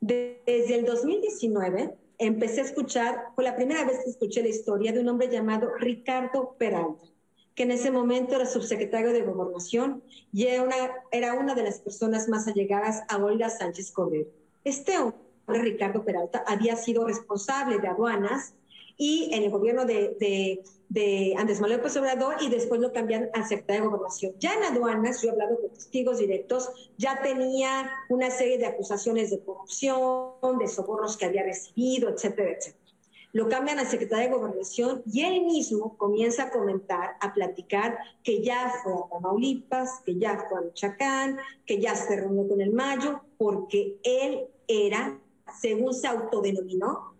Desde 0.00 0.74
el 0.74 0.84
2019 0.84 1.94
empecé 2.18 2.60
a 2.60 2.64
escuchar, 2.64 3.26
fue 3.34 3.44
la 3.44 3.56
primera 3.56 3.84
vez 3.84 3.98
que 4.04 4.10
escuché 4.10 4.42
la 4.42 4.48
historia 4.48 4.92
de 4.92 5.00
un 5.00 5.08
hombre 5.08 5.28
llamado 5.28 5.70
Ricardo 5.78 6.54
Peralta, 6.58 7.06
que 7.54 7.62
en 7.62 7.70
ese 7.70 7.90
momento 7.90 8.36
era 8.36 8.46
subsecretario 8.46 9.12
de 9.12 9.22
Gobernación 9.22 10.02
y 10.32 10.46
era 10.46 10.62
una, 10.62 10.76
era 11.10 11.34
una 11.34 11.54
de 11.54 11.62
las 11.62 11.80
personas 11.80 12.28
más 12.28 12.46
allegadas 12.46 13.02
a 13.08 13.16
Olga 13.16 13.48
Sánchez 13.48 13.90
Cordero. 13.92 14.28
Este 14.64 14.98
hombre, 14.98 15.18
Ricardo 15.46 16.04
Peralta, 16.04 16.44
había 16.46 16.76
sido 16.76 17.06
responsable 17.06 17.78
de 17.78 17.88
aduanas 17.88 18.54
y 18.96 19.30
en 19.32 19.42
el 19.42 19.50
gobierno 19.50 19.84
de, 19.84 20.16
de, 20.18 20.62
de 20.88 21.34
Andrés 21.36 21.60
Manuel 21.60 21.78
López 21.78 21.96
Obrador 21.96 22.36
y 22.40 22.48
después 22.48 22.80
lo 22.80 22.92
cambian 22.92 23.28
al 23.34 23.46
secretario 23.46 23.82
de 23.82 23.88
Gobernación. 23.88 24.32
Ya 24.38 24.54
en 24.54 24.64
aduanas, 24.64 25.20
yo 25.20 25.28
he 25.28 25.32
hablado 25.32 25.60
con 25.60 25.70
testigos 25.70 26.18
directos, 26.18 26.70
ya 26.96 27.20
tenía 27.22 27.90
una 28.08 28.30
serie 28.30 28.58
de 28.58 28.66
acusaciones 28.66 29.30
de 29.30 29.40
corrupción, 29.40 30.58
de 30.58 30.68
sobornos 30.68 31.16
que 31.16 31.26
había 31.26 31.42
recibido, 31.42 32.08
etcétera, 32.08 32.52
etcétera. 32.52 32.86
Lo 33.32 33.48
cambian 33.50 33.78
al 33.78 33.86
secretario 33.86 34.30
de 34.30 34.34
Gobernación 34.34 35.02
y 35.04 35.22
él 35.22 35.44
mismo 35.44 35.98
comienza 35.98 36.44
a 36.44 36.50
comentar, 36.50 37.16
a 37.20 37.34
platicar 37.34 37.98
que 38.22 38.42
ya 38.42 38.72
fue 38.82 38.94
a 38.94 39.08
Tamaulipas, 39.10 40.00
que 40.06 40.16
ya 40.16 40.46
fue 40.48 40.58
a 40.58 40.62
Michoacán, 40.62 41.38
que 41.66 41.78
ya 41.78 41.94
se 41.94 42.16
reunió 42.16 42.48
con 42.48 42.62
el 42.62 42.72
Mayo, 42.72 43.20
porque 43.36 43.98
él 44.04 44.46
era, 44.66 45.20
según 45.60 45.92
se 45.92 46.06
autodenominó, 46.06 47.15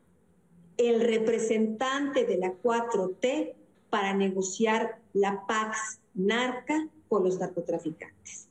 el 0.76 1.00
representante 1.00 2.24
de 2.24 2.38
la 2.38 2.52
4T 2.62 3.54
para 3.90 4.14
negociar 4.14 4.98
la 5.12 5.46
Pax 5.46 6.00
Narca 6.14 6.88
con 7.08 7.24
los 7.24 7.38
narcotraficantes. 7.38 8.48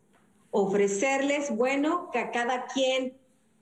Ofrecerles, 0.52 1.56
bueno, 1.56 2.10
que 2.12 2.20
a 2.20 2.32
cada 2.32 2.66
quien 2.68 3.14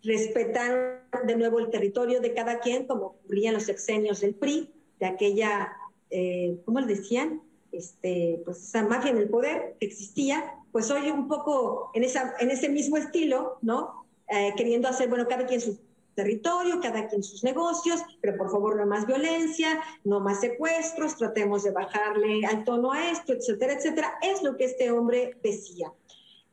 respetar 0.04 1.04
de 1.26 1.36
nuevo 1.36 1.60
el 1.60 1.70
territorio 1.70 2.20
de 2.20 2.34
cada 2.34 2.60
quien, 2.60 2.86
como 2.86 3.06
ocurría 3.08 3.50
en 3.50 3.56
los 3.56 3.64
sexenios 3.64 4.22
del 4.22 4.36
PRI, 4.36 4.72
de 5.00 5.06
aquella, 5.06 5.74
eh, 6.10 6.58
¿cómo 6.66 6.80
le 6.80 6.88
decían? 6.88 7.42
Este, 7.72 8.42
pues 8.46 8.60
esa 8.60 8.84
mafia 8.84 9.12
en 9.12 9.18
el 9.18 9.30
poder 9.30 9.76
que 9.80 9.88
existía, 9.88 10.56
pues 10.72 10.92
hoy 10.92 11.10
un 11.10 11.28
poco 11.28 11.90
en, 11.96 12.04
esa, 12.04 12.36
en 12.40 12.52
ese 12.52 12.70
mismo 12.70 12.98
estilo, 12.98 13.58
¿no? 13.62 14.06
Eh, 14.28 14.54
queriendo 14.56 14.88
hacer, 14.88 15.10
bueno, 15.10 15.28
cada 15.28 15.46
quien 15.46 15.60
su 15.60 15.80
territorio, 16.14 16.80
cada 16.82 17.08
quien 17.08 17.24
sus 17.24 17.44
negocios, 17.44 18.02
pero 18.22 18.38
por 18.38 18.52
favor 18.52 18.76
no 18.76 18.86
más 18.86 19.06
violencia, 19.08 19.82
no 20.04 20.20
más 20.20 20.40
secuestros, 20.40 21.18
tratemos 21.18 21.64
de 21.64 21.72
bajarle 21.72 22.46
al 22.46 22.64
tono 22.64 22.92
a 22.92 23.12
esto, 23.12 23.34
etcétera, 23.34 23.74
etcétera. 23.74 24.14
Es 24.22 24.44
lo 24.44 24.56
que 24.58 24.66
este 24.66 24.92
hombre 24.92 25.38
decía. 25.44 25.92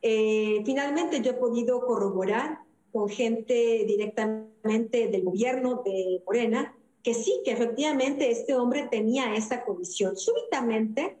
Eh, 0.01 0.63
finalmente 0.65 1.21
yo 1.21 1.31
he 1.31 1.35
podido 1.35 1.85
corroborar 1.85 2.59
con 2.91 3.07
gente 3.07 3.85
directamente 3.87 5.07
del 5.07 5.23
gobierno 5.23 5.81
de 5.85 6.21
Morena, 6.25 6.75
que 7.03 7.13
sí, 7.13 7.41
que 7.43 7.51
efectivamente 7.51 8.29
este 8.29 8.55
hombre 8.55 8.87
tenía 8.91 9.35
esa 9.35 9.63
condición. 9.63 10.17
Súbitamente, 10.17 11.17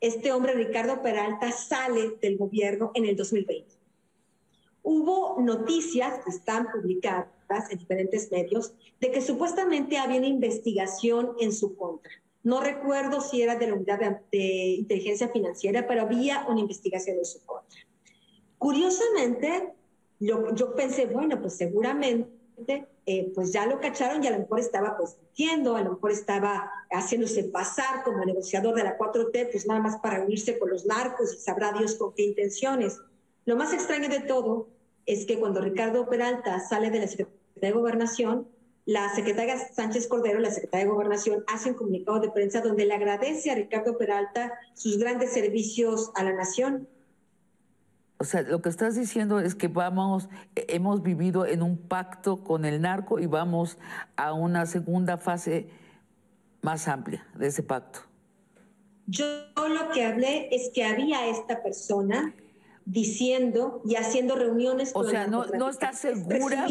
este 0.00 0.32
hombre, 0.32 0.52
Ricardo 0.52 1.02
Peralta, 1.02 1.50
sale 1.52 2.16
del 2.20 2.36
gobierno 2.36 2.92
en 2.94 3.06
el 3.06 3.16
2020. 3.16 3.75
Hubo 4.88 5.40
noticias 5.40 6.22
que 6.22 6.30
están 6.30 6.70
publicadas 6.70 7.72
en 7.72 7.78
diferentes 7.78 8.30
medios 8.30 8.72
de 9.00 9.10
que 9.10 9.20
supuestamente 9.20 9.98
había 9.98 10.18
una 10.18 10.28
investigación 10.28 11.32
en 11.40 11.52
su 11.52 11.74
contra. 11.74 12.12
No 12.44 12.60
recuerdo 12.60 13.20
si 13.20 13.42
era 13.42 13.56
de 13.56 13.66
la 13.66 13.74
unidad 13.74 13.98
de, 13.98 14.20
de 14.30 14.66
inteligencia 14.78 15.26
financiera, 15.30 15.88
pero 15.88 16.02
había 16.02 16.46
una 16.48 16.60
investigación 16.60 17.18
en 17.18 17.24
su 17.24 17.44
contra. 17.44 17.80
Curiosamente, 18.58 19.72
yo, 20.20 20.54
yo 20.54 20.76
pensé, 20.76 21.06
bueno, 21.06 21.40
pues 21.40 21.56
seguramente 21.56 22.86
eh, 23.06 23.32
pues 23.34 23.52
ya 23.52 23.66
lo 23.66 23.80
cacharon 23.80 24.22
y 24.22 24.28
a 24.28 24.30
lo 24.30 24.38
mejor 24.38 24.60
estaba 24.60 24.96
pues 24.96 25.16
mintiendo, 25.20 25.74
a 25.74 25.82
lo 25.82 25.94
mejor 25.94 26.12
estaba 26.12 26.70
haciéndose 26.92 27.42
pasar 27.42 28.04
como 28.04 28.24
negociador 28.24 28.76
de 28.76 28.84
la 28.84 28.96
4T, 28.96 29.50
pues 29.50 29.66
nada 29.66 29.80
más 29.80 29.96
para 29.96 30.22
unirse 30.22 30.60
con 30.60 30.70
los 30.70 30.86
narcos 30.86 31.34
y 31.34 31.38
sabrá 31.38 31.72
Dios 31.72 31.96
con 31.96 32.14
qué 32.14 32.22
intenciones. 32.22 33.00
Lo 33.46 33.56
más 33.56 33.72
extraño 33.72 34.08
de 34.08 34.20
todo 34.20 34.75
es 35.06 35.24
que 35.24 35.38
cuando 35.38 35.60
Ricardo 35.60 36.08
Peralta 36.08 36.60
sale 36.60 36.90
de 36.90 37.00
la 37.00 37.06
Secretaría 37.06 37.36
de 37.54 37.72
Gobernación, 37.72 38.48
la 38.84 39.12
secretaria 39.14 39.56
Sánchez 39.56 40.06
Cordero, 40.06 40.38
la 40.38 40.50
secretaria 40.50 40.86
de 40.86 40.92
Gobernación, 40.92 41.44
hace 41.52 41.70
un 41.70 41.76
comunicado 41.76 42.20
de 42.20 42.30
prensa 42.30 42.60
donde 42.60 42.84
le 42.84 42.94
agradece 42.94 43.50
a 43.50 43.54
Ricardo 43.54 43.98
Peralta 43.98 44.52
sus 44.74 44.98
grandes 44.98 45.32
servicios 45.32 46.10
a 46.14 46.22
la 46.22 46.32
nación 46.32 46.88
o 48.18 48.24
sea, 48.24 48.42
lo 48.42 48.62
que 48.62 48.70
estás 48.70 48.94
diciendo 48.94 49.40
es 49.40 49.54
que 49.54 49.68
vamos, 49.68 50.28
hemos 50.54 51.02
vivido 51.02 51.44
en 51.44 51.62
un 51.62 51.76
pacto 51.76 52.42
con 52.42 52.64
el 52.64 52.80
narco 52.80 53.18
y 53.18 53.26
vamos 53.26 53.76
a 54.16 54.32
una 54.32 54.64
segunda 54.64 55.18
fase 55.18 55.68
más 56.62 56.88
amplia 56.88 57.26
de 57.34 57.48
ese 57.48 57.62
pacto. 57.62 58.00
Yo 59.06 59.26
lo 59.56 59.90
que 59.92 60.04
hablé 60.04 60.48
es 60.50 60.70
que 60.74 60.84
había 60.84 61.28
esta 61.28 61.62
persona 61.62 62.34
diciendo 62.86 63.82
y 63.84 63.96
haciendo 63.96 64.36
reuniones 64.36 64.92
o 64.94 65.04
sea, 65.04 65.26
no, 65.26 65.44
no 65.44 65.68
estás 65.68 65.98
segura. 65.98 66.66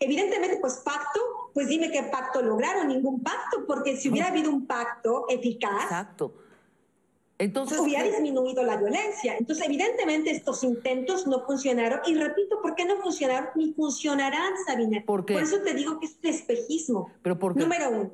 Evidentemente, 0.00 0.56
pues 0.60 0.76
pacto, 0.84 1.20
pues 1.52 1.68
dime 1.68 1.90
qué 1.90 2.04
pacto 2.04 2.40
lograron, 2.40 2.88
ningún 2.88 3.22
pacto, 3.22 3.66
porque 3.66 3.96
si 3.96 4.08
hubiera 4.08 4.28
habido 4.28 4.50
un 4.50 4.66
pacto 4.66 5.26
eficaz. 5.28 5.82
Exacto 5.82 6.34
entonces, 7.40 7.78
hubiera 7.78 8.04
disminuido 8.04 8.62
la 8.62 8.76
violencia. 8.76 9.34
Entonces, 9.38 9.64
evidentemente, 9.64 10.30
estos 10.30 10.62
intentos 10.62 11.26
no 11.26 11.46
funcionaron. 11.46 12.00
Y 12.06 12.14
repito, 12.14 12.60
¿por 12.60 12.74
qué 12.74 12.84
no 12.84 13.00
funcionaron? 13.00 13.48
Ni 13.54 13.72
funcionarán, 13.72 14.52
Sabina. 14.66 15.02
¿Por 15.06 15.24
Por 15.24 15.40
eso 15.40 15.62
te 15.62 15.72
digo 15.72 15.98
que 15.98 16.04
es 16.04 16.18
un 16.22 16.28
espejismo. 16.28 17.10
¿Pero 17.22 17.38
por 17.38 17.56
Número 17.56 17.88
uno, 17.88 18.10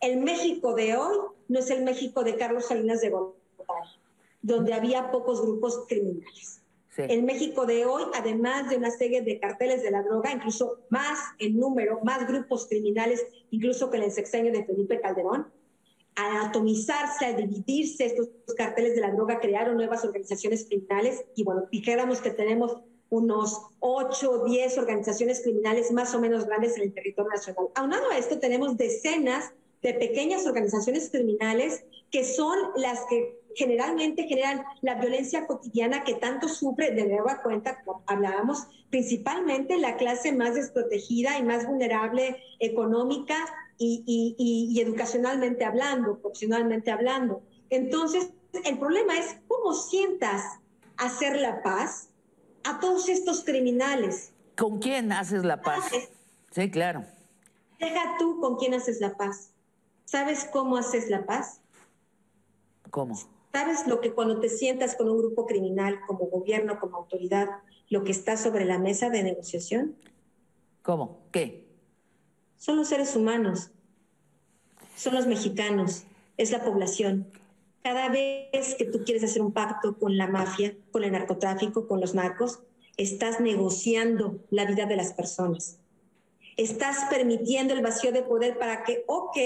el 0.00 0.22
México 0.22 0.74
de 0.74 0.96
hoy 0.96 1.18
no 1.48 1.58
es 1.58 1.68
el 1.68 1.84
México 1.84 2.24
de 2.24 2.36
Carlos 2.36 2.64
Salinas 2.64 3.02
de 3.02 3.10
Gortari, 3.10 3.90
donde 4.40 4.72
había 4.72 5.10
pocos 5.10 5.42
grupos 5.42 5.84
criminales. 5.86 6.61
El 6.96 7.22
México 7.22 7.64
de 7.64 7.86
hoy, 7.86 8.02
además 8.14 8.68
de 8.68 8.76
una 8.76 8.90
serie 8.90 9.22
de 9.22 9.40
carteles 9.40 9.82
de 9.82 9.90
la 9.90 10.02
droga, 10.02 10.32
incluso 10.32 10.80
más 10.90 11.18
en 11.38 11.58
número, 11.58 12.00
más 12.04 12.26
grupos 12.26 12.66
criminales, 12.66 13.24
incluso 13.50 13.90
que 13.90 13.96
en 13.96 14.02
el 14.04 14.12
sexenio 14.12 14.52
de 14.52 14.64
Felipe 14.64 15.00
Calderón, 15.00 15.46
a 16.16 16.46
atomizarse, 16.46 17.24
a 17.24 17.32
dividirse 17.32 18.04
estos 18.04 18.28
carteles 18.56 18.94
de 18.94 19.00
la 19.00 19.10
droga, 19.10 19.40
crearon 19.40 19.76
nuevas 19.76 20.04
organizaciones 20.04 20.66
criminales 20.66 21.24
y 21.34 21.44
bueno, 21.44 21.64
dijéramos 21.70 22.20
que 22.20 22.30
tenemos 22.30 22.76
unos 23.08 23.58
8 23.80 24.30
o 24.30 24.44
10 24.44 24.78
organizaciones 24.78 25.42
criminales 25.42 25.92
más 25.92 26.14
o 26.14 26.20
menos 26.20 26.44
grandes 26.46 26.76
en 26.76 26.84
el 26.84 26.94
territorio 26.94 27.30
nacional. 27.30 27.68
Aunado 27.74 28.10
a 28.10 28.18
esto, 28.18 28.38
tenemos 28.38 28.76
decenas 28.76 29.52
de 29.82 29.94
pequeñas 29.94 30.46
organizaciones 30.46 31.10
criminales 31.10 31.84
que 32.10 32.24
son 32.24 32.56
las 32.76 33.00
que 33.08 33.41
generalmente 33.54 34.24
generan 34.24 34.64
la 34.80 34.94
violencia 34.96 35.46
cotidiana 35.46 36.04
que 36.04 36.14
tanto 36.14 36.48
sufre, 36.48 36.92
de 36.92 37.06
nueva 37.06 37.42
cuenta, 37.42 37.82
como 37.84 38.02
hablábamos, 38.06 38.66
principalmente 38.90 39.78
la 39.78 39.96
clase 39.96 40.32
más 40.32 40.54
desprotegida 40.54 41.38
y 41.38 41.42
más 41.42 41.66
vulnerable 41.66 42.36
económica 42.58 43.36
y, 43.78 44.80
educacionalmente 44.80 45.64
hablando, 45.64 46.18
profesionalmente 46.18 46.90
hablando. 46.90 47.42
Entonces, 47.70 48.30
el 48.64 48.78
problema 48.78 49.18
es 49.18 49.36
cómo 49.48 49.74
sientas 49.74 50.42
hacer 50.96 51.40
la 51.40 51.62
paz 51.62 52.10
a 52.64 52.78
todos 52.80 53.08
estos 53.08 53.44
criminales. 53.44 54.32
¿Con 54.56 54.78
quién 54.78 55.10
haces 55.12 55.44
la 55.44 55.60
paz? 55.62 55.84
Sí, 56.50 56.70
claro. 56.70 57.04
Deja 57.80 58.16
tú 58.18 58.38
con 58.40 58.56
quién 58.56 58.74
haces 58.74 59.00
la 59.00 59.16
paz. 59.16 59.50
¿Sabes 60.04 60.46
cómo 60.52 60.76
haces 60.76 61.08
la 61.08 61.24
paz? 61.24 61.60
¿Cómo? 62.90 63.18
¿Sabes 63.52 63.86
lo 63.86 64.00
que 64.00 64.12
cuando 64.12 64.40
te 64.40 64.48
sientas 64.48 64.96
con 64.96 65.10
un 65.10 65.18
grupo 65.18 65.46
criminal 65.46 66.00
como 66.06 66.26
gobierno, 66.26 66.80
como 66.80 66.96
autoridad, 66.96 67.48
lo 67.90 68.02
que 68.02 68.12
está 68.12 68.36
sobre 68.36 68.64
la 68.64 68.78
mesa 68.78 69.10
de 69.10 69.22
negociación? 69.22 69.96
¿Cómo? 70.82 71.20
¿Qué? 71.30 71.62
son 72.62 72.76
los 72.76 72.90
seres 72.90 73.16
humanos, 73.16 73.72
son 74.94 75.14
los 75.14 75.26
mexicanos, 75.26 76.04
es 76.36 76.52
la 76.52 76.62
población. 76.62 77.26
Cada 77.82 78.08
vez 78.08 78.76
que 78.78 78.84
tú 78.84 79.02
quieres 79.04 79.24
hacer 79.24 79.42
un 79.42 79.52
pacto 79.52 79.98
con 79.98 80.16
la 80.16 80.28
mafia, 80.28 80.76
con 80.92 81.02
el 81.02 81.10
narcotráfico, 81.10 81.88
con 81.88 82.00
los 82.00 82.14
narcos, 82.14 82.60
estás 82.96 83.40
negociando 83.40 84.38
la 84.50 84.64
vida 84.64 84.86
de 84.86 84.94
las 84.94 85.12
personas. 85.12 85.80
Estás 86.56 86.98
permitiendo 87.10 87.74
el 87.74 87.82
vacío 87.82 88.12
de 88.12 88.22
poder 88.22 88.56
para 88.56 88.84
que, 88.84 89.02
ok, 89.08 89.36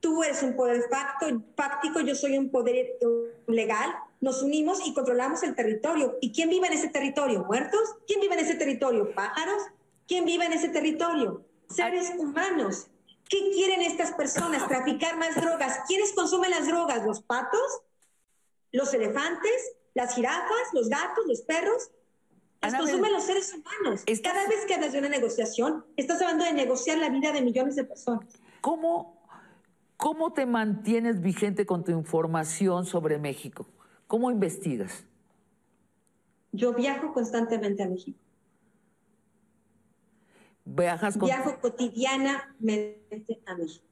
tú 0.00 0.22
eres 0.22 0.42
un 0.42 0.56
poder 0.56 0.82
facto, 0.90 1.26
fáctico, 1.56 2.00
yo 2.00 2.14
soy 2.14 2.38
un 2.38 2.50
poder 2.50 2.98
legal, 3.46 3.94
nos 4.20 4.42
unimos 4.42 4.86
y 4.86 4.94
controlamos 4.94 5.42
el 5.42 5.54
territorio. 5.54 6.18
¿Y 6.20 6.32
quién 6.32 6.48
vive 6.48 6.66
en 6.66 6.72
ese 6.74 6.88
territorio? 6.88 7.44
¿Muertos? 7.44 7.96
¿Quién 8.06 8.20
vive 8.20 8.34
en 8.34 8.40
ese 8.40 8.54
territorio? 8.54 9.14
¿Pájaros? 9.14 9.62
¿Quién 10.06 10.24
vive 10.24 10.44
en 10.46 10.52
ese 10.52 10.68
territorio? 10.68 11.44
seres 11.70 12.12
humanos. 12.18 12.88
¿Qué 13.28 13.50
quieren 13.52 13.80
estas 13.82 14.12
personas? 14.12 14.66
Traficar 14.66 15.16
más 15.16 15.36
drogas. 15.36 15.80
¿Quiénes 15.86 16.12
consumen 16.12 16.50
las 16.50 16.66
drogas? 16.66 17.06
¿Los 17.06 17.22
patos? 17.22 17.82
¿Los 18.72 18.92
elefantes? 18.92 19.76
¿Las 19.94 20.14
jirafas? 20.14 20.72
¿Los 20.72 20.88
gatos? 20.88 21.24
¿Los 21.26 21.42
perros? 21.42 21.90
Las 22.60 22.74
consumen 22.74 23.12
los 23.12 23.24
seres 23.24 23.54
humanos. 23.54 24.02
Cada 24.22 24.46
vez 24.48 24.66
que 24.66 24.74
hablas 24.74 24.92
de 24.92 24.98
una 24.98 25.08
negociación, 25.08 25.86
estás 25.96 26.20
hablando 26.20 26.44
de 26.44 26.52
negociar 26.52 26.98
la 26.98 27.08
vida 27.08 27.32
de 27.32 27.40
millones 27.40 27.76
de 27.76 27.84
personas. 27.84 28.26
¿Cómo, 28.60 29.19
cómo 30.00 30.32
te 30.32 30.46
mantienes 30.46 31.20
vigente 31.20 31.66
con 31.66 31.84
tu 31.84 31.92
información 31.92 32.86
sobre 32.86 33.18
México? 33.18 33.66
¿Cómo 34.08 34.30
investigas? 34.30 35.04
Yo 36.52 36.74
viajo 36.74 37.12
constantemente 37.12 37.82
a 37.82 37.88
México. 37.88 38.18
Viajas 40.64 41.18
Viajo 41.18 41.60
cotidianamente 41.60 43.40
a 43.46 43.56
México. 43.56 43.84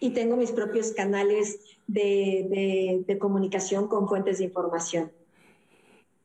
y 0.00 0.10
tengo 0.10 0.36
mis 0.36 0.52
propios 0.52 0.92
canales 0.92 1.60
de, 1.86 3.04
de 3.06 3.18
comunicación 3.18 3.88
con 3.88 4.08
fuentes 4.08 4.38
de 4.38 4.44
información. 4.44 5.12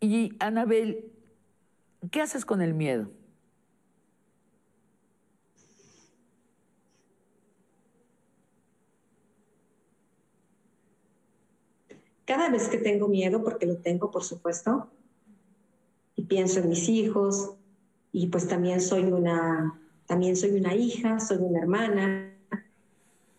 Y 0.02 0.36
Anabel, 0.40 1.12
¿qué 2.12 2.22
haces 2.22 2.46
con 2.46 2.62
el 2.62 2.74
miedo? 2.74 3.12
Cada 12.30 12.48
vez 12.52 12.68
que 12.68 12.78
tengo 12.78 13.08
miedo, 13.08 13.44
porque 13.44 13.66
lo 13.66 13.78
tengo, 13.78 14.12
por 14.12 14.24
supuesto, 14.24 14.88
y 16.16 16.26
pienso 16.26 16.60
en 16.60 16.70
mis 16.70 16.88
hijos, 16.88 17.54
y 18.12 18.28
pues 18.28 18.48
también 18.48 18.82
soy 18.82 19.06
una, 19.06 19.82
también 20.06 20.36
soy 20.36 20.52
una 20.52 20.76
hija, 20.76 21.20
soy 21.20 21.38
una 21.38 21.58
hermana, 21.58 22.32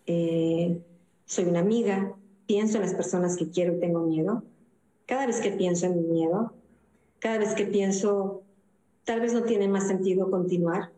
eh, 0.06 0.82
soy 1.24 1.44
una 1.44 1.60
amiga, 1.60 2.16
pienso 2.46 2.78
en 2.78 2.82
las 2.82 2.94
personas 2.94 3.36
que 3.36 3.48
quiero 3.48 3.76
y 3.76 3.78
tengo 3.78 4.00
miedo. 4.00 4.42
Cada 5.06 5.24
vez 5.24 5.40
que 5.40 5.52
pienso 5.52 5.86
en 5.86 5.94
mi 5.94 6.08
miedo, 6.08 6.52
cada 7.20 7.38
vez 7.38 7.54
que 7.54 7.66
pienso, 7.66 8.42
tal 9.04 9.20
vez 9.20 9.32
no 9.32 9.44
tiene 9.44 9.68
más 9.68 9.86
sentido 9.86 10.32
continuar, 10.32 10.90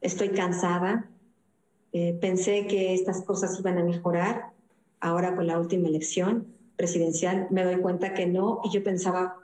estoy 0.00 0.28
cansada, 0.28 1.10
eh, 1.92 2.16
pensé 2.20 2.68
que 2.68 2.94
estas 2.94 3.22
cosas 3.22 3.58
iban 3.58 3.78
a 3.78 3.82
mejorar, 3.82 4.52
ahora 5.00 5.34
con 5.34 5.48
la 5.48 5.58
última 5.58 5.88
elección 5.88 6.51
presidencial 6.82 7.46
me 7.50 7.62
doy 7.62 7.76
cuenta 7.76 8.12
que 8.12 8.26
no 8.26 8.60
y 8.64 8.70
yo 8.70 8.82
pensaba, 8.82 9.36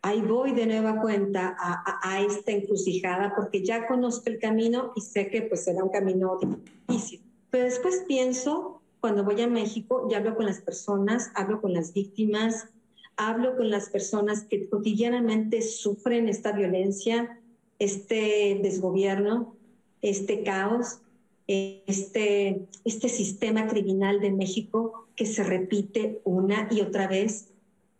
ahí 0.00 0.20
voy 0.22 0.52
de 0.52 0.64
nueva 0.64 1.00
cuenta 1.00 1.56
a, 1.58 2.20
esta 2.20 2.52
encrucijada 2.52 3.34
porque 3.34 3.64
ya 3.64 3.88
conozco 3.88 4.30
el 4.30 4.38
camino 4.38 4.92
y 4.94 5.00
sé 5.00 5.28
que 5.28 5.42
pues 5.42 5.64
será 5.64 5.82
un 5.82 5.90
camino 5.90 6.38
difícil. 6.86 7.20
Pero 7.50 7.64
después 7.64 8.04
pienso, 8.06 8.80
cuando 9.00 9.24
voy 9.24 9.40
a 9.40 9.48
México, 9.48 10.06
ya 10.08 10.18
hablo 10.18 10.36
con 10.36 10.46
las 10.46 10.60
personas, 10.60 11.32
hablo 11.34 11.60
con 11.60 11.72
las 11.72 11.92
víctimas, 11.92 12.68
hablo 13.16 13.56
con 13.56 13.70
las 13.70 13.88
personas 13.88 14.44
que 14.44 14.68
cotidianamente 14.68 15.62
sufren 15.62 16.28
esta 16.28 16.52
violencia, 16.52 17.40
este 17.80 18.60
desgobierno, 18.62 19.56
este 20.00 20.44
caos 20.44 21.00
este, 21.46 22.66
este 22.84 23.08
sistema 23.08 23.66
criminal 23.66 24.20
de 24.20 24.30
México 24.30 25.03
que 25.16 25.26
se 25.26 25.44
repite 25.44 26.20
una 26.24 26.68
y 26.70 26.80
otra 26.80 27.06
vez. 27.06 27.50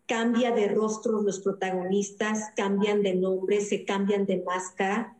Cambia 0.07 0.51
de 0.51 0.69
rostros 0.69 1.25
los 1.25 1.41
protagonistas, 1.41 2.51
cambian 2.57 3.03
de 3.03 3.15
nombre, 3.15 3.61
se 3.61 3.85
cambian 3.85 4.27
de 4.27 4.43
máscara, 4.43 5.17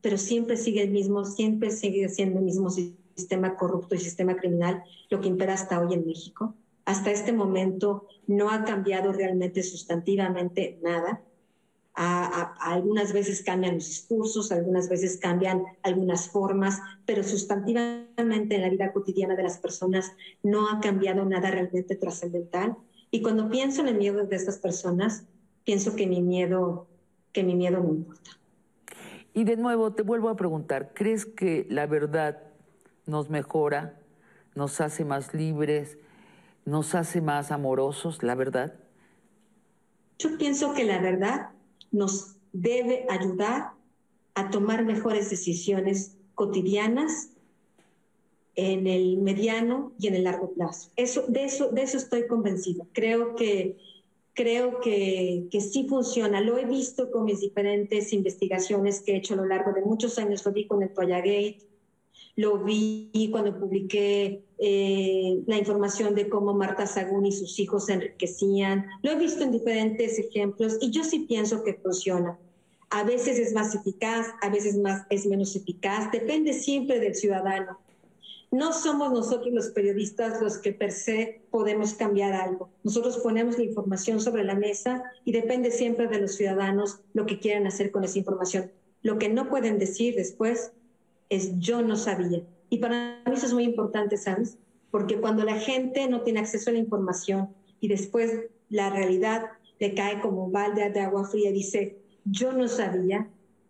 pero 0.00 0.16
siempre 0.16 0.56
sigue 0.56 0.82
el 0.82 0.90
mismo, 0.90 1.24
siempre 1.24 1.70
sigue 1.70 2.08
siendo 2.08 2.38
el 2.38 2.44
mismo 2.44 2.70
sistema 2.70 3.56
corrupto 3.56 3.94
y 3.94 3.98
sistema 3.98 4.36
criminal 4.36 4.82
lo 5.10 5.20
que 5.20 5.28
impera 5.28 5.54
hasta 5.54 5.80
hoy 5.80 5.94
en 5.94 6.06
México. 6.06 6.54
Hasta 6.84 7.10
este 7.10 7.32
momento 7.32 8.06
no 8.26 8.50
ha 8.50 8.64
cambiado 8.64 9.12
realmente 9.12 9.62
sustantivamente 9.62 10.78
nada 10.82 11.22
algunas 12.00 13.12
veces 13.12 13.42
cambian 13.42 13.74
los 13.74 13.86
discursos, 13.86 14.52
algunas 14.52 14.88
veces 14.88 15.18
cambian 15.18 15.64
algunas 15.82 16.28
formas, 16.28 16.80
pero 17.04 17.22
sustantivamente 17.22 18.54
en 18.54 18.62
la 18.62 18.70
vida 18.70 18.92
cotidiana 18.92 19.36
de 19.36 19.42
las 19.42 19.58
personas 19.58 20.12
no 20.42 20.70
ha 20.70 20.80
cambiado 20.80 21.24
nada 21.26 21.50
realmente 21.50 21.96
trascendental. 21.96 22.76
Y 23.10 23.20
cuando 23.20 23.50
pienso 23.50 23.82
en 23.82 23.88
el 23.88 23.96
miedo 23.96 24.24
de 24.24 24.36
estas 24.36 24.58
personas, 24.58 25.24
pienso 25.64 25.94
que 25.94 26.06
mi 26.06 26.22
miedo, 26.22 26.86
que 27.32 27.42
mi 27.42 27.54
miedo 27.54 27.80
no 27.82 27.90
importa. 27.90 28.30
Y 29.34 29.44
de 29.44 29.56
nuevo 29.56 29.92
te 29.92 30.02
vuelvo 30.02 30.30
a 30.30 30.36
preguntar, 30.36 30.92
¿crees 30.94 31.26
que 31.26 31.66
la 31.68 31.86
verdad 31.86 32.38
nos 33.04 33.28
mejora, 33.28 34.00
nos 34.54 34.80
hace 34.80 35.04
más 35.04 35.34
libres, 35.34 35.98
nos 36.64 36.94
hace 36.94 37.20
más 37.20 37.50
amorosos, 37.50 38.22
la 38.22 38.34
verdad? 38.34 38.74
Yo 40.18 40.38
pienso 40.38 40.72
que 40.72 40.84
la 40.84 40.98
verdad 41.00 41.50
nos 41.90 42.36
debe 42.52 43.06
ayudar 43.08 43.72
a 44.34 44.50
tomar 44.50 44.84
mejores 44.84 45.30
decisiones 45.30 46.16
cotidianas 46.34 47.30
en 48.56 48.86
el 48.86 49.18
mediano 49.18 49.92
y 49.98 50.08
en 50.08 50.14
el 50.14 50.24
largo 50.24 50.50
plazo. 50.52 50.90
Eso, 50.96 51.24
de, 51.28 51.44
eso, 51.44 51.70
de 51.70 51.82
eso 51.82 51.96
estoy 51.96 52.26
convencido. 52.26 52.86
Creo 52.92 53.34
que, 53.34 53.78
creo 54.34 54.80
que, 54.80 55.46
que 55.50 55.60
sí 55.60 55.86
funciona. 55.88 56.40
Lo 56.40 56.58
he 56.58 56.64
visto 56.64 57.10
con 57.10 57.24
mis 57.24 57.40
diferentes 57.40 58.12
investigaciones 58.12 59.00
que 59.00 59.12
he 59.12 59.16
hecho 59.16 59.34
a 59.34 59.38
lo 59.38 59.46
largo 59.46 59.72
de 59.72 59.82
muchos 59.82 60.18
años. 60.18 60.44
Lo 60.44 60.52
vi 60.52 60.66
con 60.66 60.82
el 60.82 60.90
Toya 60.90 61.18
Gate, 61.18 61.69
lo 62.40 62.56
vi 62.56 63.28
cuando 63.30 63.58
publiqué 63.58 64.42
eh, 64.56 65.42
la 65.46 65.58
información 65.58 66.14
de 66.14 66.30
cómo 66.30 66.54
Marta 66.54 66.86
Sagún 66.86 67.26
y 67.26 67.32
sus 67.32 67.58
hijos 67.58 67.84
se 67.84 67.92
enriquecían. 67.92 68.86
Lo 69.02 69.10
he 69.10 69.16
visto 69.16 69.44
en 69.44 69.52
diferentes 69.52 70.18
ejemplos 70.18 70.78
y 70.80 70.90
yo 70.90 71.04
sí 71.04 71.26
pienso 71.28 71.62
que 71.62 71.74
funciona. 71.74 72.38
A 72.88 73.04
veces 73.04 73.38
es 73.38 73.52
más 73.52 73.74
eficaz, 73.74 74.28
a 74.40 74.48
veces 74.48 74.78
más, 74.78 75.06
es 75.10 75.26
menos 75.26 75.54
eficaz, 75.54 76.10
depende 76.12 76.54
siempre 76.54 76.98
del 76.98 77.14
ciudadano. 77.14 77.78
No 78.50 78.72
somos 78.72 79.12
nosotros 79.12 79.52
los 79.52 79.68
periodistas 79.68 80.40
los 80.40 80.56
que 80.56 80.72
per 80.72 80.92
se 80.92 81.42
podemos 81.50 81.92
cambiar 81.92 82.32
algo. 82.32 82.70
Nosotros 82.84 83.18
ponemos 83.18 83.58
la 83.58 83.64
información 83.64 84.18
sobre 84.18 84.44
la 84.44 84.54
mesa 84.54 85.02
y 85.26 85.32
depende 85.32 85.70
siempre 85.70 86.08
de 86.08 86.22
los 86.22 86.36
ciudadanos 86.36 87.00
lo 87.12 87.26
que 87.26 87.38
quieran 87.38 87.66
hacer 87.66 87.90
con 87.90 88.02
esa 88.02 88.18
información. 88.18 88.72
Lo 89.02 89.18
que 89.18 89.28
no 89.28 89.50
pueden 89.50 89.78
decir 89.78 90.14
después 90.16 90.72
es 91.30 91.58
yo 91.58 91.80
no 91.80 91.96
sabía. 91.96 92.42
Y 92.68 92.78
para 92.78 93.22
mí 93.26 93.32
eso 93.34 93.46
es 93.46 93.54
muy 93.54 93.64
importante, 93.64 94.18
¿sabes? 94.18 94.58
Porque 94.90 95.18
cuando 95.20 95.44
la 95.44 95.58
gente 95.58 96.06
no 96.08 96.22
tiene 96.22 96.40
acceso 96.40 96.68
a 96.68 96.74
la 96.74 96.78
información 96.80 97.48
y 97.80 97.88
después 97.88 98.30
la 98.68 98.90
realidad 98.90 99.46
le 99.78 99.94
cae 99.94 100.20
como 100.20 100.50
balde 100.50 100.90
de 100.90 101.00
agua 101.00 101.24
fría, 101.24 101.50
dice, 101.52 101.96
yo 102.24 102.52
no 102.52 102.68
sabía, 102.68 103.28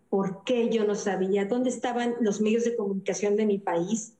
¿por 0.09 0.43
qué 0.45 0.69
yo 0.71 0.85
no 0.85 0.95
sabía? 0.95 1.45
¿Dónde 1.45 1.71
estaban 1.71 2.17
los 2.21 2.41
medios 2.41 2.65
de 2.65 2.75
comunicación 2.75 3.37
de 3.37 3.47
mi 3.47 3.59
país? 3.59 4.15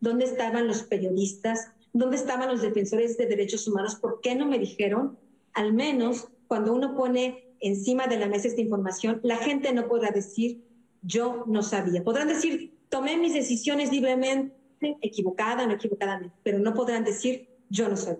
¿Dónde 0.00 0.24
estaban 0.24 0.66
los 0.66 0.84
periodistas? 0.84 1.70
¿Dónde 1.92 2.16
estaban 2.16 2.48
los 2.48 2.62
defensores 2.62 3.16
de 3.16 3.26
derechos 3.26 3.68
humanos? 3.68 3.96
¿Por 3.96 4.20
qué 4.20 4.34
no 4.34 4.46
me 4.46 4.58
dijeron? 4.58 5.18
Al 5.52 5.72
menos 5.72 6.28
cuando 6.46 6.72
uno 6.72 6.94
pone 6.96 7.54
encima 7.60 8.06
de 8.06 8.18
la 8.18 8.26
mesa 8.26 8.48
esta 8.48 8.60
información, 8.60 9.20
la 9.22 9.36
gente 9.36 9.72
no 9.72 9.86
podrá 9.86 10.10
decir, 10.10 10.62
yo 11.02 11.44
no 11.46 11.62
sabía. 11.62 12.02
Podrán 12.02 12.28
decir, 12.28 12.73
tomé 12.94 13.16
mis 13.16 13.34
decisiones 13.34 13.90
libremente, 13.90 14.54
equivocada 15.02 15.66
no 15.66 15.72
equivocadamente, 15.72 16.32
pero 16.44 16.60
no 16.60 16.74
podrán 16.74 17.02
decir 17.02 17.48
yo 17.68 17.88
no 17.88 17.96
soy. 17.96 18.18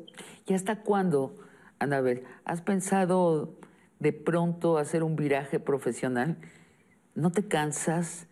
¿Y 0.48 0.54
hasta 0.54 0.80
cuándo, 0.82 1.36
Anabel, 1.78 2.24
has 2.44 2.60
pensado 2.60 3.54
de 4.00 4.12
pronto 4.12 4.76
hacer 4.78 5.04
un 5.04 5.14
viraje 5.14 5.60
profesional? 5.60 6.38
¿No 7.14 7.30
te 7.30 7.46
cansas? 7.46 8.26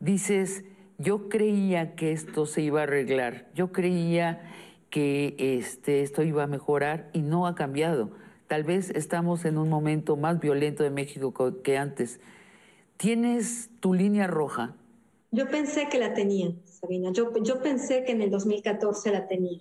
Dices, 0.00 0.64
yo 0.96 1.28
creía 1.28 1.94
que 1.94 2.12
esto 2.12 2.46
se 2.46 2.62
iba 2.62 2.80
a 2.80 2.84
arreglar, 2.84 3.50
yo 3.54 3.70
creía 3.70 4.50
que 4.88 5.36
este, 5.38 6.00
esto 6.00 6.22
iba 6.22 6.44
a 6.44 6.46
mejorar 6.46 7.10
y 7.12 7.20
no 7.20 7.46
ha 7.46 7.54
cambiado. 7.54 8.12
Tal 8.46 8.64
vez 8.64 8.88
estamos 8.88 9.44
en 9.44 9.58
un 9.58 9.68
momento 9.68 10.16
más 10.16 10.40
violento 10.40 10.84
de 10.84 10.90
México 10.90 11.60
que 11.62 11.76
antes. 11.76 12.18
¿Tienes 12.96 13.68
tu 13.80 13.92
línea 13.92 14.26
roja? 14.26 14.74
Yo 15.34 15.48
pensé 15.48 15.88
que 15.88 15.98
la 15.98 16.12
tenía, 16.12 16.54
Sabina. 16.66 17.10
Yo, 17.10 17.32
yo 17.42 17.62
pensé 17.62 18.04
que 18.04 18.12
en 18.12 18.20
el 18.20 18.30
2014 18.30 19.10
la 19.12 19.26
tenía. 19.26 19.60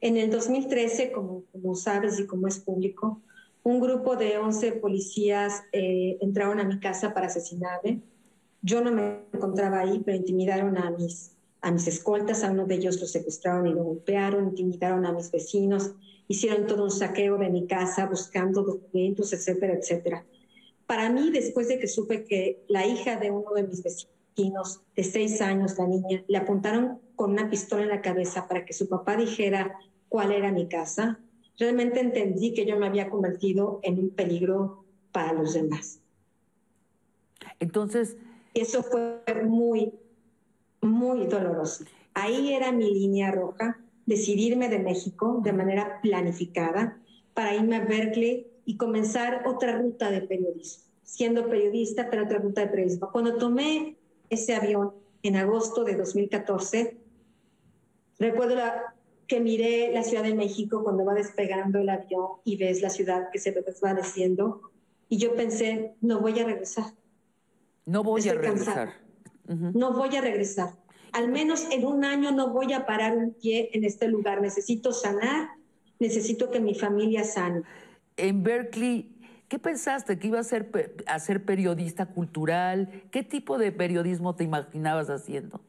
En 0.00 0.16
el 0.16 0.30
2013, 0.30 1.10
como, 1.10 1.42
como 1.50 1.74
sabes 1.74 2.20
y 2.20 2.26
como 2.26 2.46
es 2.46 2.60
público, 2.60 3.20
un 3.64 3.80
grupo 3.80 4.14
de 4.14 4.38
11 4.38 4.72
policías 4.74 5.64
eh, 5.72 6.16
entraron 6.20 6.60
a 6.60 6.64
mi 6.64 6.78
casa 6.78 7.12
para 7.12 7.26
asesinarme. 7.26 8.02
Yo 8.62 8.80
no 8.80 8.92
me 8.92 9.22
encontraba 9.32 9.80
ahí, 9.80 10.00
pero 10.04 10.16
intimidaron 10.16 10.78
a 10.78 10.92
mis, 10.92 11.32
a 11.60 11.72
mis 11.72 11.88
escoltas, 11.88 12.44
a 12.44 12.52
uno 12.52 12.64
de 12.64 12.76
ellos 12.76 13.00
lo 13.00 13.08
secuestraron 13.08 13.66
y 13.66 13.74
lo 13.74 13.82
golpearon, 13.82 14.50
intimidaron 14.50 15.04
a 15.06 15.12
mis 15.12 15.32
vecinos, 15.32 15.90
hicieron 16.28 16.68
todo 16.68 16.84
un 16.84 16.92
saqueo 16.92 17.36
de 17.36 17.50
mi 17.50 17.66
casa 17.66 18.06
buscando 18.06 18.62
documentos, 18.62 19.32
etcétera, 19.32 19.74
etcétera. 19.74 20.24
Para 20.86 21.10
mí, 21.10 21.30
después 21.30 21.66
de 21.66 21.80
que 21.80 21.88
supe 21.88 22.24
que 22.24 22.62
la 22.68 22.86
hija 22.86 23.16
de 23.16 23.32
uno 23.32 23.52
de 23.54 23.64
mis 23.64 23.82
vecinos 23.82 24.17
de 24.94 25.04
seis 25.04 25.40
años, 25.40 25.76
la 25.78 25.86
niña, 25.86 26.24
le 26.28 26.38
apuntaron 26.38 27.00
con 27.16 27.32
una 27.32 27.50
pistola 27.50 27.82
en 27.82 27.88
la 27.88 28.02
cabeza 28.02 28.46
para 28.46 28.64
que 28.64 28.72
su 28.72 28.88
papá 28.88 29.16
dijera 29.16 29.76
cuál 30.08 30.30
era 30.30 30.52
mi 30.52 30.68
casa, 30.68 31.18
realmente 31.58 32.00
entendí 32.00 32.54
que 32.54 32.64
yo 32.64 32.78
me 32.78 32.86
había 32.86 33.10
convertido 33.10 33.80
en 33.82 33.98
un 33.98 34.10
peligro 34.10 34.84
para 35.10 35.32
los 35.32 35.54
demás. 35.54 36.00
Entonces... 37.58 38.16
Eso 38.54 38.82
fue 38.82 39.22
muy, 39.44 39.92
muy 40.80 41.26
doloroso. 41.26 41.84
Ahí 42.14 42.52
era 42.54 42.72
mi 42.72 42.92
línea 42.92 43.30
roja, 43.30 43.80
decidirme 44.06 44.68
de 44.68 44.78
México 44.78 45.40
de 45.42 45.52
manera 45.52 46.00
planificada 46.00 47.00
para 47.34 47.54
irme 47.54 47.76
a 47.76 47.84
Berkeley 47.84 48.46
y 48.64 48.76
comenzar 48.76 49.46
otra 49.46 49.78
ruta 49.78 50.10
de 50.10 50.22
periodismo, 50.22 50.84
siendo 51.02 51.48
periodista, 51.48 52.08
pero 52.08 52.24
otra 52.24 52.38
ruta 52.38 52.62
de 52.62 52.68
periodismo. 52.68 53.10
Cuando 53.12 53.36
tomé 53.36 53.97
ese 54.30 54.54
avión 54.54 54.92
en 55.22 55.36
agosto 55.36 55.84
de 55.84 55.96
2014, 55.96 56.98
Recuerdo 58.18 58.56
la, 58.56 58.94
que 59.26 59.40
miré 59.40 59.92
la 59.92 60.02
Ciudad 60.02 60.24
de 60.24 60.34
México 60.34 60.82
cuando 60.82 61.04
va 61.04 61.14
despegando 61.14 61.78
el 61.78 61.88
avión 61.88 62.26
y 62.44 62.56
ves 62.56 62.82
la 62.82 62.90
ciudad 62.90 63.28
que 63.32 63.38
se 63.38 63.52
va 63.52 63.60
desvaneciendo. 63.60 64.72
Y 65.08 65.18
yo 65.18 65.34
pensé, 65.34 65.94
no 66.00 66.20
voy 66.20 66.38
a 66.40 66.44
regresar. 66.44 66.92
No 67.86 68.02
voy 68.02 68.28
a 68.28 68.34
regresar. 68.34 68.92
No 69.46 69.92
voy 69.92 70.14
a 70.16 70.20
regresar. 70.20 70.74
Al 71.12 71.30
menos 71.30 71.66
en 71.70 71.86
un 71.86 72.04
año 72.04 72.32
no 72.32 72.50
voy 72.50 72.72
a 72.74 72.84
parar 72.84 73.16
un 73.16 73.32
pie 73.32 73.70
en 73.72 73.84
este 73.84 74.08
lugar. 74.08 74.42
Necesito 74.42 74.92
sanar, 74.92 75.48
necesito 75.98 76.50
que 76.50 76.60
mi 76.60 76.74
familia 76.74 77.24
sane. 77.24 77.62
En 78.16 78.42
Berkeley, 78.42 79.10
¿qué 79.48 79.58
pensaste? 79.58 80.18
¿Que 80.18 80.28
iba 80.28 80.38
a 80.38 80.44
ser, 80.44 80.70
a 81.06 81.18
ser 81.18 81.44
periodista 81.44 82.06
cultural? 82.06 83.04
¿Qué 83.10 83.22
tipo 83.22 83.58
de 83.58 83.72
periodismo 83.72 84.36
te 84.36 84.44
imaginabas 84.44 85.10
haciendo? 85.10 85.60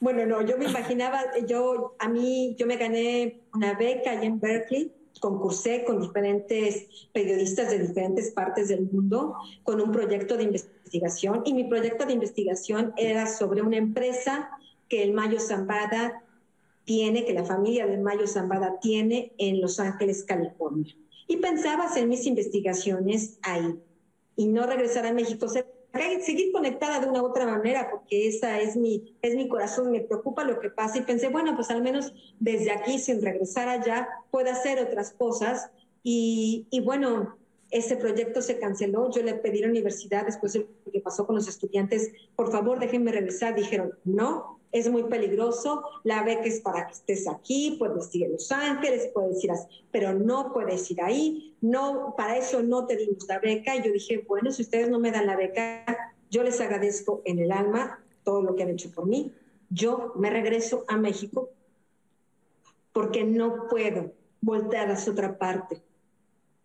Bueno, 0.00 0.24
no, 0.24 0.42
yo 0.42 0.56
me 0.56 0.66
imaginaba, 0.66 1.20
yo 1.46 1.94
a 1.98 2.08
mí, 2.08 2.56
yo 2.58 2.66
me 2.66 2.76
gané 2.76 3.42
una 3.52 3.74
beca 3.74 4.12
allá 4.12 4.24
en 4.24 4.40
Berkeley, 4.40 4.92
concursé 5.20 5.84
con 5.84 6.00
diferentes 6.00 7.08
periodistas 7.12 7.70
de 7.70 7.80
diferentes 7.80 8.30
partes 8.30 8.68
del 8.68 8.82
mundo 8.82 9.34
con 9.64 9.80
un 9.80 9.92
proyecto 9.92 10.36
de 10.36 10.44
investigación 10.44 11.42
y 11.44 11.52
mi 11.52 11.64
proyecto 11.64 12.06
de 12.06 12.12
investigación 12.12 12.94
era 12.96 13.26
sobre 13.26 13.62
una 13.62 13.76
empresa 13.76 14.50
que 14.88 15.02
el 15.02 15.12
Mayo 15.12 15.40
Zambada 15.40 16.22
tiene, 16.84 17.26
que 17.26 17.34
la 17.34 17.44
familia 17.44 17.86
del 17.86 18.00
Mayo 18.00 18.26
Zambada 18.26 18.78
tiene 18.80 19.32
en 19.36 19.60
Los 19.60 19.78
Ángeles, 19.80 20.24
California. 20.24 20.94
Y 21.28 21.36
pensaba 21.36 21.84
hacer 21.84 22.08
mis 22.08 22.26
investigaciones 22.26 23.38
ahí. 23.42 23.78
Y 24.34 24.46
no 24.46 24.66
regresar 24.66 25.06
a 25.06 25.12
México. 25.12 25.46
Seguir 25.48 26.52
conectada 26.52 26.98
de 26.98 27.06
una 27.06 27.22
u 27.22 27.26
otra 27.26 27.46
manera, 27.46 27.88
porque 27.90 28.26
esa 28.26 28.60
es 28.60 28.76
mi, 28.76 29.16
es 29.22 29.36
mi 29.36 29.46
corazón, 29.46 29.92
me 29.92 30.00
preocupa 30.00 30.42
lo 30.42 30.58
que 30.58 30.70
pasa. 30.70 30.98
Y 30.98 31.02
pensé, 31.02 31.28
bueno, 31.28 31.54
pues 31.54 31.70
al 31.70 31.82
menos 31.82 32.12
desde 32.40 32.72
aquí, 32.72 32.98
sin 32.98 33.22
regresar 33.22 33.68
allá, 33.68 34.08
puedo 34.32 34.50
hacer 34.50 34.80
otras 34.80 35.12
cosas. 35.12 35.70
Y, 36.02 36.66
y 36.70 36.80
bueno, 36.80 37.38
ese 37.70 37.96
proyecto 37.96 38.40
se 38.40 38.58
canceló, 38.58 39.10
yo 39.10 39.22
le 39.22 39.34
pedí 39.34 39.58
a 39.58 39.62
la 39.62 39.68
universidad 39.68 40.24
después 40.24 40.54
de 40.54 40.60
lo 40.60 40.92
que 40.92 41.00
pasó 41.00 41.26
con 41.26 41.36
los 41.36 41.48
estudiantes, 41.48 42.10
por 42.34 42.50
favor 42.50 42.78
déjenme 42.78 43.12
regresar, 43.12 43.54
dijeron, 43.54 43.92
no, 44.04 44.57
es 44.70 44.90
muy 44.90 45.04
peligroso, 45.04 45.82
la 46.04 46.22
beca 46.22 46.44
es 46.44 46.60
para 46.60 46.86
que 46.86 46.92
estés 46.92 47.26
aquí, 47.26 47.76
puedes 47.78 48.14
ir 48.14 48.26
a 48.26 48.28
Los 48.28 48.52
Ángeles, 48.52 49.10
puedes 49.14 49.42
ir 49.42 49.50
así, 49.50 49.66
pero 49.90 50.12
no 50.12 50.52
puedes 50.52 50.90
ir 50.90 51.02
ahí, 51.02 51.56
no, 51.60 52.14
para 52.16 52.36
eso 52.36 52.62
no 52.62 52.86
te 52.86 52.96
dimos 52.96 53.26
la 53.28 53.38
beca. 53.38 53.76
Y 53.76 53.82
yo 53.82 53.92
dije, 53.92 54.24
bueno, 54.28 54.50
si 54.50 54.62
ustedes 54.62 54.90
no 54.90 54.98
me 54.98 55.10
dan 55.10 55.26
la 55.26 55.36
beca, 55.36 55.84
yo 56.30 56.42
les 56.42 56.60
agradezco 56.60 57.22
en 57.24 57.38
el 57.38 57.52
alma 57.52 58.02
todo 58.24 58.42
lo 58.42 58.54
que 58.54 58.62
han 58.62 58.70
hecho 58.70 58.90
por 58.90 59.06
mí. 59.06 59.32
Yo 59.70 60.12
me 60.16 60.30
regreso 60.30 60.84
a 60.88 60.96
México 60.96 61.50
porque 62.92 63.24
no 63.24 63.68
puedo 63.68 64.12
voltear 64.40 64.90
hacia 64.90 65.12
otra 65.12 65.38
parte. 65.38 65.82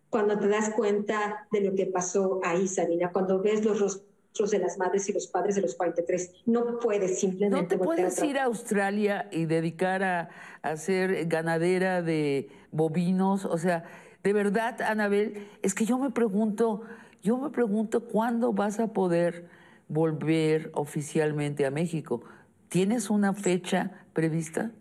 Cuando 0.09 0.37
te 0.37 0.47
das 0.47 0.73
cuenta 0.75 1.47
de 1.51 1.61
lo 1.61 1.73
que 1.73 1.87
pasó 1.87 2.39
ahí, 2.43 2.67
Sabina, 2.67 3.11
cuando 3.11 3.41
ves 3.41 3.63
los 3.65 3.79
rostros 3.79 4.12
de 4.33 4.59
las 4.59 4.77
madres 4.77 5.07
y 5.09 5.13
los 5.13 5.27
padres 5.27 5.55
de 5.55 5.61
los 5.61 5.75
43. 5.75 6.43
No 6.45 6.79
puedes 6.79 7.19
simplemente... 7.19 7.61
No 7.61 7.67
te 7.67 7.77
puedes 7.77 8.21
ir 8.23 8.39
a 8.39 8.45
Australia 8.45 9.29
y 9.31 9.45
dedicar 9.45 10.03
a, 10.03 10.29
a 10.61 10.75
ser 10.75 11.27
ganadera 11.27 12.01
de 12.01 12.49
bovinos. 12.71 13.45
O 13.45 13.57
sea, 13.57 13.83
de 14.23 14.33
verdad, 14.33 14.81
Anabel, 14.81 15.47
es 15.61 15.73
que 15.75 15.85
yo 15.85 15.97
me 15.97 16.09
pregunto, 16.09 16.81
yo 17.21 17.37
me 17.37 17.51
pregunto 17.51 18.05
cuándo 18.05 18.53
vas 18.53 18.79
a 18.79 18.87
poder 18.87 19.47
volver 19.87 20.71
oficialmente 20.73 21.65
a 21.65 21.71
México. 21.71 22.23
¿Tienes 22.69 23.09
una 23.09 23.33
fecha 23.33 23.91
prevista? 24.13 24.71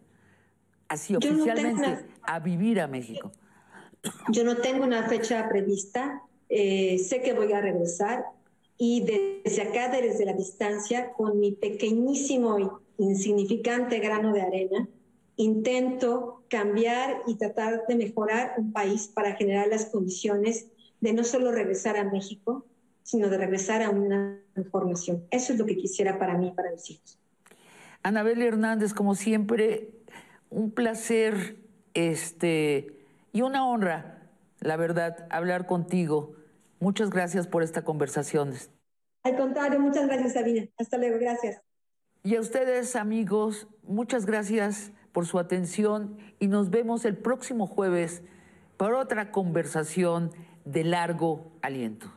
Así 0.89 1.15
oficialmente, 1.15 2.07
a 2.23 2.39
vivir 2.39 2.81
a 2.81 2.87
México. 2.87 3.33
Yo 4.31 4.45
no 4.45 4.57
tengo 4.57 4.85
una 4.85 5.09
fecha 5.09 5.49
prevista. 5.49 6.23
Eh, 6.49 6.99
sé 6.99 7.23
que 7.23 7.33
voy 7.33 7.53
a 7.53 7.61
regresar 7.61 8.25
y 8.85 9.01
desde 9.45 9.63
acá, 9.63 9.91
desde 9.91 10.25
la 10.25 10.33
distancia, 10.33 11.13
con 11.13 11.39
mi 11.39 11.53
pequeñísimo 11.53 12.59
y 12.59 12.69
insignificante 13.05 14.01
grano 14.01 14.33
de 14.33 14.43
arena, 14.43 14.89
intento 15.37 16.43
cambiar 16.49 17.23
y 17.29 17.37
tratar 17.37 17.87
de 17.87 17.95
mejorar 17.95 18.55
un 18.59 18.73
país 18.73 19.07
para 19.07 19.37
generar 19.37 19.69
las 19.69 19.85
condiciones 19.85 20.67
de 21.01 21.13
no 21.13 21.23
solo 21.23 21.53
regresar 21.53 21.97
a 21.97 22.11
México, 22.11 22.67
sino 23.05 23.29
de 23.29 23.39
regresar 23.39 23.83
a 23.83 23.91
una 23.91 24.41
mejor 24.57 24.89
nación. 24.89 25.23
Eso 25.31 25.53
es 25.53 25.61
lo 25.61 25.67
que 25.67 25.77
quisiera 25.77 26.19
para 26.19 26.37
mí 26.37 26.51
para 26.51 26.73
mis 26.73 26.91
hijos. 26.91 27.21
Anabel 28.03 28.43
Hernández, 28.43 28.95
como 28.95 29.15
siempre, 29.15 29.91
un 30.51 30.73
placer 30.73 31.55
este, 31.95 32.97
y 33.33 33.43
una 33.43 33.65
honra, 33.65 34.29
la 34.59 34.77
verdad, 34.77 35.29
hablar 35.31 35.67
contigo 35.67 36.35
Muchas 36.83 37.11
gracias 37.11 37.47
por 37.47 37.63
esta 37.63 37.85
conversación. 37.85 38.55
Al 39.23 39.37
contrario, 39.37 39.79
muchas 39.79 40.09
gracias, 40.09 40.33
Sabina. 40.33 40.67
Hasta 40.77 40.99
luego, 40.99 41.17
gracias. 41.21 41.63
Y 42.25 42.35
a 42.35 42.41
ustedes, 42.41 42.97
amigos, 42.97 43.69
muchas 43.85 44.27
gracias 44.27 44.91
por 45.13 45.25
su 45.25 45.39
atención 45.39 46.19
y 46.41 46.49
nos 46.49 46.71
vemos 46.71 47.05
el 47.05 47.17
próximo 47.17 47.69
jueves 47.69 48.25
para 48.79 48.99
otra 48.99 49.31
conversación 49.31 50.33
de 50.65 50.83
largo 50.83 51.53
aliento. 51.63 52.13